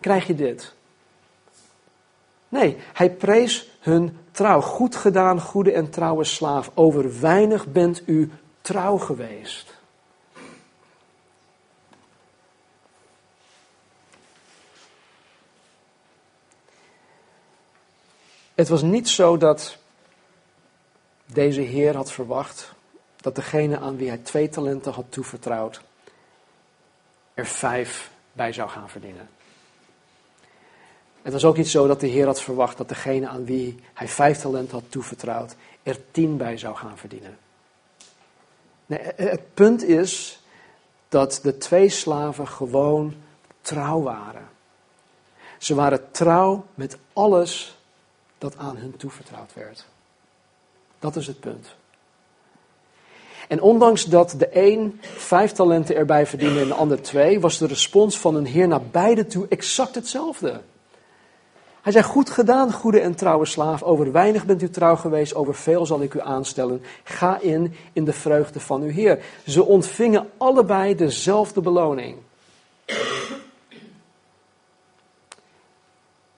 krijg 0.00 0.26
je 0.26 0.34
dit. 0.34 0.74
Nee, 2.48 2.76
hij 2.92 3.10
prees 3.10 3.70
hun 3.80 4.18
trouw. 4.30 4.60
Goed 4.60 4.96
gedaan, 4.96 5.40
goede 5.40 5.72
en 5.72 5.90
trouwe 5.90 6.24
slaaf. 6.24 6.70
Over 6.74 7.20
weinig 7.20 7.66
bent 7.66 8.02
u 8.06 8.30
trouw 8.60 8.96
geweest. 8.96 9.78
Het 18.54 18.68
was 18.68 18.82
niet 18.82 19.08
zo 19.08 19.36
dat 19.36 19.78
deze 21.26 21.60
Heer 21.60 21.96
had 21.96 22.12
verwacht 22.12 22.72
dat 23.20 23.34
degene 23.34 23.78
aan 23.78 23.96
wie 23.96 24.08
hij 24.08 24.18
twee 24.18 24.48
talenten 24.48 24.92
had 24.92 25.04
toevertrouwd, 25.08 25.80
er 27.34 27.46
vijf 27.46 28.10
bij 28.32 28.52
zou 28.52 28.68
gaan 28.68 28.88
verdienen. 28.88 29.28
Het 31.22 31.32
was 31.32 31.44
ook 31.44 31.56
niet 31.56 31.68
zo 31.68 31.86
dat 31.86 32.00
de 32.00 32.06
Heer 32.06 32.26
had 32.26 32.40
verwacht 32.40 32.76
dat 32.76 32.88
degene 32.88 33.28
aan 33.28 33.44
wie 33.44 33.80
hij 33.94 34.08
vijf 34.08 34.38
talenten 34.40 34.74
had 34.74 34.84
toevertrouwd, 34.88 35.54
er 35.82 35.98
tien 36.10 36.36
bij 36.36 36.58
zou 36.58 36.76
gaan 36.76 36.98
verdienen. 36.98 37.38
Nee, 38.86 39.00
het 39.16 39.54
punt 39.54 39.84
is 39.84 40.42
dat 41.08 41.40
de 41.42 41.58
twee 41.58 41.88
slaven 41.88 42.48
gewoon 42.48 43.14
trouw 43.60 44.02
waren. 44.02 44.48
Ze 45.58 45.74
waren 45.74 46.10
trouw 46.10 46.64
met 46.74 46.96
alles 47.12 47.78
dat 48.38 48.56
aan 48.56 48.76
hun 48.76 48.96
toevertrouwd 48.96 49.54
werd. 49.54 49.86
Dat 50.98 51.16
is 51.16 51.26
het 51.26 51.40
punt. 51.40 51.74
En 53.48 53.62
ondanks 53.62 54.04
dat 54.04 54.34
de 54.38 54.48
een 54.52 55.00
vijf 55.02 55.52
talenten 55.52 55.96
erbij 55.96 56.26
verdiende 56.26 56.60
en 56.60 56.66
de 56.66 56.74
ander 56.74 57.02
twee, 57.02 57.40
was 57.40 57.58
de 57.58 57.66
respons 57.66 58.18
van 58.18 58.34
een 58.34 58.46
heer 58.46 58.68
naar 58.68 58.82
beide 58.82 59.26
toe 59.26 59.46
exact 59.48 59.94
hetzelfde. 59.94 60.60
Hij 61.82 61.92
zei, 61.92 62.04
goed 62.04 62.30
gedaan, 62.30 62.72
goede 62.72 63.00
en 63.00 63.14
trouwe 63.14 63.46
slaaf. 63.46 63.82
Over 63.82 64.12
weinig 64.12 64.46
bent 64.46 64.62
u 64.62 64.70
trouw 64.70 64.96
geweest, 64.96 65.34
over 65.34 65.54
veel 65.54 65.86
zal 65.86 66.02
ik 66.02 66.14
u 66.14 66.20
aanstellen. 66.20 66.82
Ga 67.04 67.40
in, 67.40 67.74
in 67.92 68.04
de 68.04 68.12
vreugde 68.12 68.60
van 68.60 68.82
uw 68.82 68.90
Heer. 68.90 69.24
Ze 69.46 69.64
ontvingen 69.64 70.30
allebei 70.36 70.94
dezelfde 70.94 71.60
beloning. 71.60 72.16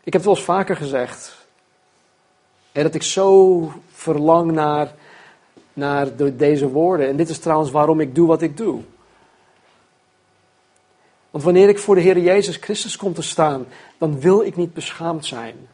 Ik 0.05 0.13
heb 0.13 0.23
het 0.23 0.25
wel 0.25 0.35
eens 0.35 0.45
vaker 0.45 0.77
gezegd. 0.77 1.47
En 2.73 2.83
dat 2.83 2.95
ik 2.95 3.03
zo 3.03 3.73
verlang 3.93 4.53
naar, 4.53 4.95
naar 5.73 6.17
de, 6.17 6.37
deze 6.37 6.69
woorden. 6.69 7.09
En 7.09 7.17
dit 7.17 7.29
is 7.29 7.39
trouwens 7.39 7.71
waarom 7.71 8.01
ik 8.01 8.15
doe 8.15 8.27
wat 8.27 8.43
ik 8.43 8.57
doe. 8.57 8.81
Want 11.33 11.45
wanneer 11.45 11.69
ik 11.69 11.79
voor 11.79 11.95
de 11.95 12.01
Heer 12.01 12.19
Jezus 12.19 12.57
Christus 12.57 12.97
kom 12.97 13.15
te 13.15 13.23
staan, 13.23 13.67
dan 13.99 14.21
wil 14.21 14.43
ik 14.43 14.57
niet 14.57 14.75
beschaamd 14.75 15.27
zijn. 15.27 15.69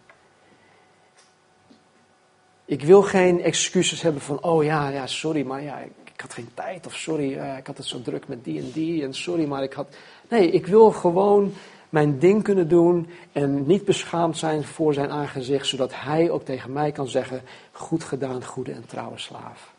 Ik 2.65 2.83
wil 2.83 3.03
geen 3.03 3.43
excuses 3.43 4.03
hebben 4.03 4.23
van, 4.23 4.43
oh 4.43 4.65
ja, 4.65 4.89
ja 4.89 5.07
sorry, 5.07 5.47
maar 5.47 5.63
ja, 5.63 5.79
ik 5.79 6.21
had 6.21 6.33
geen 6.33 6.49
tijd. 6.55 6.87
Of 6.87 6.95
sorry, 6.95 7.33
uh, 7.33 7.57
ik 7.57 7.67
had 7.67 7.77
het 7.77 7.87
zo 7.87 8.03
druk 8.03 8.29
met 8.29 8.45
die 8.45 8.61
en 8.61 8.71
die. 8.71 9.03
En 9.03 9.15
sorry, 9.15 9.45
maar 9.45 9.63
ik 9.63 9.73
had... 9.73 9.97
Nee, 10.29 10.51
ik 10.51 10.67
wil 10.67 10.91
gewoon 10.91 11.53
mijn 11.89 12.19
ding 12.19 12.43
kunnen 12.43 12.69
doen 12.69 13.09
en 13.33 13.67
niet 13.67 13.85
beschaamd 13.85 14.37
zijn 14.37 14.65
voor 14.65 14.95
zijn 14.95 15.11
aangezicht, 15.11 15.67
zodat 15.67 15.91
hij 15.95 16.31
ook 16.31 16.45
tegen 16.45 16.73
mij 16.73 16.93
kan 16.93 17.09
zeggen, 17.09 17.43
goed 17.73 18.05
gedaan, 18.05 18.45
goede 18.45 18.73
en 18.73 18.87
trouwe 18.87 19.19
slaaf. 19.19 19.73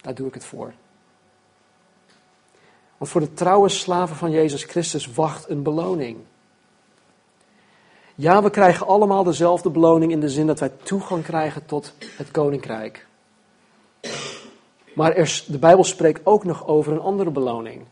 Daar 0.00 0.14
doe 0.14 0.26
ik 0.26 0.34
het 0.34 0.44
voor. 0.44 0.72
Want 3.00 3.12
voor 3.12 3.20
de 3.20 3.32
trouwe 3.32 3.68
slaven 3.68 4.16
van 4.16 4.30
Jezus 4.30 4.64
Christus 4.64 5.12
wacht 5.12 5.48
een 5.48 5.62
beloning. 5.62 6.18
Ja, 8.14 8.42
we 8.42 8.50
krijgen 8.50 8.86
allemaal 8.86 9.24
dezelfde 9.24 9.70
beloning 9.70 10.12
in 10.12 10.20
de 10.20 10.28
zin 10.28 10.46
dat 10.46 10.60
wij 10.60 10.72
toegang 10.82 11.22
krijgen 11.22 11.66
tot 11.66 11.94
het 12.16 12.30
koninkrijk. 12.30 13.06
Maar 14.94 15.12
er, 15.12 15.44
de 15.46 15.58
Bijbel 15.58 15.84
spreekt 15.84 16.26
ook 16.26 16.44
nog 16.44 16.66
over 16.66 16.92
een 16.92 17.00
andere 17.00 17.30
beloning. 17.30 17.82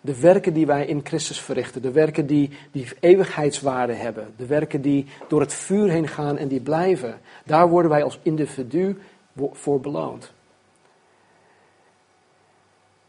De 0.00 0.20
werken 0.20 0.54
die 0.54 0.66
wij 0.66 0.86
in 0.86 1.00
Christus 1.04 1.40
verrichten, 1.40 1.82
de 1.82 1.92
werken 1.92 2.26
die, 2.26 2.50
die 2.72 2.88
eeuwigheidswaarde 3.00 3.94
hebben, 3.94 4.34
de 4.36 4.46
werken 4.46 4.82
die 4.82 5.06
door 5.28 5.40
het 5.40 5.54
vuur 5.54 5.90
heen 5.90 6.08
gaan 6.08 6.36
en 6.36 6.48
die 6.48 6.60
blijven, 6.60 7.20
daar 7.44 7.68
worden 7.68 7.90
wij 7.90 8.02
als 8.02 8.18
individu 8.22 8.98
voor 9.52 9.80
beloond. 9.80 10.32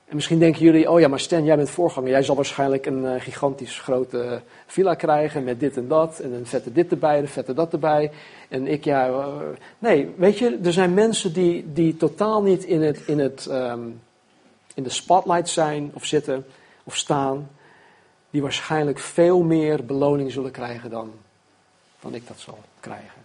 En 0.09 0.15
misschien 0.15 0.39
denken 0.39 0.61
jullie, 0.61 0.91
oh 0.91 0.99
ja, 0.99 1.07
maar 1.07 1.19
Stan, 1.19 1.43
jij 1.43 1.55
bent 1.55 1.69
voorganger. 1.69 2.09
Jij 2.09 2.23
zal 2.23 2.35
waarschijnlijk 2.35 2.85
een 2.85 3.03
uh, 3.03 3.21
gigantisch 3.21 3.79
grote 3.79 4.41
villa 4.65 4.95
krijgen 4.95 5.43
met 5.43 5.59
dit 5.59 5.77
en 5.77 5.87
dat. 5.87 6.19
En 6.19 6.33
een 6.33 6.45
vette 6.45 6.71
dit 6.71 6.91
erbij, 6.91 7.19
een 7.19 7.27
vette 7.27 7.53
dat 7.53 7.73
erbij. 7.73 8.11
En 8.47 8.67
ik, 8.67 8.83
ja... 8.83 9.07
Uh, 9.07 9.27
nee, 9.79 10.13
weet 10.17 10.37
je, 10.37 10.59
er 10.63 10.73
zijn 10.73 10.93
mensen 10.93 11.33
die, 11.33 11.73
die 11.73 11.97
totaal 11.97 12.41
niet 12.41 12.63
in, 12.63 12.81
het, 12.81 13.01
in, 13.05 13.19
het, 13.19 13.47
um, 13.51 14.01
in 14.73 14.83
de 14.83 14.89
spotlight 14.89 15.49
zijn 15.49 15.91
of 15.93 16.05
zitten 16.05 16.45
of 16.83 16.95
staan. 16.95 17.49
Die 18.29 18.41
waarschijnlijk 18.41 18.99
veel 18.99 19.41
meer 19.41 19.85
beloning 19.85 20.31
zullen 20.31 20.51
krijgen 20.51 20.89
dan, 20.89 21.11
dan 21.99 22.13
ik 22.13 22.27
dat 22.27 22.39
zal 22.39 22.59
krijgen. 22.79 23.21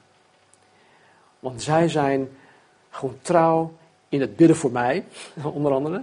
Want 1.39 1.63
zij 1.63 1.89
zijn 1.89 2.29
gewoon 2.91 3.19
trouw 3.23 3.73
in 4.09 4.21
het 4.21 4.37
bidden 4.37 4.57
voor 4.57 4.73
mij, 4.73 5.05
onder 5.43 5.73
andere 5.73 6.03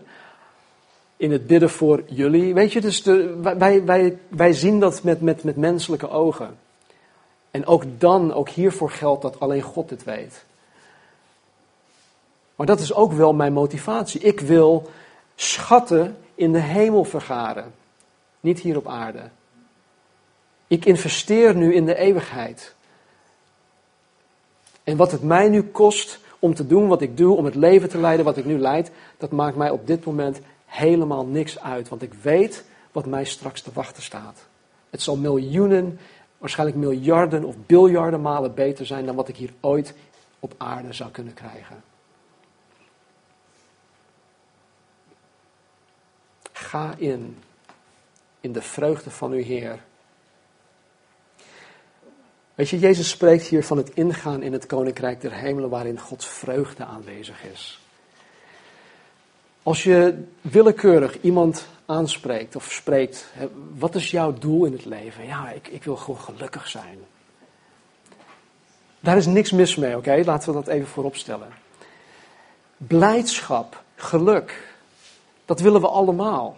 in 1.22 1.32
het 1.32 1.48
bidden 1.48 1.70
voor 1.70 2.04
jullie. 2.06 2.54
Weet 2.54 2.74
je, 2.74 2.82
dus 2.82 3.04
de, 3.04 3.40
wij, 3.58 3.86
wij, 3.86 4.18
wij 4.28 4.54
zien 4.54 4.80
dat 4.80 5.04
met, 5.04 5.22
met, 5.22 5.44
met 5.44 5.56
menselijke 5.56 6.10
ogen. 6.10 6.58
En 7.52 7.66
ook 7.66 7.84
dan, 7.98 8.34
ook 8.34 8.50
hiervoor 8.50 8.90
geldt 8.90 9.22
dat 9.22 9.40
alleen 9.40 9.62
God 9.62 9.90
het 9.90 10.04
weet. 10.04 10.46
Maar 12.56 12.66
dat 12.66 12.80
is 12.80 12.94
ook 12.94 13.14
wel 13.14 13.34
mijn 13.34 13.54
motivatie. 13.54 14.22
Ik 14.22 14.40
wil 14.40 14.90
schatten 15.36 16.18
in 16.36 16.52
de 16.52 16.60
hemel 16.60 17.04
vergaren, 17.04 17.74
niet 18.40 18.60
hier 18.60 18.78
op 18.78 18.88
aarde. 18.88 19.30
Ik 20.68 20.86
investeer 20.86 21.56
nu 21.56 21.74
in 21.74 21.86
de 21.86 21.96
eeuwigheid. 21.96 22.76
En 24.84 24.98
wat 24.98 25.12
het 25.12 25.24
mij 25.24 25.50
nu 25.50 25.62
kost 25.62 26.20
om 26.40 26.54
te 26.54 26.68
doen 26.68 26.88
wat 26.88 27.02
ik 27.02 27.18
doe, 27.18 27.38
om 27.38 27.46
het 27.46 27.56
leven 27.56 27.90
te 27.90 27.98
leiden 27.98 28.26
wat 28.26 28.38
ik 28.38 28.46
nu 28.46 28.60
leid, 28.60 28.92
dat 29.18 29.32
maakt 29.32 29.56
mij 29.56 29.70
op 29.70 29.88
dit 29.88 30.06
moment 30.06 30.40
helemaal 30.72 31.26
niks 31.26 31.60
uit, 31.60 31.90
want 31.90 32.02
ik 32.02 32.14
weet 32.14 32.64
wat 32.92 33.06
mij 33.06 33.24
straks 33.24 33.62
te 33.62 33.72
wachten 33.74 34.04
staat. 34.04 34.48
Het 34.90 35.02
zal 35.02 35.18
miljoenen, 35.18 36.00
waarschijnlijk 36.38 36.80
miljarden 36.80 37.44
of 37.44 37.56
biljarden 37.66 38.22
malen 38.22 38.54
beter 38.54 38.86
zijn 38.86 39.06
dan 39.06 39.16
wat 39.16 39.28
ik 39.28 39.36
hier 39.36 39.54
ooit 39.60 39.94
op 40.40 40.54
aarde 40.58 40.94
zou 40.94 41.12
kunnen 41.12 41.34
krijgen. 41.34 41.84
Ga 46.52 46.94
in, 46.98 47.38
in 48.40 48.52
de 48.52 48.62
vreugde 48.62 49.10
van 49.10 49.32
uw 49.32 49.44
Heer. 49.44 49.80
Weet 52.56 52.70
je, 52.70 52.80
Jezus 52.80 53.10
spreekt 53.10 53.46
hier 53.46 53.64
van 53.64 53.78
het 53.78 53.90
ingaan 53.90 54.44
in 54.44 54.54
het 54.54 54.66
koninkrijk 54.66 55.22
der 55.22 55.34
hemelen 55.34 55.70
waarin 55.70 56.00
Gods 56.00 56.28
vreugde 56.28 56.86
aanwezig 56.86 57.44
is. 57.44 57.81
Als 59.64 59.84
je 59.84 60.24
willekeurig 60.42 61.22
iemand 61.22 61.68
aanspreekt 61.86 62.56
of 62.56 62.72
spreekt, 62.72 63.26
wat 63.78 63.96
is 63.96 64.12
jouw 64.12 64.34
doel 64.34 64.66
in 64.66 64.72
het 64.72 64.86
leven? 64.86 65.26
Ja, 65.26 65.50
ik, 65.50 65.68
ik 65.68 65.84
wil 65.84 65.96
gewoon 65.96 66.20
gelukkig 66.20 66.68
zijn. 66.68 66.98
Daar 69.00 69.18
is 69.18 69.26
niks 69.26 69.52
mis 69.52 69.76
mee, 69.76 69.98
oké? 69.98 70.22
Laten 70.26 70.50
we 70.50 70.56
dat 70.56 70.68
even 70.68 70.88
voorop 70.88 71.16
stellen. 71.16 71.48
Blijdschap, 72.78 73.84
geluk, 73.96 74.74
dat 75.46 75.60
willen 75.60 75.82
we 75.82 75.88
allemaal. 75.88 76.58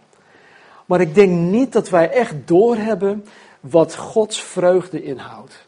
Maar 0.85 1.01
ik 1.01 1.15
denk 1.15 1.31
niet 1.31 1.73
dat 1.73 1.89
wij 1.89 2.09
echt 2.09 2.35
doorhebben 2.45 3.25
wat 3.59 3.95
Gods 3.95 4.41
vreugde 4.41 5.03
inhoudt. 5.03 5.65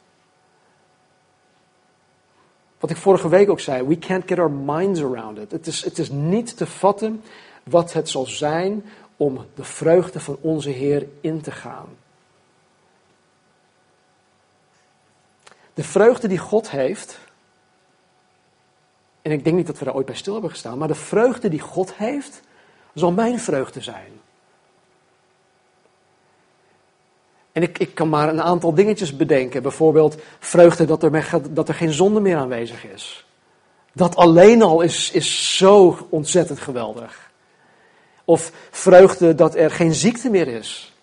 Wat 2.85 2.95
ik 2.95 3.01
vorige 3.01 3.29
week 3.29 3.49
ook 3.49 3.59
zei, 3.59 3.87
we 3.87 3.97
can't 3.97 4.27
get 4.27 4.39
our 4.39 4.51
minds 4.51 5.01
around 5.01 5.37
it. 5.37 5.51
Het 5.51 5.67
is, 5.67 5.83
het 5.83 5.97
is 5.97 6.09
niet 6.09 6.57
te 6.57 6.65
vatten 6.65 7.23
wat 7.63 7.93
het 7.93 8.09
zal 8.09 8.25
zijn 8.25 8.85
om 9.17 9.45
de 9.55 9.63
vreugde 9.63 10.19
van 10.19 10.37
onze 10.41 10.69
Heer 10.69 11.07
in 11.21 11.41
te 11.41 11.51
gaan. 11.51 11.87
De 15.73 15.83
vreugde 15.83 16.27
die 16.27 16.37
God 16.37 16.69
heeft, 16.69 17.19
en 19.21 19.31
ik 19.31 19.43
denk 19.43 19.55
niet 19.55 19.67
dat 19.67 19.79
we 19.79 19.85
daar 19.85 19.95
ooit 19.95 20.05
bij 20.05 20.15
stil 20.15 20.33
hebben 20.33 20.51
gestaan, 20.51 20.77
maar 20.77 20.87
de 20.87 20.95
vreugde 20.95 21.49
die 21.49 21.59
God 21.59 21.93
heeft, 21.93 22.41
zal 22.93 23.11
mijn 23.11 23.39
vreugde 23.39 23.81
zijn. 23.81 24.11
En 27.55 27.61
ik, 27.61 27.77
ik 27.77 27.95
kan 27.95 28.09
maar 28.09 28.29
een 28.29 28.41
aantal 28.41 28.73
dingetjes 28.73 29.15
bedenken. 29.15 29.61
Bijvoorbeeld 29.61 30.15
vreugde 30.39 30.85
dat 30.85 31.03
er, 31.03 31.41
dat 31.49 31.67
er 31.69 31.75
geen 31.75 31.93
zonde 31.93 32.19
meer 32.19 32.37
aanwezig 32.37 32.85
is. 32.85 33.25
Dat 33.93 34.15
alleen 34.15 34.61
al 34.61 34.81
is, 34.81 35.11
is 35.11 35.57
zo 35.57 35.97
ontzettend 36.09 36.59
geweldig. 36.59 37.31
Of 38.25 38.51
vreugde 38.71 39.35
dat 39.35 39.55
er 39.55 39.71
geen 39.71 39.93
ziekte 39.93 40.29
meer 40.29 40.47
is. 40.47 40.93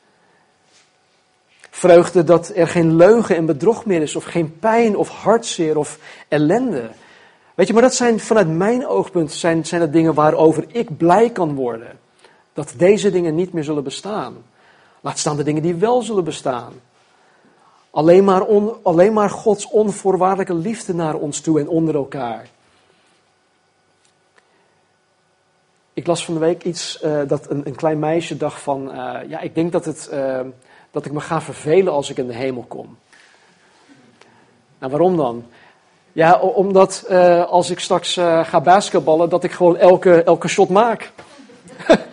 Vreugde 1.70 2.24
dat 2.24 2.52
er 2.54 2.68
geen 2.68 2.96
leugen 2.96 3.36
en 3.36 3.46
bedrog 3.46 3.86
meer 3.86 4.02
is, 4.02 4.16
of 4.16 4.24
geen 4.24 4.58
pijn 4.58 4.96
of 4.96 5.08
hartzeer 5.08 5.78
of 5.78 5.98
ellende. 6.28 6.90
Weet 7.54 7.66
je, 7.66 7.72
maar 7.72 7.82
dat 7.82 7.94
zijn 7.94 8.20
vanuit 8.20 8.48
mijn 8.48 8.86
oogpunt 8.86 9.32
zijn, 9.32 9.66
zijn 9.66 9.80
dat 9.80 9.92
dingen 9.92 10.14
waarover 10.14 10.64
ik 10.68 10.96
blij 10.96 11.30
kan 11.30 11.54
worden. 11.54 11.98
Dat 12.52 12.74
deze 12.76 13.10
dingen 13.10 13.34
niet 13.34 13.52
meer 13.52 13.64
zullen 13.64 13.84
bestaan. 13.84 14.50
Laat 15.02 15.18
staan 15.18 15.36
de 15.36 15.42
dingen 15.42 15.62
die 15.62 15.74
wel 15.74 16.02
zullen 16.02 16.24
bestaan. 16.24 16.72
Alleen 17.90 18.24
maar, 18.24 18.46
alleen 18.82 19.12
maar 19.12 19.30
Gods 19.30 19.68
onvoorwaardelijke 19.68 20.54
liefde 20.54 20.94
naar 20.94 21.14
ons 21.14 21.40
toe 21.40 21.60
en 21.60 21.68
onder 21.68 21.94
elkaar. 21.94 22.48
Ik 25.92 26.06
las 26.06 26.24
van 26.24 26.34
de 26.34 26.40
week 26.40 26.64
iets 26.64 27.02
uh, 27.04 27.20
dat 27.26 27.50
een, 27.50 27.66
een, 27.66 27.74
klein 27.74 27.98
meisje 27.98 28.36
dacht 28.36 28.60
van, 28.60 28.88
uh, 28.88 29.18
ja, 29.28 29.40
ik 29.40 29.54
denk 29.54 29.72
dat, 29.72 29.84
het, 29.84 30.10
uh, 30.12 30.40
dat 30.90 31.04
ik 31.04 31.12
me 31.12 31.20
ga 31.20 31.40
vervelen 31.40 31.92
als 31.92 32.10
ik 32.10 32.16
in 32.16 32.26
de 32.26 32.34
hemel 32.34 32.64
kom. 32.68 32.96
Nou, 34.78 34.90
waarom 34.90 35.16
dan? 35.16 35.44
Ja, 36.12 36.40
omdat 36.40 37.06
als 37.48 37.70
ik 37.70 37.78
straks 37.78 38.14
ga 38.42 38.60
basketballen, 38.60 39.28
dat 39.28 39.44
ik 39.44 39.52
gewoon 39.52 39.76
elke, 39.76 40.22
elke 40.22 40.48
shot 40.48 40.68
maak. 40.68 41.12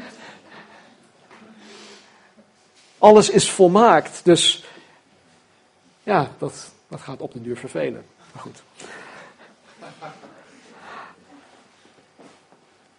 Alles 2.99 3.29
is 3.29 3.49
volmaakt. 3.49 4.21
Dus 4.23 4.63
ja, 6.03 6.31
dat, 6.37 6.71
dat 6.87 7.01
gaat 7.01 7.21
op 7.21 7.33
de 7.33 7.41
duur 7.41 7.57
vervelen. 7.57 8.05
Maar 8.33 8.41
goed. 8.41 8.63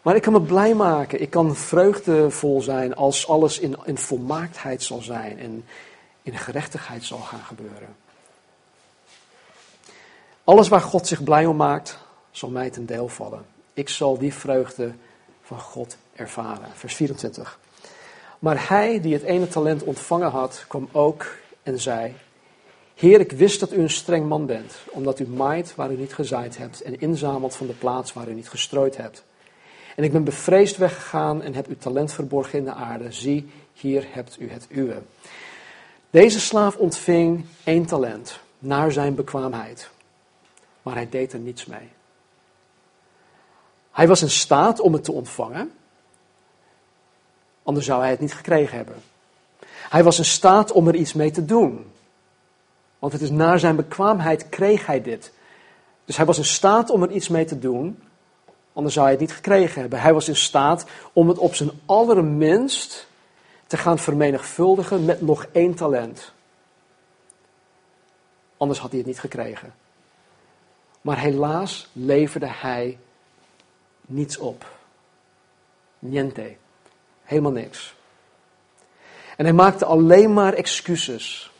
Maar 0.03 0.16
ik 0.16 0.22
kan 0.22 0.32
me 0.32 0.40
blij 0.40 0.74
maken. 0.74 1.20
Ik 1.20 1.30
kan 1.30 1.57
vreugdevol 1.57 2.61
zijn 2.61 2.94
als 2.94 3.28
alles 3.28 3.59
in, 3.59 3.76
in 3.84 3.98
volmaaktheid 3.98 4.82
zal 4.82 5.01
zijn. 5.01 5.38
En 5.38 5.64
in 6.22 6.38
gerechtigheid 6.38 7.05
zal 7.05 7.18
gaan 7.18 7.42
gebeuren. 7.42 7.96
Alles 10.44 10.68
waar 10.68 10.80
God 10.80 11.07
zich 11.07 11.22
blij 11.22 11.46
om 11.46 11.57
maakt, 11.57 11.98
zal 12.30 12.48
mij 12.48 12.70
ten 12.70 12.86
deel 12.86 13.09
vallen. 13.09 13.46
Ik 13.72 13.88
zal 13.88 14.18
die 14.18 14.34
vreugde 14.34 14.92
van 15.42 15.61
God 15.61 15.96
ervaren. 16.14 16.68
Vers 16.74 16.94
24. 16.94 17.59
Maar 18.41 18.68
hij 18.68 19.01
die 19.01 19.12
het 19.12 19.22
ene 19.22 19.49
talent 19.49 19.82
ontvangen 19.82 20.30
had, 20.30 20.64
kwam 20.68 20.88
ook 20.93 21.26
en 21.62 21.80
zei: 21.80 22.14
Heer, 22.95 23.20
ik 23.20 23.32
wist 23.32 23.61
dat 23.61 23.72
u 23.72 23.78
een 23.78 23.91
streng 23.91 24.28
man 24.28 24.47
bent, 24.47 24.74
omdat 24.91 25.18
u 25.18 25.28
maait 25.28 25.74
waar 25.74 25.93
u 25.93 25.97
niet 25.97 26.14
gezaaid 26.14 26.59
hebt 26.59 26.82
en 26.82 27.01
inzamelt 27.01 27.55
van 27.55 27.66
de 27.66 27.72
plaats 27.72 28.12
waar 28.12 28.28
u 28.28 28.34
niet 28.34 28.49
gestrooid 28.49 28.97
hebt. 28.97 29.24
En 29.97 30.05
ik 30.05 30.12
ben 30.12 30.24
bevreesd 30.24 30.76
weggegaan 30.76 31.43
en 31.43 31.55
heb 31.55 31.66
uw 31.66 31.76
talent 31.78 32.12
verborgen 32.12 32.59
in 32.59 32.64
de 32.64 32.72
aarde. 32.72 33.12
Zie, 33.12 33.51
hier 33.72 34.07
hebt 34.11 34.36
u 34.41 34.51
het 34.51 34.66
uwe. 34.70 35.03
Deze 36.11 36.41
slaaf 36.41 36.76
ontving 36.76 37.45
één 37.64 37.86
talent, 37.86 38.41
naar 38.59 38.93
zijn 38.93 39.14
bekwaamheid. 39.14 39.91
Maar 40.82 40.95
hij 40.95 41.09
deed 41.09 41.32
er 41.32 41.38
niets 41.38 41.66
mee. 41.66 41.88
Hij 43.91 44.09
was 44.09 44.22
in 44.22 44.30
staat 44.30 44.80
om 44.80 44.93
het 44.93 45.05
te 45.05 45.12
ontvangen, 45.12 45.72
Anders 47.71 47.89
zou 47.89 48.01
hij 48.01 48.11
het 48.11 48.21
niet 48.21 48.35
gekregen 48.35 48.77
hebben. 48.77 48.95
Hij 49.64 50.05
was 50.05 50.18
in 50.18 50.25
staat 50.25 50.73
om 50.73 50.89
er 50.89 50.95
iets 50.95 51.12
mee 51.12 51.31
te 51.31 51.45
doen. 51.45 51.93
Want 52.99 53.12
het 53.12 53.23
is 53.23 53.31
naar 53.31 53.59
zijn 53.59 53.77
bekwaamheid 53.77 54.49
kreeg 54.49 54.87
hij 54.87 55.03
dit. 55.03 55.33
Dus 56.05 56.16
hij 56.16 56.27
was 56.27 56.39
in 56.39 56.45
staat 56.45 56.91
om 56.91 57.03
er 57.03 57.11
iets 57.11 57.29
mee 57.29 57.45
te 57.45 57.59
doen. 57.59 58.03
Anders 58.73 58.95
zou 58.95 59.07
hij 59.07 59.14
het 59.14 59.25
niet 59.25 59.33
gekregen 59.33 59.81
hebben. 59.81 60.01
Hij 60.01 60.12
was 60.12 60.29
in 60.29 60.37
staat 60.37 60.85
om 61.12 61.29
het 61.29 61.39
op 61.39 61.55
zijn 61.55 61.71
allerminst 61.87 63.07
te 63.66 63.77
gaan 63.77 63.99
vermenigvuldigen 63.99 65.05
met 65.05 65.21
nog 65.21 65.47
één 65.53 65.75
talent. 65.75 66.33
Anders 68.57 68.79
had 68.79 68.91
hij 68.91 68.99
het 68.99 69.09
niet 69.09 69.21
gekregen. 69.21 69.75
Maar 71.01 71.18
helaas 71.18 71.89
leverde 71.93 72.49
hij 72.49 72.99
niets 74.01 74.39
op. 74.39 74.71
Niente. 75.99 76.59
Helemaal 77.31 77.53
niks. 77.53 77.95
En 79.37 79.45
hij 79.45 79.55
maakte 79.55 79.85
alleen 79.85 80.33
maar 80.33 80.53
excuses. 80.53 81.51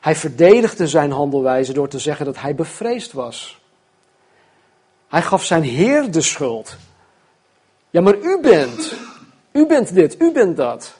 Hij 0.00 0.16
verdedigde 0.16 0.88
zijn 0.88 1.10
handelwijze 1.10 1.72
door 1.72 1.88
te 1.88 1.98
zeggen 1.98 2.26
dat 2.26 2.40
hij 2.40 2.54
bevreesd 2.54 3.12
was. 3.12 3.60
Hij 5.08 5.22
gaf 5.22 5.44
zijn 5.44 5.62
Heer 5.62 6.10
de 6.10 6.20
schuld. 6.20 6.76
Ja, 7.90 8.00
maar 8.00 8.16
u 8.16 8.40
bent. 8.40 8.94
U 9.52 9.66
bent 9.66 9.94
dit, 9.94 10.20
u 10.20 10.32
bent 10.32 10.56
dat. 10.56 10.94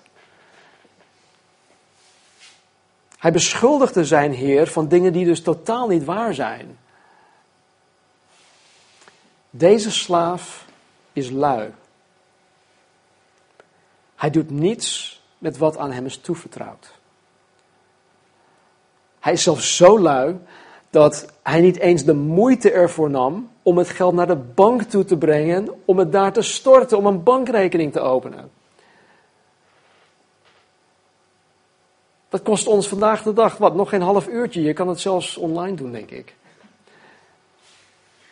Hij 3.18 3.32
beschuldigde 3.32 4.04
zijn 4.04 4.32
Heer 4.32 4.66
van 4.66 4.88
dingen 4.88 5.12
die 5.12 5.24
dus 5.24 5.42
totaal 5.42 5.88
niet 5.88 6.04
waar 6.04 6.34
zijn. 6.34 6.78
Deze 9.50 9.90
slaaf 9.90 10.64
is 11.12 11.30
lui. 11.30 11.72
Hij 14.14 14.30
doet 14.30 14.50
niets 14.50 15.20
met 15.38 15.58
wat 15.58 15.78
aan 15.78 15.92
hem 15.92 16.04
is 16.04 16.16
toevertrouwd. 16.16 16.92
Hij 19.20 19.32
is 19.32 19.42
zelfs 19.42 19.76
zo 19.76 19.98
lui 19.98 20.38
dat 20.90 21.32
hij 21.42 21.60
niet 21.60 21.78
eens 21.78 22.04
de 22.04 22.14
moeite 22.14 22.70
ervoor 22.70 23.10
nam 23.10 23.50
om 23.62 23.78
het 23.78 23.88
geld 23.88 24.14
naar 24.14 24.26
de 24.26 24.36
bank 24.36 24.82
toe 24.82 25.04
te 25.04 25.16
brengen, 25.16 25.68
om 25.84 25.98
het 25.98 26.12
daar 26.12 26.32
te 26.32 26.42
storten, 26.42 26.98
om 26.98 27.06
een 27.06 27.22
bankrekening 27.22 27.92
te 27.92 28.00
openen. 28.00 28.50
Dat 32.28 32.42
kost 32.42 32.66
ons 32.66 32.88
vandaag 32.88 33.22
de 33.22 33.32
dag, 33.32 33.56
wat, 33.56 33.74
nog 33.74 33.88
geen 33.88 34.02
half 34.02 34.28
uurtje. 34.28 34.62
Je 34.62 34.72
kan 34.72 34.88
het 34.88 35.00
zelfs 35.00 35.36
online 35.36 35.76
doen, 35.76 35.92
denk 35.92 36.10
ik. 36.10 36.34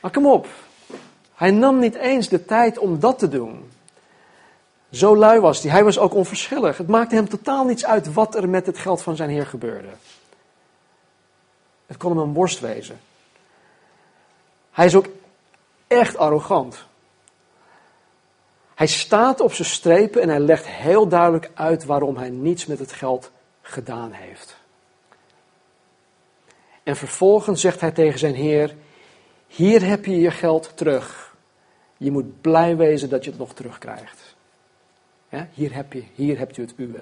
Maar 0.00 0.10
kom 0.10 0.26
op. 0.26 0.46
Hij 1.34 1.50
nam 1.50 1.78
niet 1.78 1.94
eens 1.94 2.28
de 2.28 2.44
tijd 2.44 2.78
om 2.78 3.00
dat 3.00 3.18
te 3.18 3.28
doen. 3.28 3.71
Zo 4.92 5.16
lui 5.16 5.40
was 5.40 5.62
hij. 5.62 5.70
Hij 5.70 5.84
was 5.84 5.98
ook 5.98 6.14
onverschillig. 6.14 6.78
Het 6.78 6.88
maakte 6.88 7.14
hem 7.14 7.28
totaal 7.28 7.64
niets 7.64 7.84
uit 7.84 8.12
wat 8.12 8.34
er 8.34 8.48
met 8.48 8.66
het 8.66 8.78
geld 8.78 9.02
van 9.02 9.16
zijn 9.16 9.30
heer 9.30 9.46
gebeurde. 9.46 9.88
Het 11.86 11.96
kon 11.96 12.10
hem 12.10 12.20
een 12.20 12.32
worst 12.32 12.60
wezen. 12.60 13.00
Hij 14.70 14.86
is 14.86 14.94
ook 14.94 15.06
echt 15.86 16.16
arrogant. 16.16 16.84
Hij 18.74 18.86
staat 18.86 19.40
op 19.40 19.52
zijn 19.52 19.68
strepen 19.68 20.22
en 20.22 20.28
hij 20.28 20.40
legt 20.40 20.66
heel 20.66 21.08
duidelijk 21.08 21.50
uit 21.54 21.84
waarom 21.84 22.16
hij 22.16 22.30
niets 22.30 22.66
met 22.66 22.78
het 22.78 22.92
geld 22.92 23.30
gedaan 23.62 24.12
heeft. 24.12 24.56
En 26.82 26.96
vervolgens 26.96 27.60
zegt 27.60 27.80
hij 27.80 27.90
tegen 27.90 28.18
zijn 28.18 28.34
heer: 28.34 28.74
Hier 29.46 29.84
heb 29.84 30.04
je 30.04 30.20
je 30.20 30.30
geld 30.30 30.72
terug. 30.74 31.34
Je 31.96 32.10
moet 32.10 32.40
blij 32.40 32.76
wezen 32.76 33.08
dat 33.08 33.24
je 33.24 33.30
het 33.30 33.38
nog 33.38 33.54
terugkrijgt 33.54 34.21
hier, 35.52 35.74
heb 35.74 35.92
je, 35.92 36.04
hier 36.14 36.38
hebt 36.38 36.56
u 36.56 36.62
het 36.62 36.74
uwe. 36.76 37.00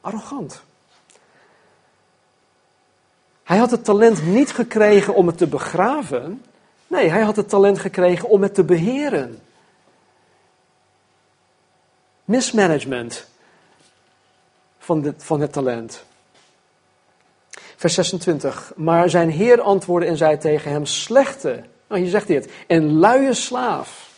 Arrogant. 0.00 0.62
Hij 3.42 3.56
had 3.56 3.70
het 3.70 3.84
talent 3.84 4.26
niet 4.26 4.52
gekregen 4.52 5.14
om 5.14 5.26
het 5.26 5.38
te 5.38 5.46
begraven. 5.46 6.44
Nee, 6.86 7.08
hij 7.08 7.22
had 7.22 7.36
het 7.36 7.48
talent 7.48 7.78
gekregen 7.78 8.28
om 8.28 8.42
het 8.42 8.54
te 8.54 8.64
beheren. 8.64 9.40
Mismanagement 12.24 13.26
van, 14.78 15.00
dit, 15.00 15.24
van 15.24 15.40
het 15.40 15.52
talent. 15.52 16.04
Vers 17.76 17.94
26. 17.94 18.72
Maar 18.76 19.10
zijn 19.10 19.30
heer 19.30 19.60
antwoordde 19.60 20.08
en 20.08 20.16
zei 20.16 20.38
tegen 20.38 20.70
hem: 20.70 20.86
Slechte, 20.86 21.64
nou 21.86 22.00
hier 22.00 22.10
zegt 22.10 22.28
hij 22.28 22.36
het, 22.36 22.50
en 22.66 22.98
luie 22.98 23.34
slaaf. 23.34 24.15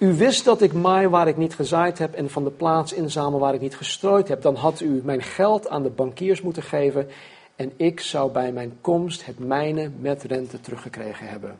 U 0.00 0.14
wist 0.16 0.44
dat 0.44 0.62
ik 0.62 0.72
maai 0.72 1.08
waar 1.08 1.28
ik 1.28 1.36
niet 1.36 1.54
gezaaid 1.54 1.98
heb 1.98 2.14
en 2.14 2.30
van 2.30 2.44
de 2.44 2.50
plaats 2.50 2.92
inzamel 2.92 3.38
waar 3.38 3.54
ik 3.54 3.60
niet 3.60 3.76
gestrooid 3.76 4.28
heb. 4.28 4.42
Dan 4.42 4.54
had 4.54 4.80
u 4.80 5.00
mijn 5.04 5.22
geld 5.22 5.68
aan 5.68 5.82
de 5.82 5.88
bankiers 5.88 6.40
moeten 6.40 6.62
geven 6.62 7.08
en 7.56 7.72
ik 7.76 8.00
zou 8.00 8.32
bij 8.32 8.52
mijn 8.52 8.78
komst 8.80 9.26
het 9.26 9.38
mijne 9.38 9.90
met 9.98 10.22
rente 10.22 10.60
teruggekregen 10.60 11.28
hebben. 11.28 11.58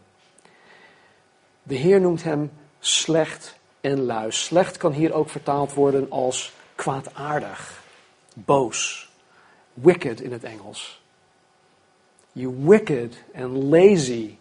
De 1.63 1.75
Heer 1.75 2.01
noemt 2.01 2.23
hem 2.23 2.51
slecht 2.79 3.59
en 3.81 4.01
lui. 4.01 4.33
Slecht 4.33 4.77
kan 4.77 4.93
hier 4.93 5.13
ook 5.13 5.29
vertaald 5.29 5.75
worden 5.75 6.11
als 6.11 6.53
kwaadaardig, 6.75 7.83
boos, 8.35 9.11
wicked 9.75 10.21
in 10.21 10.33
het 10.33 10.45
Engels. 10.45 11.03
You 12.33 12.55
wicked 12.59 13.23
and 13.35 13.57
lazy 13.57 14.37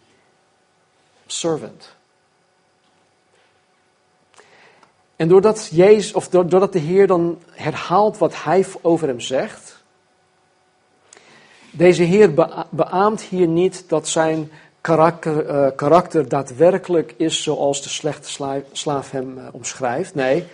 servant. 1.26 1.98
En 5.20 5.28
doordat, 5.28 5.68
Jezus, 5.72 6.12
of 6.12 6.28
doordat 6.28 6.72
de 6.72 6.78
Heer 6.78 7.06
dan 7.06 7.38
herhaalt 7.50 8.18
wat 8.18 8.42
hij 8.42 8.66
over 8.80 9.08
hem 9.08 9.20
zegt, 9.20 9.82
deze 11.70 12.02
Heer 12.02 12.34
beaamt 12.70 13.20
hier 13.20 13.46
niet 13.46 13.84
dat 13.88 14.08
zijn 14.08 14.50
karakter, 14.80 15.46
uh, 15.46 15.66
karakter 15.76 16.28
daadwerkelijk 16.28 17.14
is 17.16 17.42
zoals 17.42 17.82
de 17.82 17.88
slechte 17.88 18.56
slaaf 18.72 19.10
hem 19.10 19.38
uh, 19.38 19.44
omschrijft. 19.52 20.14
Nee, 20.14 20.44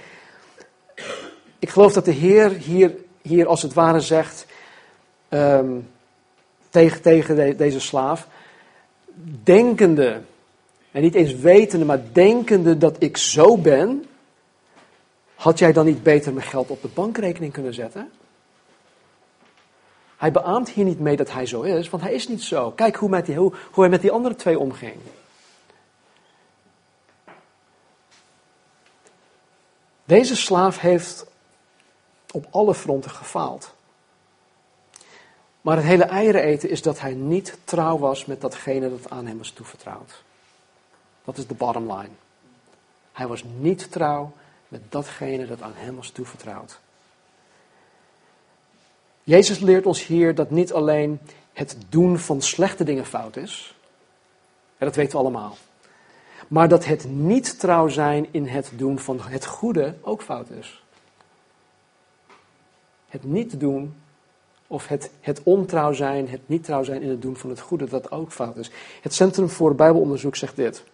ik 1.59 1.69
geloof 1.69 1.93
dat 1.93 2.05
de 2.05 2.13
Heer 2.13 2.51
hier, 2.51 2.95
hier 3.23 3.47
als 3.47 3.63
het 3.63 3.75
ware 3.75 4.01
zegt 4.01 4.47
um, 5.29 5.89
tegen, 6.71 7.03
tegen 7.03 7.37
de, 7.37 7.57
deze 7.57 7.81
slaaf, 7.81 8.29
denkende, 9.43 10.21
en 10.91 11.03
niet 11.03 11.15
eens 11.15 11.35
wetende, 11.35 11.85
maar 11.85 12.03
denkende 12.13 12.79
dat 12.79 12.97
ik 12.99 13.17
zo 13.17 13.57
ben, 13.59 14.05
had 15.37 15.59
jij 15.59 15.73
dan 15.73 15.85
niet 15.85 16.03
beter 16.03 16.33
mijn 16.33 16.47
geld 16.47 16.71
op 16.71 16.83
de 16.83 16.89
bankrekening 16.89 17.53
kunnen 17.53 17.75
zetten? 17.75 18.13
Hij 20.17 20.33
beaamt 20.33 20.69
hier 20.71 20.85
niet 20.85 21.01
mee 21.01 21.17
dat 21.17 21.33
hij 21.33 21.47
zo 21.47 21.63
is, 21.63 21.91
want 21.91 22.03
hij 22.03 22.13
is 22.13 22.29
niet 22.29 22.43
zo. 22.43 22.71
Kijk 22.71 22.97
hoe, 22.97 23.23
hoe 23.71 23.83
hij 23.83 23.89
met 23.89 24.01
die 24.01 24.11
andere 24.11 24.35
twee 24.35 24.59
omging. 24.59 24.97
Deze 30.05 30.37
slaaf 30.37 30.79
heeft 30.79 31.27
op 32.31 32.47
alle 32.51 32.75
fronten 32.75 33.11
gefaald. 33.11 33.75
Maar 35.61 35.77
het 35.77 35.85
hele 35.85 36.05
eieren 36.05 36.43
eten 36.43 36.71
is 36.71 36.83
dat 36.83 37.01
hij 37.01 37.15
niet 37.15 37.59
trouw 37.65 37.99
was 37.99 38.25
met 38.25 38.41
datgene 38.41 38.91
dat 38.91 39.11
aan 39.11 39.27
hem 39.27 39.39
was 39.39 39.51
toevertrouwd. 39.51 40.23
Dat 41.25 41.39
is 41.39 41.47
de 41.47 41.55
bottom 41.55 41.93
line. 41.93 42.15
Hij 43.13 43.27
was 43.27 43.45
niet 43.59 43.93
trouw 43.93 44.33
met 44.69 44.81
datgene 44.89 45.47
dat 45.47 45.63
aan 45.63 45.73
hem 45.75 45.97
was 45.97 46.11
toevertrouwd. 46.11 46.79
Jezus 49.23 49.59
leert 49.59 49.87
ons 49.87 50.07
hier 50.07 50.35
dat 50.35 50.51
niet 50.51 50.73
alleen 50.73 51.21
het 51.53 51.77
doen 51.89 52.19
van 52.19 52.43
slechte 52.43 52.85
dingen 52.85 53.07
fout 53.07 53.37
is, 53.37 53.75
en 54.79 54.87
dat 54.87 54.97
weten 54.97 55.13
we 55.13 55.19
allemaal, 55.19 55.57
maar 56.49 56.69
dat 56.69 56.85
het 56.85 57.05
niet 57.09 57.59
trouw 57.59 57.89
zijn 57.89 58.27
in 58.31 58.47
het 58.47 58.71
doen 58.75 58.99
van 58.99 59.21
het 59.21 59.47
goede 59.47 59.95
ook 60.01 60.23
fout 60.23 60.51
is. 60.51 60.83
Het 63.09 63.25
niet 63.25 63.61
doen, 63.61 63.95
of 64.67 64.87
het, 64.87 65.11
het 65.21 65.43
ontrouw 65.43 65.93
zijn, 65.93 66.29
het 66.29 66.49
niet 66.49 66.65
trouw 66.65 66.83
zijn 66.83 67.03
in 67.03 67.09
het 67.09 67.23
doen 67.23 67.37
van 67.37 67.51
het 67.51 67.61
goede, 67.61 67.85
dat 67.89 68.11
ook 68.11 68.33
fout 68.33 68.57
is. 68.57 68.71
Het 69.03 69.15
Centrum 69.15 69.49
voor 69.49 69.75
Bijbelonderzoek 69.75 70.37
zegt 70.37 70.57
dit. 70.57 70.85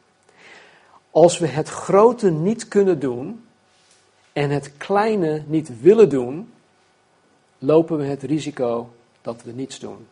Als 1.11 1.39
we 1.39 1.47
het 1.47 1.68
grote 1.68 2.31
niet 2.31 2.68
kunnen 2.68 2.99
doen 2.99 3.45
en 4.33 4.51
het 4.51 4.76
kleine 4.76 5.43
niet 5.47 5.80
willen 5.80 6.09
doen, 6.09 6.53
lopen 7.59 7.99
we 7.99 8.05
het 8.05 8.22
risico 8.22 8.91
dat 9.22 9.43
we 9.43 9.53
niets 9.53 9.78
doen. 9.78 10.07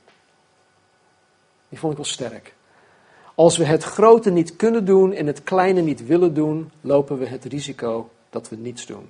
Die 1.68 1.79
vond 1.79 1.93
ik 1.93 1.99
wel 1.99 2.09
sterk. 2.09 2.55
Als 3.35 3.57
we 3.57 3.64
het 3.64 3.83
grote 3.83 4.31
niet 4.31 4.57
kunnen 4.57 4.85
doen 4.85 5.12
en 5.12 5.27
het 5.27 5.43
kleine 5.43 5.81
niet 5.81 6.07
willen 6.07 6.35
doen, 6.35 6.71
lopen 6.81 7.18
we 7.18 7.27
het 7.27 7.45
risico 7.45 8.11
dat 8.31 8.49
we 8.49 8.57
niets 8.57 8.87
doen. 8.87 9.09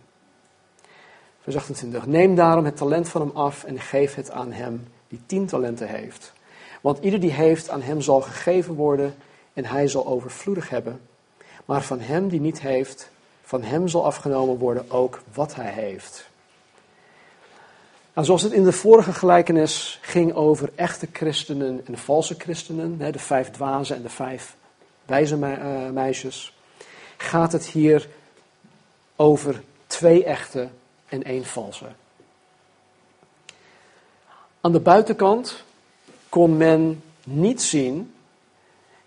Vers 1.41 1.57
28. 1.57 2.07
Neem 2.07 2.35
daarom 2.35 2.65
het 2.65 2.77
talent 2.77 3.09
van 3.09 3.21
hem 3.21 3.31
af 3.35 3.65
en 3.65 3.81
geef 3.81 4.15
het 4.15 4.31
aan 4.31 4.53
hem 4.53 4.87
die 5.09 5.21
tien 5.27 5.47
talenten 5.47 5.89
heeft. 5.89 6.33
Want 6.81 6.99
ieder 6.99 7.21
die 7.21 7.33
heeft, 7.33 7.71
aan 7.71 7.83
hem 7.83 8.01
zal 8.01 8.21
gegeven 8.21 8.75
worden 8.75 9.15
en 9.53 9.65
hij 9.65 9.89
zal 9.89 10.07
overvloedig 10.07 10.69
hebben. 10.69 11.01
Maar 11.65 11.83
van 11.83 12.01
hem 12.01 12.29
die 12.29 12.41
niet 12.41 12.61
heeft, 12.61 13.11
van 13.51 13.63
hem 13.63 13.89
zal 13.89 14.05
afgenomen 14.05 14.59
worden 14.59 14.91
ook 14.91 15.23
wat 15.35 15.55
hij 15.55 15.73
heeft. 15.73 16.29
Nou, 18.15 18.27
zoals 18.27 18.43
het 18.43 18.53
in 18.53 18.65
de 18.65 18.73
vorige 18.73 19.13
gelijkenis 19.13 19.99
ging 20.03 20.35
over 20.35 20.71
echte 20.75 21.09
christenen 21.13 21.81
en 21.87 21.99
valse 21.99 22.35
christenen, 22.39 23.13
de 23.13 23.19
vijf 23.19 23.51
dwazen 23.51 23.97
en 23.97 24.03
de 24.03 24.09
vijf 24.09 24.57
wijze 25.05 25.35
eh, 25.35 25.91
meisjes, 25.91 26.57
gaat 27.17 27.53
het 27.53 27.67
hier 27.67 28.09
over 29.17 29.63
twee 29.87 30.25
echte 30.25 30.69
en 31.09 31.23
één 31.23 31.45
valse. 31.45 31.87
Aan 34.61 34.73
de 34.73 34.81
buitenkant 34.81 35.65
kon 36.29 36.57
men 36.57 37.03
niet 37.25 37.63
zien 37.63 38.15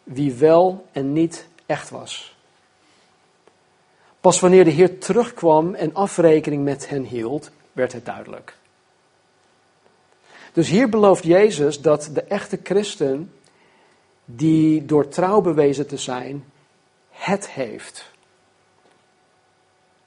wie 0.04 0.34
wel 0.34 0.86
en 0.92 1.14
niet 1.14 1.48
echt 1.66 1.90
was. 1.90 2.33
Pas 4.24 4.40
wanneer 4.40 4.64
de 4.64 4.70
Heer 4.70 5.00
terugkwam 5.00 5.74
en 5.74 5.94
afrekening 5.94 6.64
met 6.64 6.90
hen 6.90 7.04
hield, 7.04 7.52
werd 7.72 7.92
het 7.92 8.06
duidelijk. 8.06 8.58
Dus 10.54 10.70
hier 10.70 10.90
belooft 10.90 11.24
Jezus 11.24 11.82
dat 11.82 12.10
de 12.14 12.24
echte 12.24 12.60
christen, 12.64 13.34
die 14.26 14.86
door 14.86 15.08
trouw 15.08 15.42
bewezen 15.42 15.88
te 15.88 15.98
zijn, 15.98 16.46
het 17.10 17.50
heeft. 17.50 18.12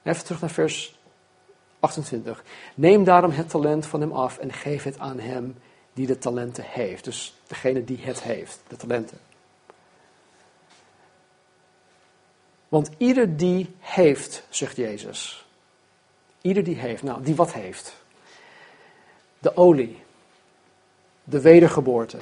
Even 0.03 0.23
terug 0.23 0.41
naar 0.41 0.49
vers 0.49 0.99
28. 1.79 2.43
Neem 2.75 3.03
daarom 3.03 3.31
het 3.31 3.49
talent 3.49 3.85
van 3.85 4.01
hem 4.01 4.11
af 4.11 4.37
en 4.37 4.53
geef 4.53 4.83
het 4.83 4.99
aan 4.99 5.19
hem 5.19 5.55
die 5.93 6.07
de 6.07 6.17
talenten 6.17 6.63
heeft. 6.67 7.03
Dus 7.03 7.35
degene 7.47 7.83
die 7.83 7.99
het 8.01 8.23
heeft, 8.23 8.59
de 8.67 8.75
talenten. 8.75 9.26
Want 12.67 12.89
ieder 12.97 13.37
die 13.37 13.75
heeft, 13.79 14.43
zegt 14.49 14.75
Jezus. 14.75 15.45
Ieder 16.41 16.63
die 16.63 16.75
heeft, 16.75 17.03
nou, 17.03 17.23
die 17.23 17.35
wat 17.35 17.53
heeft. 17.53 17.95
De 19.39 19.57
olie, 19.57 20.03
de 21.23 21.41
wedergeboorte, 21.41 22.17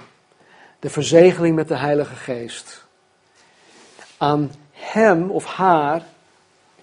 de 0.79 0.89
verzegeling 0.89 1.55
met 1.55 1.67
de 1.67 1.77
Heilige 1.77 2.15
Geest. 2.15 2.85
Aan 4.17 4.51
hem 4.71 5.31
of 5.31 5.45
haar 5.45 6.05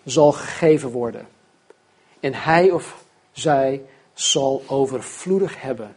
zal 0.04 0.32
gegeven 0.32 0.90
worden. 0.90 1.28
En 2.20 2.34
hij 2.34 2.70
of 2.70 3.04
zij 3.32 3.82
zal 4.14 4.62
overvloedig 4.66 5.60
hebben. 5.60 5.96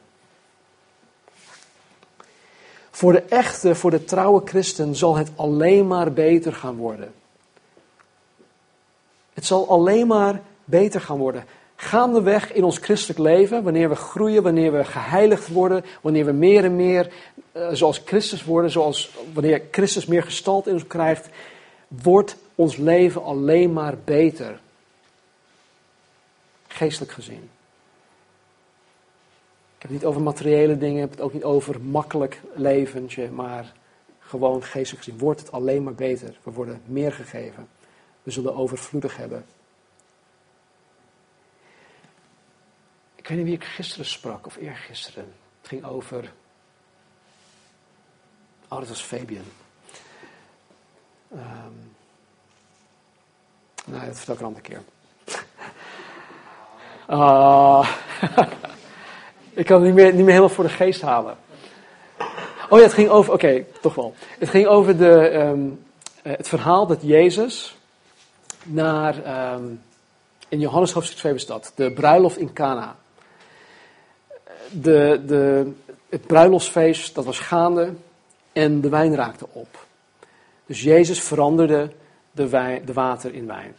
Voor 2.91 3.11
de 3.11 3.21
echte, 3.21 3.75
voor 3.75 3.91
de 3.91 4.03
trouwe 4.03 4.41
christen 4.45 4.95
zal 4.95 5.15
het 5.15 5.29
alleen 5.35 5.87
maar 5.87 6.13
beter 6.13 6.53
gaan 6.53 6.75
worden. 6.75 7.13
Het 9.35 9.45
zal 9.45 9.69
alleen 9.69 10.07
maar 10.07 10.41
beter 10.63 11.01
gaan 11.01 11.17
worden. 11.17 11.45
Gaandeweg 11.75 12.53
in 12.53 12.63
ons 12.63 12.77
christelijk 12.77 13.19
leven, 13.19 13.63
wanneer 13.63 13.89
we 13.89 13.95
groeien, 13.95 14.43
wanneer 14.43 14.71
we 14.71 14.83
geheiligd 14.83 15.47
worden, 15.47 15.85
wanneer 16.01 16.25
we 16.25 16.31
meer 16.31 16.63
en 16.63 16.75
meer 16.75 17.13
uh, 17.53 17.69
zoals 17.71 18.01
Christus 18.05 18.43
worden, 18.43 18.71
zoals 18.71 19.17
wanneer 19.33 19.61
Christus 19.71 20.05
meer 20.05 20.23
gestalt 20.23 20.67
in 20.67 20.73
ons 20.73 20.87
krijgt, 20.87 21.29
wordt 21.87 22.37
ons 22.55 22.77
leven 22.77 23.23
alleen 23.23 23.73
maar 23.73 23.95
beter. 24.03 24.59
Geestelijk 26.67 27.11
gezien. 27.11 27.49
Ik 29.75 29.81
heb 29.81 29.91
het 29.91 29.91
niet 29.91 30.05
over 30.05 30.21
materiële 30.21 30.77
dingen, 30.77 30.95
ik 30.95 31.01
heb 31.01 31.11
het 31.11 31.21
ook 31.21 31.33
niet 31.33 31.43
over 31.43 31.81
makkelijk 31.81 32.41
leventje, 32.53 33.29
maar 33.29 33.73
gewoon 34.19 34.63
geestelijk 34.63 35.03
gezien 35.03 35.19
wordt 35.19 35.39
het 35.39 35.51
alleen 35.51 35.83
maar 35.83 35.93
beter. 35.93 36.37
We 36.43 36.51
worden 36.51 36.81
meer 36.85 37.11
gegeven. 37.11 37.67
We 38.25 38.31
zullen 38.31 38.55
overvloedig 38.55 39.17
hebben. 39.17 39.45
Ik 43.15 43.27
weet 43.27 43.37
niet 43.37 43.45
wie 43.45 43.55
ik 43.55 43.63
gisteren 43.63 44.05
sprak, 44.05 44.45
of 44.45 44.55
eergisteren. 44.55 45.33
Het 45.59 45.67
ging 45.67 45.85
over. 45.85 46.33
Oh, 48.67 48.79
dat 48.79 48.87
was 48.87 49.01
Fabian. 49.01 49.45
Um, 51.33 51.95
nou, 53.85 54.05
dat 54.05 54.15
vertel 54.15 54.33
ik 54.33 54.39
een 54.39 54.45
andere 54.45 54.65
keer. 54.65 54.83
Uh, 57.09 57.89
ik 59.61 59.65
kan 59.65 59.77
het 59.77 59.85
niet 59.85 59.93
meer, 59.93 60.05
niet 60.05 60.15
meer 60.15 60.25
helemaal 60.25 60.49
voor 60.49 60.63
de 60.63 60.69
geest 60.69 61.01
halen. 61.01 61.37
Oh 62.69 62.79
ja, 62.79 62.85
het 62.85 62.93
ging 62.93 63.09
over. 63.09 63.33
Oké, 63.33 63.65
toch 63.81 63.95
wel. 63.95 64.15
Het 64.39 64.49
ging 64.49 64.67
over 64.67 64.97
de, 64.97 65.33
um, 65.33 65.85
het 66.21 66.47
verhaal 66.47 66.87
dat 66.87 67.01
Jezus 67.01 67.74
naar. 68.65 69.53
Um, 69.53 69.81
in 70.49 70.59
Johannes 70.59 70.91
hoofdstuk 70.91 71.17
2 71.17 71.33
bestaat. 71.33 71.71
De 71.75 71.91
bruiloft 71.91 72.37
in 72.37 72.53
Cana 72.53 72.95
de, 74.81 75.21
de, 75.25 75.71
het 76.09 76.27
bruiloftsfeest, 76.27 77.15
dat 77.15 77.25
was 77.25 77.39
gaande 77.39 77.93
en 78.53 78.81
de 78.81 78.89
wijn 78.89 79.15
raakte 79.15 79.47
op. 79.51 79.85
Dus 80.65 80.81
Jezus 80.81 81.21
veranderde 81.21 81.91
de, 82.31 82.81
de 82.85 82.93
water 82.93 83.33
in 83.33 83.47
wijn. 83.47 83.75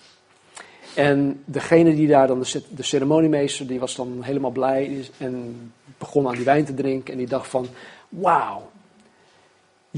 En 0.95 1.43
degene 1.45 1.95
die 1.95 2.09
daar 2.09 2.27
dan, 2.27 2.41
de, 2.41 2.63
de 2.69 2.83
ceremoniemeester, 2.83 3.67
die 3.67 3.81
was 3.81 3.95
dan 3.95 4.23
helemaal 4.23 4.51
blij 4.51 5.05
en 5.19 5.73
begon 5.99 6.29
aan 6.29 6.35
die 6.35 6.45
wijn 6.45 6.65
te 6.65 6.75
drinken. 6.75 7.13
En 7.13 7.19
die 7.19 7.29
dacht 7.29 7.49
van, 7.49 7.69
wauw, 8.09 8.71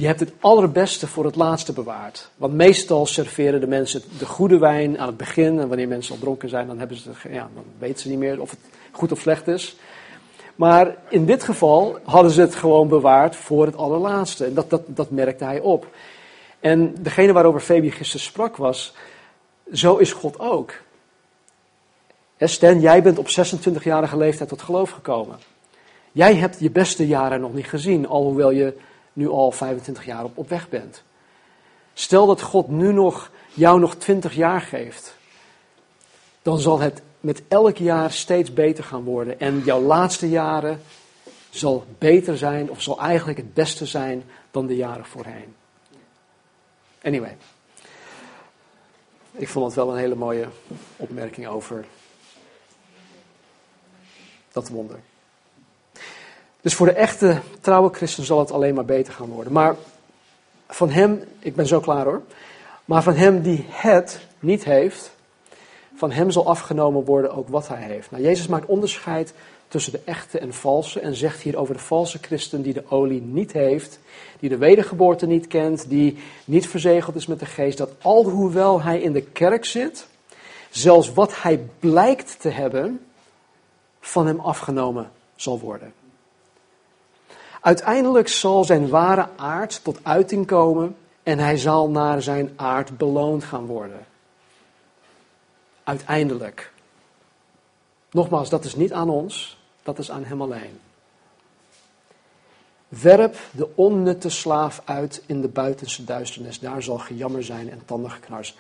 je 0.00 0.06
hebt 0.06 0.20
het 0.20 0.32
allerbeste 0.40 1.06
voor 1.06 1.24
het 1.24 1.36
laatste 1.36 1.72
bewaard. 1.72 2.30
Want 2.36 2.52
meestal 2.52 3.06
serveren 3.06 3.60
de 3.60 3.66
mensen 3.66 4.02
de 4.18 4.26
goede 4.26 4.58
wijn 4.58 4.98
aan 4.98 5.06
het 5.06 5.16
begin. 5.16 5.60
En 5.60 5.68
wanneer 5.68 5.88
mensen 5.88 6.14
al 6.14 6.20
dronken 6.20 6.48
zijn, 6.48 6.66
dan, 6.66 6.78
hebben 6.78 6.96
ze 6.96 7.10
ja, 7.30 7.48
dan 7.54 7.64
weten 7.78 8.00
ze 8.00 8.08
niet 8.08 8.18
meer 8.18 8.40
of 8.40 8.50
het 8.50 8.60
goed 8.90 9.12
of 9.12 9.20
slecht 9.20 9.48
is. 9.48 9.76
Maar 10.54 10.96
in 11.08 11.26
dit 11.26 11.42
geval 11.42 11.98
hadden 12.04 12.30
ze 12.30 12.40
het 12.40 12.54
gewoon 12.54 12.88
bewaard 12.88 13.36
voor 13.36 13.66
het 13.66 13.76
allerlaatste. 13.76 14.44
En 14.44 14.54
dat, 14.54 14.70
dat, 14.70 14.82
dat 14.86 15.10
merkte 15.10 15.44
hij 15.44 15.60
op. 15.60 15.86
En 16.60 16.94
degene 16.98 17.32
waarover 17.32 17.60
Fabi 17.60 17.90
gisteren 17.90 18.26
sprak 18.26 18.56
was, 18.56 18.94
zo 19.72 19.96
is 19.96 20.12
God 20.12 20.38
ook. 20.38 20.72
Jij 22.60 23.02
bent 23.02 23.18
op 23.18 23.28
26-jarige 23.28 24.16
leeftijd 24.16 24.48
tot 24.48 24.62
geloof 24.62 24.90
gekomen. 24.90 25.38
Jij 26.12 26.34
hebt 26.34 26.60
je 26.60 26.70
beste 26.70 27.06
jaren 27.06 27.40
nog 27.40 27.54
niet 27.54 27.66
gezien, 27.66 28.08
alhoewel 28.08 28.50
je 28.50 28.74
nu 29.18 29.28
al 29.28 29.50
25 29.52 30.04
jaar 30.04 30.24
op, 30.34 30.48
weg 30.48 30.68
bent. 30.68 31.02
Stel 31.94 32.26
dat 32.26 32.42
God 32.42 32.68
nu 32.68 32.92
nog 32.92 33.30
jou 33.54 33.80
nog 33.80 33.94
20 33.94 34.34
jaar 34.34 34.60
geeft, 34.60 35.16
dan 36.42 36.58
zal 36.58 36.80
het 36.80 37.02
met 37.20 37.42
elk 37.48 37.76
jaar 37.76 38.12
steeds 38.12 38.52
beter 38.52 38.84
gaan 38.84 39.02
worden. 39.04 39.40
En 39.40 39.62
jouw 39.64 39.80
laatste 39.80 40.28
jaren 40.28 40.80
zal 41.50 41.84
beter 41.98 42.38
zijn, 42.38 42.70
of 42.70 42.82
zal 42.82 43.00
eigenlijk 43.00 43.38
het 43.38 43.54
beste 43.54 43.86
zijn 43.86 44.24
dan 44.50 44.66
de 44.66 44.76
jaren 44.76 45.06
voorheen. 45.06 45.54
Anyway. 47.02 47.36
Ik 49.32 49.48
vond 49.48 49.66
het 49.66 49.74
wel 49.74 49.90
een 49.90 49.98
hele 49.98 50.14
mooie 50.14 50.48
opmerking 50.96 51.46
over 51.46 51.84
dat 54.52 54.68
wonder. 54.68 55.00
Dus 56.60 56.74
voor 56.74 56.86
de 56.86 56.92
echte 56.92 57.40
trouwe 57.60 57.92
christen 57.92 58.24
zal 58.24 58.38
het 58.38 58.52
alleen 58.52 58.74
maar 58.74 58.84
beter 58.84 59.12
gaan 59.12 59.28
worden. 59.28 59.52
Maar 59.52 59.76
van 60.68 60.90
hem, 60.90 61.22
ik 61.38 61.54
ben 61.54 61.66
zo 61.66 61.80
klaar 61.80 62.04
hoor. 62.04 62.22
Maar 62.84 63.02
van 63.02 63.14
hem 63.14 63.42
die 63.42 63.64
het 63.68 64.20
niet 64.38 64.64
heeft, 64.64 65.10
van 65.94 66.10
hem 66.10 66.30
zal 66.30 66.46
afgenomen 66.46 67.04
worden 67.04 67.34
ook 67.34 67.48
wat 67.48 67.68
hij 67.68 67.82
heeft. 67.82 68.10
Nou, 68.10 68.22
Jezus 68.22 68.46
maakt 68.46 68.66
onderscheid 68.66 69.34
tussen 69.68 69.92
de 69.92 70.00
echte 70.04 70.38
en 70.38 70.54
valse 70.54 71.00
en 71.00 71.14
zegt 71.14 71.40
hier 71.40 71.56
over 71.56 71.74
de 71.74 71.80
valse 71.80 72.18
christen 72.18 72.62
die 72.62 72.72
de 72.72 72.84
olie 72.88 73.20
niet 73.20 73.52
heeft, 73.52 73.98
die 74.40 74.48
de 74.48 74.56
wedergeboorte 74.56 75.26
niet 75.26 75.46
kent, 75.46 75.88
die 75.88 76.18
niet 76.44 76.68
verzegeld 76.68 77.16
is 77.16 77.26
met 77.26 77.40
de 77.40 77.46
geest, 77.46 77.78
dat 77.78 77.90
alhoewel 78.02 78.82
hij 78.82 79.00
in 79.00 79.12
de 79.12 79.22
kerk 79.22 79.64
zit, 79.64 80.06
zelfs 80.70 81.12
wat 81.12 81.42
hij 81.42 81.60
blijkt 81.78 82.40
te 82.40 82.48
hebben, 82.48 83.00
van 84.00 84.26
hem 84.26 84.40
afgenomen 84.40 85.10
zal 85.36 85.58
worden. 85.58 85.92
Uiteindelijk 87.60 88.28
zal 88.28 88.64
zijn 88.64 88.88
ware 88.88 89.28
aard 89.36 89.84
tot 89.84 89.98
uiting 90.02 90.46
komen 90.46 90.96
en 91.22 91.38
hij 91.38 91.56
zal 91.56 91.90
naar 91.90 92.22
zijn 92.22 92.52
aard 92.56 92.96
beloond 92.98 93.44
gaan 93.44 93.66
worden. 93.66 94.06
Uiteindelijk. 95.84 96.72
Nogmaals, 98.10 98.48
dat 98.48 98.64
is 98.64 98.74
niet 98.74 98.92
aan 98.92 99.10
ons, 99.10 99.58
dat 99.82 99.98
is 99.98 100.10
aan 100.10 100.24
hem 100.24 100.42
alleen. 100.42 100.80
Werp 102.88 103.36
de 103.50 103.68
onnutte 103.74 104.28
slaaf 104.28 104.82
uit 104.84 105.22
in 105.26 105.40
de 105.40 105.48
buitenste 105.48 106.04
duisternis. 106.04 106.58
Daar 106.58 106.82
zal 106.82 106.98
gejammer 106.98 107.44
zijn 107.44 107.70
en 107.70 107.82
tandengeknars. 107.84 108.56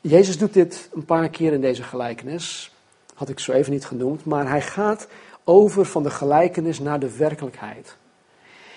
Jezus 0.00 0.38
doet 0.38 0.52
dit 0.52 0.88
een 0.94 1.04
paar 1.04 1.28
keer 1.28 1.52
in 1.52 1.60
deze 1.60 1.82
gelijkenis. 1.82 2.72
Had 3.14 3.28
ik 3.28 3.38
zo 3.38 3.52
even 3.52 3.72
niet 3.72 3.86
genoemd. 3.86 4.24
Maar 4.24 4.48
hij 4.48 4.62
gaat 4.62 5.06
over 5.50 5.86
van 5.86 6.02
de 6.02 6.10
gelijkenis 6.10 6.78
naar 6.78 7.00
de 7.00 7.16
werkelijkheid. 7.16 7.96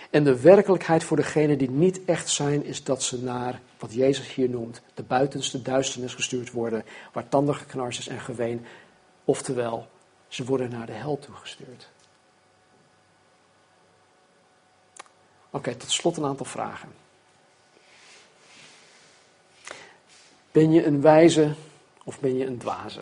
En 0.09 0.23
de 0.23 0.41
werkelijkheid 0.41 1.03
voor 1.03 1.17
degenen 1.17 1.57
die 1.57 1.69
niet 1.69 2.05
echt 2.05 2.29
zijn, 2.29 2.65
is 2.65 2.83
dat 2.83 3.03
ze 3.03 3.23
naar 3.23 3.61
wat 3.79 3.93
Jezus 3.93 4.33
hier 4.33 4.49
noemt, 4.49 4.81
de 4.93 5.03
buitenste 5.03 5.61
duisternis 5.61 6.13
gestuurd 6.13 6.51
worden, 6.51 6.85
waar 7.11 7.29
tanden 7.29 7.55
geknars 7.55 7.97
is 7.97 8.07
en 8.07 8.19
geween. 8.19 8.65
Oftewel, 9.25 9.87
ze 10.27 10.45
worden 10.45 10.69
naar 10.69 10.85
de 10.85 10.91
hel 10.91 11.19
toegestuurd. 11.19 11.89
Oké, 15.49 15.75
tot 15.75 15.91
slot 15.91 16.17
een 16.17 16.25
aantal 16.25 16.45
vragen. 16.45 16.89
Ben 20.51 20.71
je 20.71 20.85
een 20.85 21.01
wijze 21.01 21.53
of 22.03 22.19
ben 22.19 22.37
je 22.37 22.45
een 22.45 22.57
dwaze? 22.57 23.01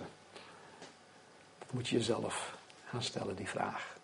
Dat 1.59 1.71
moet 1.71 1.87
je 1.87 1.95
jezelf 1.95 2.59
gaan 2.91 3.03
stellen, 3.03 3.35
die 3.35 3.49
vraag. 3.49 3.95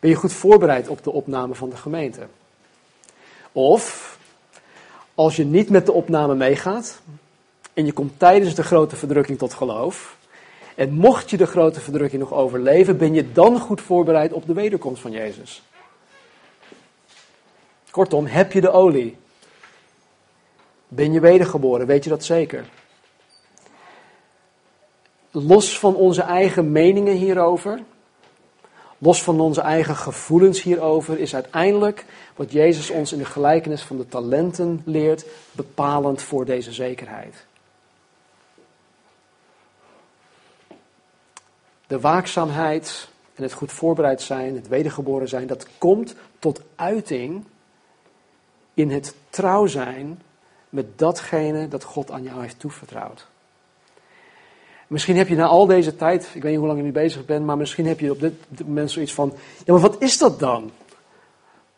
Ben 0.00 0.10
je 0.10 0.16
goed 0.16 0.32
voorbereid 0.32 0.88
op 0.88 1.04
de 1.04 1.10
opname 1.10 1.54
van 1.54 1.70
de 1.70 1.76
gemeente? 1.76 2.26
Of, 3.52 4.18
als 5.14 5.36
je 5.36 5.44
niet 5.44 5.70
met 5.70 5.86
de 5.86 5.92
opname 5.92 6.34
meegaat 6.34 7.00
en 7.74 7.86
je 7.86 7.92
komt 7.92 8.18
tijdens 8.18 8.54
de 8.54 8.62
grote 8.62 8.96
verdrukking 8.96 9.38
tot 9.38 9.54
geloof, 9.54 10.16
en 10.74 10.92
mocht 10.92 11.30
je 11.30 11.36
de 11.36 11.46
grote 11.46 11.80
verdrukking 11.80 12.22
nog 12.22 12.32
overleven, 12.32 12.98
ben 12.98 13.14
je 13.14 13.32
dan 13.32 13.58
goed 13.58 13.80
voorbereid 13.80 14.32
op 14.32 14.46
de 14.46 14.52
wederkomst 14.52 15.02
van 15.02 15.10
Jezus? 15.10 15.62
Kortom, 17.90 18.26
heb 18.26 18.52
je 18.52 18.60
de 18.60 18.70
olie? 18.70 19.16
Ben 20.88 21.12
je 21.12 21.20
wedergeboren? 21.20 21.86
Weet 21.86 22.04
je 22.04 22.10
dat 22.10 22.24
zeker? 22.24 22.64
Los 25.30 25.78
van 25.78 25.94
onze 25.94 26.22
eigen 26.22 26.72
meningen 26.72 27.14
hierover, 27.14 27.82
los 28.98 29.22
van 29.22 29.40
onze 29.40 29.60
eigen 29.60 29.96
gevoelens 29.96 30.62
hierover, 30.62 31.18
is 31.18 31.34
uiteindelijk 31.34 32.04
wat 32.36 32.52
Jezus 32.52 32.90
ons 32.90 33.12
in 33.12 33.18
de 33.18 33.24
gelijkenis 33.24 33.82
van 33.82 33.96
de 33.96 34.08
talenten 34.08 34.82
leert 34.84 35.24
bepalend 35.52 36.22
voor 36.22 36.44
deze 36.44 36.72
zekerheid. 36.72 37.46
De 41.86 42.00
waakzaamheid 42.00 43.08
en 43.34 43.42
het 43.42 43.52
goed 43.52 43.72
voorbereid 43.72 44.22
zijn, 44.22 44.54
het 44.54 44.68
wedergeboren 44.68 45.28
zijn, 45.28 45.46
dat 45.46 45.66
komt 45.78 46.14
tot 46.38 46.62
uiting 46.74 47.44
in 48.74 48.90
het 48.90 49.14
trouw 49.30 49.66
zijn 49.66 50.22
met 50.68 50.98
datgene 50.98 51.68
dat 51.68 51.84
God 51.84 52.10
aan 52.10 52.22
jou 52.22 52.40
heeft 52.40 52.58
toevertrouwd. 52.58 53.29
Misschien 54.90 55.16
heb 55.16 55.28
je 55.28 55.34
na 55.34 55.46
al 55.46 55.66
deze 55.66 55.96
tijd, 55.96 56.22
ik 56.34 56.42
weet 56.42 56.50
niet 56.50 56.58
hoe 56.58 56.66
lang 56.66 56.78
je 56.78 56.84
nu 56.84 56.92
bezig 56.92 57.24
bent, 57.24 57.46
maar 57.46 57.56
misschien 57.56 57.86
heb 57.86 58.00
je 58.00 58.10
op 58.10 58.20
dit, 58.20 58.66
moment 58.66 58.90
zoiets 58.90 59.14
van, 59.14 59.32
ja 59.64 59.72
maar 59.72 59.82
wat 59.82 60.02
is 60.02 60.18
dat 60.18 60.38
dan? 60.38 60.70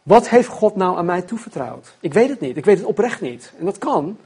Wat 0.03 0.29
heeft 0.29 0.49
God 0.49 0.77
nou 0.77 0.97
aan 0.97 1.05
mij 1.05 1.23
toevertrouwd? 1.23 1.97
Ik 2.01 2.13
weet 2.13 2.29
het 2.29 2.41
niet, 2.41 2.57
ik 2.57 2.65
weet 2.65 2.77
het 2.79 2.87
oprecht 2.87 3.21
niet. 3.21 3.53
En 3.59 3.65
dat 3.65 3.79
kan. 3.79 4.17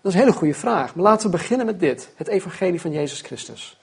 Dat 0.00 0.12
is 0.12 0.18
een 0.18 0.24
hele 0.24 0.36
goede 0.36 0.54
vraag. 0.54 0.94
Maar 0.94 1.04
laten 1.04 1.30
we 1.30 1.36
beginnen 1.36 1.66
met 1.66 1.80
dit, 1.80 2.10
het 2.16 2.28
evangelie 2.28 2.80
van 2.80 2.92
Jezus 2.92 3.20
Christus. 3.20 3.80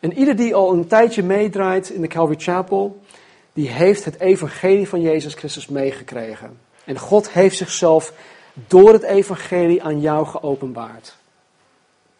En 0.00 0.12
ieder 0.12 0.36
die 0.36 0.54
al 0.54 0.72
een 0.72 0.86
tijdje 0.86 1.22
meedraait 1.22 1.90
in 1.90 2.00
de 2.00 2.08
Calvary 2.08 2.40
Chapel, 2.40 3.00
die 3.52 3.68
heeft 3.68 4.04
het 4.04 4.20
evangelie 4.20 4.88
van 4.88 5.00
Jezus 5.00 5.34
Christus 5.34 5.66
meegekregen. 5.66 6.58
En 6.84 6.98
God 6.98 7.30
heeft 7.30 7.56
zichzelf 7.56 8.12
door 8.66 8.92
het 8.92 9.02
evangelie 9.02 9.82
aan 9.82 10.00
jou 10.00 10.26
geopenbaard. 10.26 11.16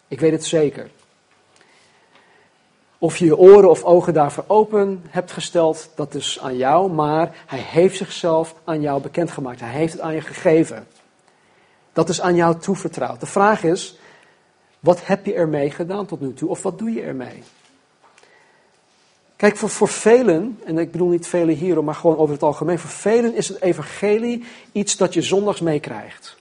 Ik 0.08 0.20
weet 0.20 0.32
het 0.32 0.44
zeker. 0.44 0.90
Of 2.98 3.16
je 3.16 3.24
je 3.24 3.36
oren 3.36 3.70
of 3.70 3.84
ogen 3.84 4.14
daarvoor 4.14 4.44
open 4.46 5.04
hebt 5.08 5.32
gesteld, 5.32 5.90
dat 5.94 6.14
is 6.14 6.40
aan 6.40 6.56
jou, 6.56 6.90
maar 6.90 7.36
hij 7.46 7.58
heeft 7.58 7.96
zichzelf 7.96 8.54
aan 8.64 8.80
jou 8.80 9.02
bekendgemaakt. 9.02 9.60
Hij 9.60 9.70
heeft 9.70 9.92
het 9.92 10.02
aan 10.02 10.14
je 10.14 10.20
gegeven. 10.20 10.86
Dat 11.92 12.08
is 12.08 12.20
aan 12.20 12.34
jou 12.34 12.58
toevertrouwd. 12.58 13.20
De 13.20 13.26
vraag 13.26 13.62
is, 13.62 13.98
wat 14.80 15.06
heb 15.06 15.26
je 15.26 15.34
ermee 15.34 15.70
gedaan 15.70 16.06
tot 16.06 16.20
nu 16.20 16.34
toe? 16.34 16.48
Of 16.48 16.62
wat 16.62 16.78
doe 16.78 16.92
je 16.92 17.02
ermee? 17.02 17.42
Kijk, 19.36 19.56
voor, 19.56 19.68
voor 19.68 19.88
velen, 19.88 20.60
en 20.64 20.78
ik 20.78 20.90
bedoel 20.90 21.08
niet 21.08 21.26
velen 21.26 21.54
hier, 21.54 21.84
maar 21.84 21.94
gewoon 21.94 22.16
over 22.16 22.34
het 22.34 22.42
algemeen, 22.42 22.78
voor 22.78 22.90
velen 22.90 23.34
is 23.34 23.48
het 23.48 23.62
evangelie 23.62 24.44
iets 24.72 24.96
dat 24.96 25.14
je 25.14 25.22
zondags 25.22 25.60
meekrijgt. 25.60 26.36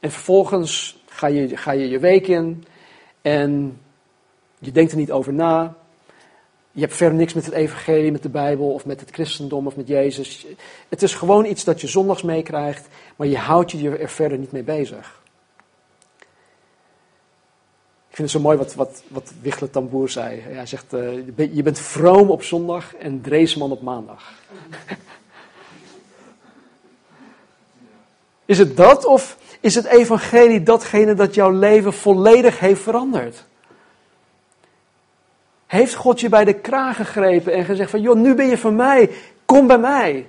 En 0.00 0.10
vervolgens 0.10 1.02
ga 1.08 1.26
je, 1.26 1.56
ga 1.56 1.72
je 1.72 1.88
je 1.88 1.98
week 1.98 2.26
in 2.26 2.64
en 3.22 3.80
je 4.58 4.72
denkt 4.72 4.92
er 4.92 4.98
niet 4.98 5.12
over 5.12 5.32
na. 5.32 5.76
Je 6.72 6.80
hebt 6.80 6.94
verder 6.94 7.18
niks 7.18 7.34
met 7.34 7.44
het 7.44 7.54
evangelie, 7.54 8.12
met 8.12 8.22
de 8.22 8.28
Bijbel 8.28 8.72
of 8.72 8.86
met 8.86 9.00
het 9.00 9.10
christendom 9.10 9.66
of 9.66 9.76
met 9.76 9.88
Jezus. 9.88 10.46
Het 10.88 11.02
is 11.02 11.14
gewoon 11.14 11.44
iets 11.44 11.64
dat 11.64 11.80
je 11.80 11.86
zondags 11.86 12.22
meekrijgt, 12.22 12.88
maar 13.16 13.26
je 13.26 13.38
houdt 13.38 13.70
je 13.70 13.96
er 13.96 14.08
verder 14.08 14.38
niet 14.38 14.52
mee 14.52 14.62
bezig. 14.62 15.22
Ik 18.16 18.22
vind 18.22 18.32
het 18.32 18.42
zo 18.42 18.48
mooi 18.48 18.58
wat, 18.58 18.74
wat, 18.74 19.02
wat 19.08 19.32
Wichler 19.40 19.70
Tamboer 19.70 20.08
zei. 20.08 20.40
Hij 20.40 20.66
zegt, 20.66 20.92
uh, 20.92 21.26
je 21.52 21.62
bent 21.62 21.78
vroom 21.78 22.30
op 22.30 22.42
zondag 22.42 22.94
en 22.94 23.20
dreesman 23.20 23.70
op 23.70 23.82
maandag. 23.82 24.32
Is 28.44 28.58
het 28.58 28.76
dat 28.76 29.04
of 29.04 29.36
is 29.60 29.74
het 29.74 29.84
evangelie 29.84 30.62
datgene 30.62 31.14
dat 31.14 31.34
jouw 31.34 31.50
leven 31.50 31.92
volledig 31.92 32.58
heeft 32.58 32.82
veranderd? 32.82 33.44
Heeft 35.66 35.94
God 35.94 36.20
je 36.20 36.28
bij 36.28 36.44
de 36.44 36.54
kraag 36.54 36.96
gegrepen 36.96 37.52
en 37.52 37.64
gezegd 37.64 37.90
van, 37.90 38.00
joh, 38.00 38.16
nu 38.16 38.34
ben 38.34 38.46
je 38.46 38.58
van 38.58 38.76
mij, 38.76 39.10
kom 39.44 39.66
bij 39.66 39.78
mij. 39.78 40.28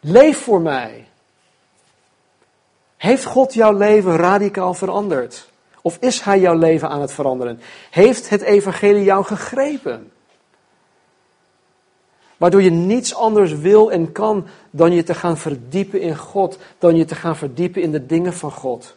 Leef 0.00 0.38
voor 0.38 0.60
mij. 0.60 1.08
Heeft 2.96 3.24
God 3.24 3.54
jouw 3.54 3.76
leven 3.76 4.16
radicaal 4.16 4.74
veranderd? 4.74 5.49
Of 5.82 5.96
is 6.00 6.20
Hij 6.20 6.40
jouw 6.40 6.54
leven 6.54 6.88
aan 6.88 7.00
het 7.00 7.12
veranderen? 7.12 7.60
Heeft 7.90 8.28
het 8.28 8.42
evangelie 8.42 9.04
jou 9.04 9.24
gegrepen? 9.24 10.12
Waardoor 12.36 12.62
je 12.62 12.70
niets 12.70 13.14
anders 13.14 13.52
wil 13.52 13.92
en 13.92 14.12
kan 14.12 14.46
dan 14.70 14.92
je 14.92 15.02
te 15.02 15.14
gaan 15.14 15.38
verdiepen 15.38 16.00
in 16.00 16.16
God, 16.16 16.58
dan 16.78 16.96
je 16.96 17.04
te 17.04 17.14
gaan 17.14 17.36
verdiepen 17.36 17.82
in 17.82 17.92
de 17.92 18.06
dingen 18.06 18.32
van 18.32 18.50
God. 18.50 18.96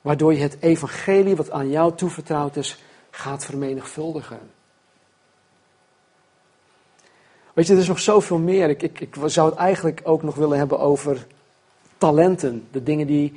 Waardoor 0.00 0.34
je 0.34 0.40
het 0.40 0.56
evangelie 0.60 1.36
wat 1.36 1.50
aan 1.50 1.70
jou 1.70 1.94
toevertrouwd 1.94 2.56
is, 2.56 2.82
gaat 3.10 3.44
vermenigvuldigen. 3.44 4.40
Weet 7.52 7.66
je, 7.66 7.72
er 7.72 7.78
is 7.78 7.88
nog 7.88 8.00
zoveel 8.00 8.38
meer. 8.38 8.68
Ik, 8.68 8.82
ik, 8.82 9.00
ik 9.00 9.16
zou 9.24 9.50
het 9.50 9.58
eigenlijk 9.58 10.00
ook 10.04 10.22
nog 10.22 10.34
willen 10.34 10.58
hebben 10.58 10.78
over 10.78 11.26
talenten. 11.98 12.66
De 12.70 12.82
dingen 12.82 13.06
die, 13.06 13.32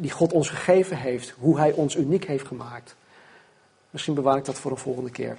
die 0.00 0.10
God 0.10 0.32
ons 0.32 0.48
gegeven 0.48 0.96
heeft. 0.96 1.34
Hoe 1.38 1.58
Hij 1.58 1.72
ons 1.72 1.96
uniek 1.96 2.24
heeft 2.24 2.46
gemaakt. 2.46 2.94
Misschien 3.90 4.14
bewaar 4.14 4.36
ik 4.36 4.44
dat 4.44 4.58
voor 4.58 4.70
een 4.70 4.76
volgende 4.76 5.10
keer. 5.10 5.38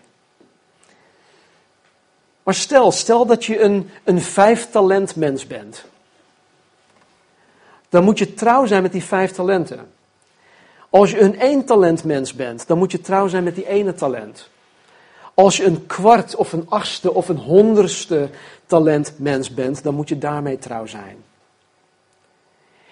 Maar 2.44 2.54
stel, 2.54 2.92
stel 2.92 3.26
dat 3.26 3.46
je 3.46 3.60
een, 3.60 3.90
een 4.04 4.22
vijf 4.22 4.70
talent 4.70 5.16
mens 5.16 5.48
bent. 5.48 5.86
Dan 7.90 8.04
moet 8.04 8.18
je 8.18 8.34
trouw 8.34 8.66
zijn 8.66 8.82
met 8.82 8.92
die 8.92 9.04
vijf 9.04 9.32
talenten. 9.32 9.92
Als 10.90 11.12
je 11.12 11.20
een 11.20 11.40
één 11.40 11.66
talent 11.66 12.04
mens 12.04 12.34
bent, 12.34 12.68
dan 12.68 12.78
moet 12.78 12.92
je 12.92 13.02
trouw 13.02 13.28
zijn 13.28 13.44
met 13.44 13.56
die 13.56 13.68
ene 13.68 13.94
talent. 13.94 14.50
Als 15.34 15.58
je 15.58 15.66
een 15.66 15.86
kwart 15.86 16.36
of 16.36 16.54
een 16.54 16.70
achtste 16.70 17.14
of 17.14 17.30
een 17.30 17.38
honderdste 17.38 18.30
talent 18.66 19.14
mens 19.18 19.54
bent, 19.54 19.84
dan 19.84 19.96
moet 19.96 20.10
je 20.10 20.18
daarmee 20.18 20.58
trouw 20.58 20.86
zijn. 20.86 21.24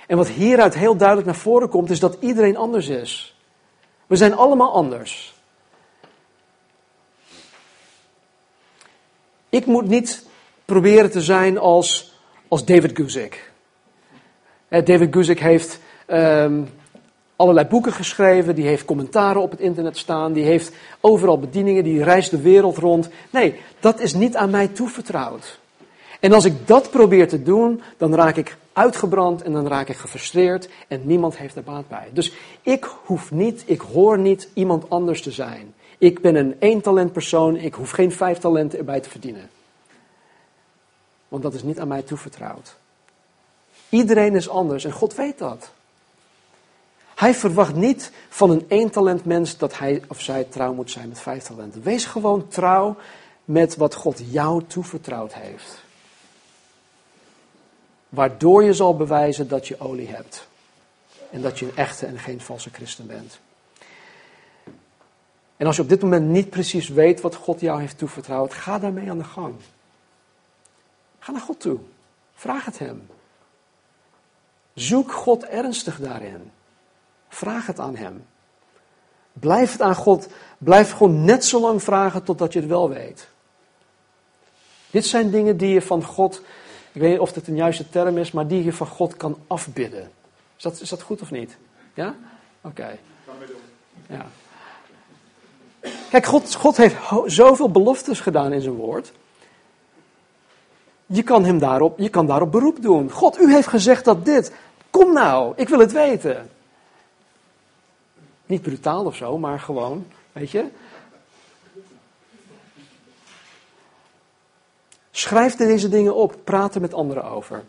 En 0.10 0.18
wat 0.18 0.28
hieruit 0.28 0.76
heel 0.76 0.96
duidelijk 0.96 1.28
naar 1.28 1.36
voren 1.36 1.70
komt, 1.70 1.90
is 1.90 2.00
dat 2.00 2.18
iedereen 2.20 2.58
anders 2.58 2.88
is. 2.88 3.36
We 4.08 4.16
zijn 4.16 4.36
allemaal 4.36 4.74
anders. 4.74 5.34
Ik 9.50 9.66
moet 9.66 9.88
niet 9.88 10.26
proberen 10.66 11.12
te 11.12 11.22
zijn 11.22 11.58
als, 11.58 12.14
als 12.48 12.66
David 12.66 12.96
Guzik. 12.96 13.52
David 14.70 15.14
Guzik 15.14 15.40
heeft 15.40 15.80
um, 16.08 16.70
allerlei 17.36 17.68
boeken 17.68 17.94
geschreven, 17.94 18.56
die 18.56 18.68
heeft 18.68 18.86
commentaren 18.86 19.42
op 19.42 19.52
het 19.52 19.60
internet 19.60 19.98
staan, 19.98 20.34
die 20.34 20.46
heeft 20.46 20.72
overal 21.00 21.40
bedieningen, 21.40 21.84
die 21.84 22.04
reist 22.04 22.32
de 22.32 22.42
wereld 22.42 22.78
rond. 22.78 23.10
Nee, 23.30 23.60
dat 23.80 24.00
is 24.00 24.14
niet 24.14 24.36
aan 24.36 24.50
mij 24.50 24.68
toevertrouwd. 24.68 25.60
En 26.20 26.34
als 26.34 26.46
ik 26.46 26.68
dat 26.68 26.92
probeer 26.92 27.28
te 27.28 27.44
doen, 27.44 27.82
dan 27.98 28.16
raak 28.16 28.36
ik 28.36 28.58
uitgebrand 28.80 29.42
en 29.42 29.52
dan 29.52 29.68
raak 29.68 29.90
ik 29.90 29.98
gefrustreerd 29.98 30.70
en 30.88 31.02
niemand 31.04 31.38
heeft 31.38 31.56
er 31.56 31.64
baat 31.64 31.88
bij. 31.88 32.10
Dus 32.14 32.34
ik 32.62 32.84
hoef 33.06 33.32
niet, 33.32 33.64
ik 33.66 33.82
hoor 33.82 34.20
niet 34.20 34.50
iemand 34.54 34.90
anders 34.90 35.22
te 35.22 35.32
zijn. 35.32 35.74
Ik 35.98 36.22
ben 36.22 36.36
een 36.36 36.56
één 36.60 36.82
talent 36.82 37.12
persoon, 37.12 37.56
ik 37.56 37.74
hoef 37.74 37.90
geen 37.92 38.12
vijf 38.12 38.38
talenten 38.38 38.80
erbij 38.80 39.00
te 39.00 39.10
verdienen. 39.10 39.50
Want 41.28 41.44
dat 41.44 41.54
is 41.54 41.64
niet 41.64 41.80
aan 41.80 41.88
mij 41.88 42.02
toevertrouwd. 42.02 42.76
Iedereen 43.90 44.36
is 44.36 44.50
anders 44.50 44.86
en 44.86 44.92
God 44.92 45.16
weet 45.16 45.38
dat. 45.38 45.72
Hij 47.16 47.34
verwacht 47.34 47.76
niet 47.76 48.12
van 48.30 48.50
een 48.50 48.66
één 48.68 48.90
talent 48.90 49.26
mens 49.26 49.58
dat 49.58 49.78
hij 49.78 50.02
of 50.08 50.22
zij 50.22 50.44
trouw 50.44 50.74
moet 50.74 50.92
zijn 50.92 51.08
met 51.08 51.20
vijf 51.20 51.44
talenten. 51.44 51.82
Wees 51.84 52.06
gewoon 52.06 52.48
trouw 52.48 52.96
met 53.46 53.76
wat 53.76 53.96
God 53.96 54.22
jou 54.30 54.64
toevertrouwd 54.68 55.34
heeft. 55.34 55.88
Waardoor 58.10 58.64
je 58.64 58.74
zal 58.74 58.96
bewijzen 58.96 59.48
dat 59.48 59.68
je 59.68 59.80
olie 59.80 60.08
hebt. 60.08 60.48
En 61.32 61.42
dat 61.42 61.60
je 61.60 61.66
een 61.66 61.76
echte 61.76 62.06
en 62.06 62.20
geen 62.20 62.42
valse 62.42 62.70
christen 62.70 63.08
bent. 63.08 63.40
En 65.58 65.66
als 65.66 65.76
je 65.76 65.82
op 65.82 65.90
dit 65.90 66.02
moment 66.02 66.28
niet 66.28 66.50
precies 66.50 66.88
weet 66.88 67.22
wat 67.22 67.36
God 67.36 67.60
jou 67.60 67.80
heeft 67.80 67.98
toevertrouwd, 67.98 68.54
ga 68.54 68.80
daarmee 68.80 69.10
aan 69.10 69.18
de 69.18 69.24
gang. 69.24 69.56
Ga 71.20 71.32
naar 71.32 71.42
God 71.42 71.60
toe. 71.60 71.80
Vraag 72.34 72.66
het 72.66 72.80
Hem. 72.80 73.08
Zoek 74.74 75.12
God 75.12 75.46
ernstig 75.46 76.00
daarin. 76.00 76.52
Vraag 77.30 77.66
het 77.66 77.80
aan 77.80 77.96
Hem. 77.96 78.26
Blijf 79.34 79.72
het 79.72 79.82
aan 79.82 79.96
God. 79.96 80.28
Blijf 80.58 80.92
gewoon 80.92 81.26
net 81.26 81.46
zo 81.46 81.60
lang 81.60 81.84
vragen 81.84 82.24
totdat 82.24 82.54
je 82.54 82.60
het 82.60 82.70
wel 82.70 82.90
weet. 82.90 83.30
Dit 84.92 85.06
zijn 85.06 85.32
dingen 85.32 85.58
die 85.58 85.74
je 85.74 85.82
van 85.82 86.04
God, 86.04 86.42
ik 86.92 87.02
weet 87.02 87.12
niet 87.12 87.20
of 87.20 87.34
het 87.34 87.48
een 87.48 87.56
juiste 87.56 87.90
term 87.90 88.18
is, 88.18 88.32
maar 88.32 88.48
die 88.48 88.64
je 88.64 88.74
van 88.74 88.88
God 88.88 89.18
kan 89.18 89.38
afbidden. 89.48 90.12
Is 90.58 90.64
dat, 90.64 90.82
is 90.82 90.90
dat 90.90 91.02
goed 91.02 91.22
of 91.22 91.32
niet? 91.32 91.58
Ja? 91.94 92.16
Oké. 92.62 92.98
Ja. 94.08 94.26
Kijk, 96.10 96.26
God, 96.26 96.56
God 96.56 96.78
heeft 96.78 96.96
zoveel 97.26 97.72
beloftes 97.72 98.20
gedaan 98.20 98.54
in 98.54 98.62
zijn 98.62 98.76
woord. 98.76 99.12
Je 101.06 101.24
kan, 101.24 101.46
hem 101.46 101.60
daarop, 101.60 102.00
je 102.00 102.10
kan 102.10 102.28
daarop 102.28 102.52
beroep 102.52 102.82
doen. 102.82 103.12
God, 103.12 103.40
u 103.40 103.54
heeft 103.54 103.68
gezegd 103.68 104.06
dat 104.06 104.26
dit. 104.26 104.54
Kom 104.90 105.14
nou, 105.14 105.54
ik 105.56 105.70
wil 105.70 105.80
het 105.80 105.92
weten. 105.92 106.50
Niet 108.46 108.62
brutaal 108.62 109.06
of 109.06 109.16
zo, 109.16 109.38
maar 109.38 109.60
gewoon, 109.60 110.06
weet 110.32 110.52
je. 110.52 110.66
Schrijf 115.20 115.56
deze 115.56 115.90
dingen 115.90 116.16
op, 116.16 116.36
praat 116.44 116.76
er 116.76 116.82
met 116.82 116.94
anderen 116.94 117.24
over. 117.24 117.64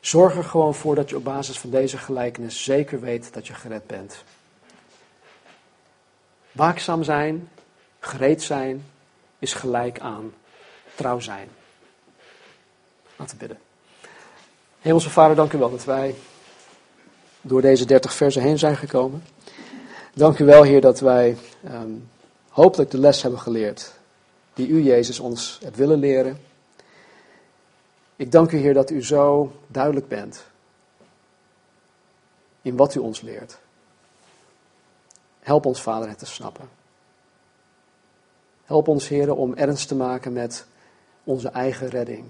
Zorg 0.00 0.36
er 0.36 0.44
gewoon 0.44 0.74
voor 0.74 0.94
dat 0.94 1.10
je 1.10 1.16
op 1.16 1.24
basis 1.24 1.58
van 1.58 1.70
deze 1.70 1.98
gelijkenis 1.98 2.64
zeker 2.64 3.00
weet 3.00 3.32
dat 3.32 3.46
je 3.46 3.54
gered 3.54 3.86
bent. 3.86 4.24
Waakzaam 6.52 7.02
zijn, 7.02 7.48
gereed 8.00 8.42
zijn, 8.42 8.86
is 9.38 9.54
gelijk 9.54 10.00
aan 10.00 10.34
trouw 10.94 11.20
zijn. 11.20 11.48
Laten 13.16 13.38
we 13.38 13.46
bidden. 13.46 13.58
Hemelse 14.80 15.10
Vader, 15.10 15.36
dank 15.36 15.52
u 15.52 15.58
wel 15.58 15.70
dat 15.70 15.84
wij 15.84 16.14
door 17.40 17.60
deze 17.60 17.84
30 17.84 18.12
versen 18.12 18.42
heen 18.42 18.58
zijn 18.58 18.76
gekomen. 18.76 19.24
Dank 20.14 20.38
u 20.38 20.44
wel, 20.44 20.62
Heer, 20.62 20.80
dat 20.80 21.00
wij 21.00 21.36
hopelijk 22.48 22.90
de 22.90 22.98
les 22.98 23.22
hebben 23.22 23.40
geleerd 23.40 24.02
die 24.54 24.68
u, 24.68 24.82
Jezus, 24.82 25.20
ons 25.20 25.58
hebt 25.62 25.76
willen 25.76 25.98
leren. 25.98 26.40
Ik 28.16 28.32
dank 28.32 28.52
u, 28.52 28.58
Heer, 28.58 28.74
dat 28.74 28.90
u 28.90 29.04
zo 29.04 29.52
duidelijk 29.66 30.08
bent 30.08 30.44
in 32.62 32.76
wat 32.76 32.94
u 32.94 32.98
ons 32.98 33.20
leert. 33.20 33.58
Help 35.40 35.66
ons, 35.66 35.82
Vader, 35.82 36.08
het 36.08 36.18
te 36.18 36.26
snappen. 36.26 36.68
Help 38.64 38.88
ons, 38.88 39.08
Heer, 39.08 39.34
om 39.34 39.54
ernst 39.54 39.88
te 39.88 39.94
maken 39.94 40.32
met 40.32 40.66
onze 41.24 41.48
eigen 41.48 41.88
redding. 41.88 42.24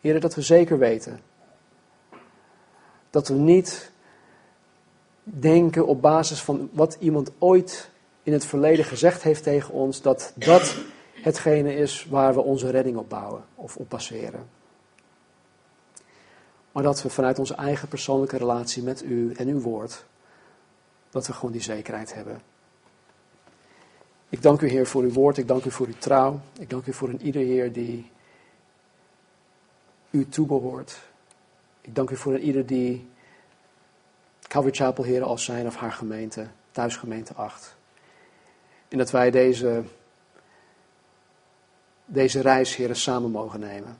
Heer, 0.00 0.20
dat 0.20 0.34
we 0.34 0.42
zeker 0.42 0.78
weten 0.78 1.20
dat 3.12 3.28
we 3.28 3.34
niet 3.34 3.90
denken 5.22 5.86
op 5.86 6.02
basis 6.02 6.40
van 6.40 6.70
wat 6.72 6.96
iemand 7.00 7.30
ooit 7.38 7.88
in 8.22 8.32
het 8.32 8.44
verleden 8.44 8.84
gezegd 8.84 9.22
heeft 9.22 9.42
tegen 9.42 9.74
ons, 9.74 10.02
dat 10.02 10.32
dat 10.34 10.76
hetgene 11.22 11.74
is 11.74 12.06
waar 12.10 12.34
we 12.34 12.40
onze 12.40 12.70
redding 12.70 12.96
op 12.96 13.08
bouwen 13.08 13.44
of 13.54 13.76
op 13.76 13.90
baseren. 13.90 14.48
Maar 16.72 16.82
dat 16.82 17.02
we 17.02 17.10
vanuit 17.10 17.38
onze 17.38 17.54
eigen 17.54 17.88
persoonlijke 17.88 18.36
relatie 18.36 18.82
met 18.82 19.02
u 19.02 19.32
en 19.32 19.48
uw 19.48 19.60
woord, 19.60 20.04
dat 21.10 21.26
we 21.26 21.32
gewoon 21.32 21.52
die 21.52 21.60
zekerheid 21.60 22.14
hebben. 22.14 22.42
Ik 24.28 24.42
dank 24.42 24.60
u 24.60 24.68
Heer 24.68 24.86
voor 24.86 25.02
uw 25.02 25.12
woord, 25.12 25.38
ik 25.38 25.48
dank 25.48 25.64
u 25.64 25.70
voor 25.70 25.86
uw 25.86 25.98
trouw, 25.98 26.40
ik 26.58 26.70
dank 26.70 26.86
u 26.86 26.92
voor 26.92 27.08
een 27.08 27.22
ieder 27.22 27.42
Heer 27.42 27.72
die 27.72 28.10
u 30.10 30.28
toebehoort. 30.28 31.00
Ik 31.80 31.94
dank 31.94 32.10
u 32.10 32.16
voor 32.16 32.34
een 32.34 32.42
ieder 32.42 32.66
die 32.66 33.08
Calvary 34.40 34.74
Chapel, 34.74 35.04
Heer, 35.04 35.22
als 35.22 35.44
zijn 35.44 35.66
of 35.66 35.76
haar 35.76 35.92
gemeente, 35.92 36.46
thuisgemeente 36.70 37.34
acht. 37.34 37.76
En 38.88 38.98
dat 38.98 39.10
wij 39.10 39.30
deze, 39.30 39.82
deze 42.12 42.40
reis, 42.40 42.76
Heer, 42.76 42.96
samen 42.96 43.30
mogen 43.30 43.60
nemen. 43.60 43.98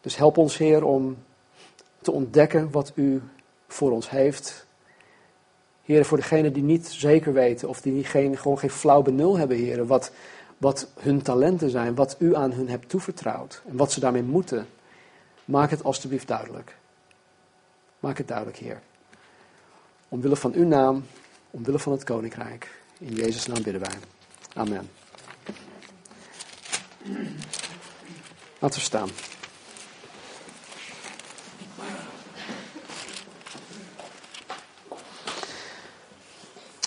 Dus 0.00 0.16
help 0.16 0.36
ons, 0.36 0.56
Heer, 0.56 0.84
om 0.84 1.16
te 2.00 2.12
ontdekken 2.12 2.70
wat 2.70 2.92
u 2.94 3.22
voor 3.68 3.90
ons 3.90 4.10
heeft. 4.10 4.66
Heer, 5.82 6.04
voor 6.04 6.16
degenen 6.16 6.52
die 6.52 6.62
niet 6.62 6.86
zeker 6.86 7.32
weten 7.32 7.68
of 7.68 7.80
die 7.80 8.04
geen, 8.04 8.36
gewoon 8.36 8.58
geen 8.58 8.70
flauw 8.70 9.02
benul 9.02 9.36
hebben, 9.36 9.56
Heer, 9.56 9.86
wat, 9.86 10.12
wat 10.58 10.88
hun 10.98 11.22
talenten 11.22 11.70
zijn, 11.70 11.94
wat 11.94 12.16
u 12.18 12.34
aan 12.34 12.52
hun 12.52 12.68
hebt 12.68 12.88
toevertrouwd 12.88 13.62
en 13.68 13.76
wat 13.76 13.92
ze 13.92 14.00
daarmee 14.00 14.22
moeten. 14.22 14.66
Maak 15.44 15.70
het 15.70 15.84
alstublieft 15.84 16.28
duidelijk. 16.28 16.76
Maak 18.00 18.18
het 18.18 18.28
duidelijk, 18.28 18.56
Heer. 18.56 18.80
Omwille 20.08 20.36
van 20.36 20.52
uw 20.52 20.66
naam, 20.66 21.04
omwille 21.50 21.78
van 21.78 21.92
het 21.92 22.04
koninkrijk. 22.04 22.82
In 22.98 23.12
Jezus' 23.12 23.46
naam 23.46 23.62
bidden 23.62 23.80
wij. 23.80 23.96
Amen. 24.54 25.03
Laten 28.58 28.78
we 28.78 28.84
staan. 28.84 29.08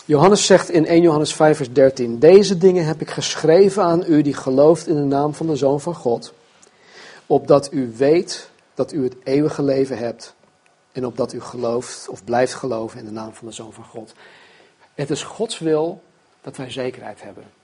Johannes 0.05 0.45
zegt 0.45 0.69
in 0.69 0.85
1 0.85 1.01
Johannes 1.01 1.33
5 1.33 1.57
vers 1.57 1.71
13, 1.71 2.19
deze 2.19 2.57
dingen 2.57 2.85
heb 2.85 3.01
ik 3.01 3.09
geschreven 3.09 3.83
aan 3.83 4.03
u 4.07 4.21
die 4.21 4.33
gelooft 4.33 4.87
in 4.87 4.95
de 4.95 5.01
naam 5.01 5.33
van 5.33 5.47
de 5.47 5.55
Zoon 5.55 5.81
van 5.81 5.95
God, 5.95 6.33
opdat 7.25 7.73
u 7.73 7.93
weet 7.95 8.49
dat 8.73 8.93
u 8.93 9.03
het 9.03 9.15
eeuwige 9.23 9.63
leven 9.63 9.97
hebt 9.97 10.35
en 10.91 11.05
opdat 11.05 11.33
u 11.33 11.41
gelooft 11.41 12.09
of 12.09 12.23
blijft 12.23 12.53
geloven 12.53 12.99
in 12.99 13.05
de 13.05 13.11
naam 13.11 13.33
van 13.33 13.47
de 13.47 13.53
Zoon 13.53 13.73
van 13.73 13.83
God. 13.83 14.13
Het 14.93 15.09
is 15.09 15.23
Gods 15.23 15.59
wil 15.59 16.01
dat 16.41 16.57
wij 16.57 16.71
zekerheid 16.71 17.21
hebben. 17.21 17.56